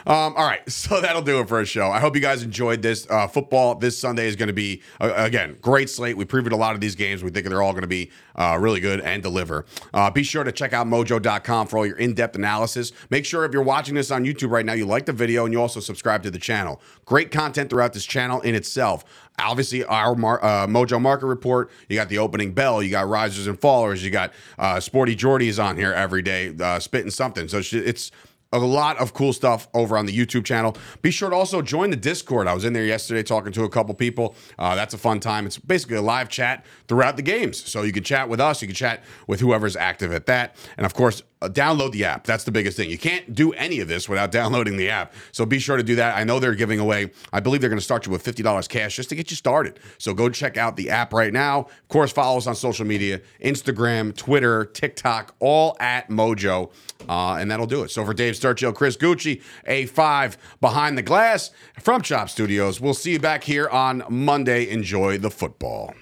Um, 0.06 0.36
all 0.36 0.46
right, 0.46 0.70
so 0.70 1.00
that'll 1.02 1.22
do 1.22 1.40
it 1.40 1.48
for 1.48 1.60
a 1.62 1.66
show. 1.66 1.90
I 1.90 2.00
hope 2.00 2.16
you 2.16 2.22
guys 2.22 2.44
enjoyed 2.44 2.82
this. 2.82 3.08
Uh, 3.10 3.28
football 3.28 3.76
this 3.76 3.98
Sunday 3.98 4.28
is 4.28 4.36
going 4.36 4.48
to 4.48 4.54
be 4.54 4.82
uh, 5.00 5.14
again 5.16 5.58
great 5.62 5.90
slate. 5.90 6.18
We 6.18 6.26
previewed 6.26 6.52
a 6.52 6.58
lot 6.58 6.76
of 6.76 6.82
these 6.82 6.96
games. 6.96 7.24
We 7.24 7.32
think 7.32 7.48
they're 7.48 7.62
all 7.64 7.72
going 7.72 7.82
to 7.84 7.88
be 7.88 8.12
uh, 8.36 8.58
really 8.60 8.82
good 8.82 9.00
and 9.00 9.24
deliver. 9.24 9.66
Uh, 9.94 10.12
be 10.12 10.24
sure 10.24 10.44
to 10.44 10.52
check 10.52 10.74
out 10.74 10.88
Mojo.com 10.88 11.68
for 11.68 11.78
all 11.78 11.86
your 11.86 11.98
in-depth 11.98 12.36
analysis. 12.36 12.92
Make 13.10 13.26
sure 13.26 13.46
if 13.46 13.54
you're 13.54 13.62
watching 13.64 13.96
this 13.96 14.12
on 14.12 14.26
YouTube 14.26 14.50
right 14.50 14.66
now, 14.66 14.74
you 14.74 14.86
like 14.86 15.06
the 15.06 15.14
video 15.14 15.46
and 15.46 15.54
you 15.54 15.62
also 15.62 15.80
subscribe 15.80 16.22
to 16.24 16.32
the 16.32 16.40
channel. 16.40 16.82
Great 17.06 17.32
content 17.32 17.70
throughout 17.70 17.94
this 17.94 18.06
channel 18.06 18.25
in 18.42 18.56
itself. 18.56 19.04
Obviously, 19.40 19.84
our 19.84 20.16
mar- 20.16 20.44
uh, 20.44 20.68
Mojo 20.68 21.02
Market 21.02 21.28
Report. 21.28 21.70
You 21.90 21.98
got 21.98 22.10
the 22.10 22.20
opening 22.20 22.54
bell. 22.54 22.82
You 22.82 22.92
got 22.92 23.08
risers 23.08 23.48
and 23.48 23.60
fallers. 23.60 24.02
You 24.02 24.10
got 24.10 24.34
uh, 24.58 24.80
Sporty 24.80 25.16
Jordy's 25.16 25.60
on 25.60 25.76
here 25.78 25.94
every 25.94 26.22
day, 26.22 26.54
uh, 26.60 26.80
spitting 26.80 27.12
something. 27.12 27.48
So 27.48 27.62
it's 27.62 28.12
a 28.54 28.60
lot 28.60 28.98
of 28.98 29.14
cool 29.14 29.34
stuff 29.34 29.68
over 29.74 29.98
on 29.98 30.06
the 30.06 30.18
YouTube 30.18 30.46
channel. 30.46 30.78
Be 31.02 31.12
sure 31.12 31.30
to 31.30 31.36
also 31.36 31.62
join 31.62 31.90
the 31.90 31.98
Discord. 31.98 32.48
I 32.48 32.54
was 32.54 32.64
in 32.64 32.74
there 32.74 32.86
yesterday 32.86 33.24
talking 33.24 33.52
to 33.54 33.64
a 33.64 33.70
couple 33.70 33.94
people. 33.96 34.36
Uh, 34.58 34.76
that's 34.76 34.94
a 34.94 34.98
fun 34.98 35.20
time. 35.20 35.46
It's 35.46 35.58
basically 35.58 35.98
a 35.98 36.02
live 36.02 36.30
chat 36.30 36.66
throughout 36.88 37.18
the 37.18 37.22
games. 37.22 37.58
So 37.58 37.84
you 37.84 37.92
can 37.92 38.04
chat 38.04 38.30
with 38.30 38.40
us, 38.40 38.62
you 38.62 38.68
can 38.68 38.76
chat 38.76 39.04
with 39.28 39.40
whoever's 39.40 39.76
active 39.76 40.14
at 40.14 40.26
that. 40.28 40.56
And 40.78 40.86
of 40.86 40.94
course, 40.94 41.24
uh, 41.46 41.50
download 41.50 41.92
the 41.92 42.06
app. 42.06 42.26
That's 42.26 42.44
the 42.44 42.52
biggest 42.52 42.76
thing. 42.76 42.90
You 42.90 42.98
can't 42.98 43.34
do 43.34 43.54
any 43.54 43.80
of 43.80 43.88
this 43.88 44.10
without 44.10 44.32
downloading 44.40 44.78
the 44.78 44.90
app. 44.90 45.14
So 45.32 45.46
be 45.46 45.60
sure 45.60 45.78
to 45.78 45.84
do 45.84 45.96
that. 45.96 46.18
I 46.18 46.24
know 46.24 46.40
they're 46.40 46.56
giving 46.56 46.80
away, 46.80 47.12
I 47.32 47.40
believe 47.40 47.62
they're 47.62 47.70
going 47.70 47.80
to 47.80 47.84
start 47.84 48.06
you 48.06 48.12
with 48.12 48.24
$50 48.24 48.68
cash 48.68 48.96
just 48.96 49.10
to 49.10 49.16
get 49.16 49.30
you 49.30 49.38
started. 49.38 49.80
So 49.98 50.14
go 50.14 50.30
check 50.30 50.58
out 50.58 50.76
the 50.76 50.90
app 50.90 51.14
right 51.14 51.32
now. 51.32 51.60
Of 51.60 51.88
course, 51.88 52.12
follow 52.12 52.38
us 52.38 52.48
on 52.48 52.56
social 52.56 52.86
media 52.86 53.22
Instagram, 53.42 54.16
Twitter, 54.16 54.66
TikTok, 54.66 55.36
all 55.40 55.78
at 55.80 56.10
Mojo. 56.10 56.72
Uh, 57.08 57.38
and 57.40 57.52
that'll 57.52 57.68
do 57.68 57.84
it. 57.84 57.92
So 57.92 58.04
for 58.06 58.14
Dave 58.14 58.34
Sturchill, 58.34 58.74
Chris 58.74 58.98
Gucci, 58.98 59.42
A5 59.68 60.38
behind 60.60 60.98
the 60.98 61.04
glass 61.04 61.52
from 61.80 62.02
Chop 62.02 62.30
Studios. 62.30 62.82
We'll 62.82 62.94
see 62.94 63.14
you 63.14 63.20
back 63.20 63.44
here 63.44 63.70
on 63.70 64.04
Monday. 64.10 64.70
Enjoy 64.70 65.18
the 65.18 65.30
football. 65.30 65.94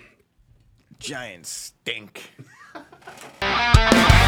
Giants 1.00 1.74
stink. 1.84 2.32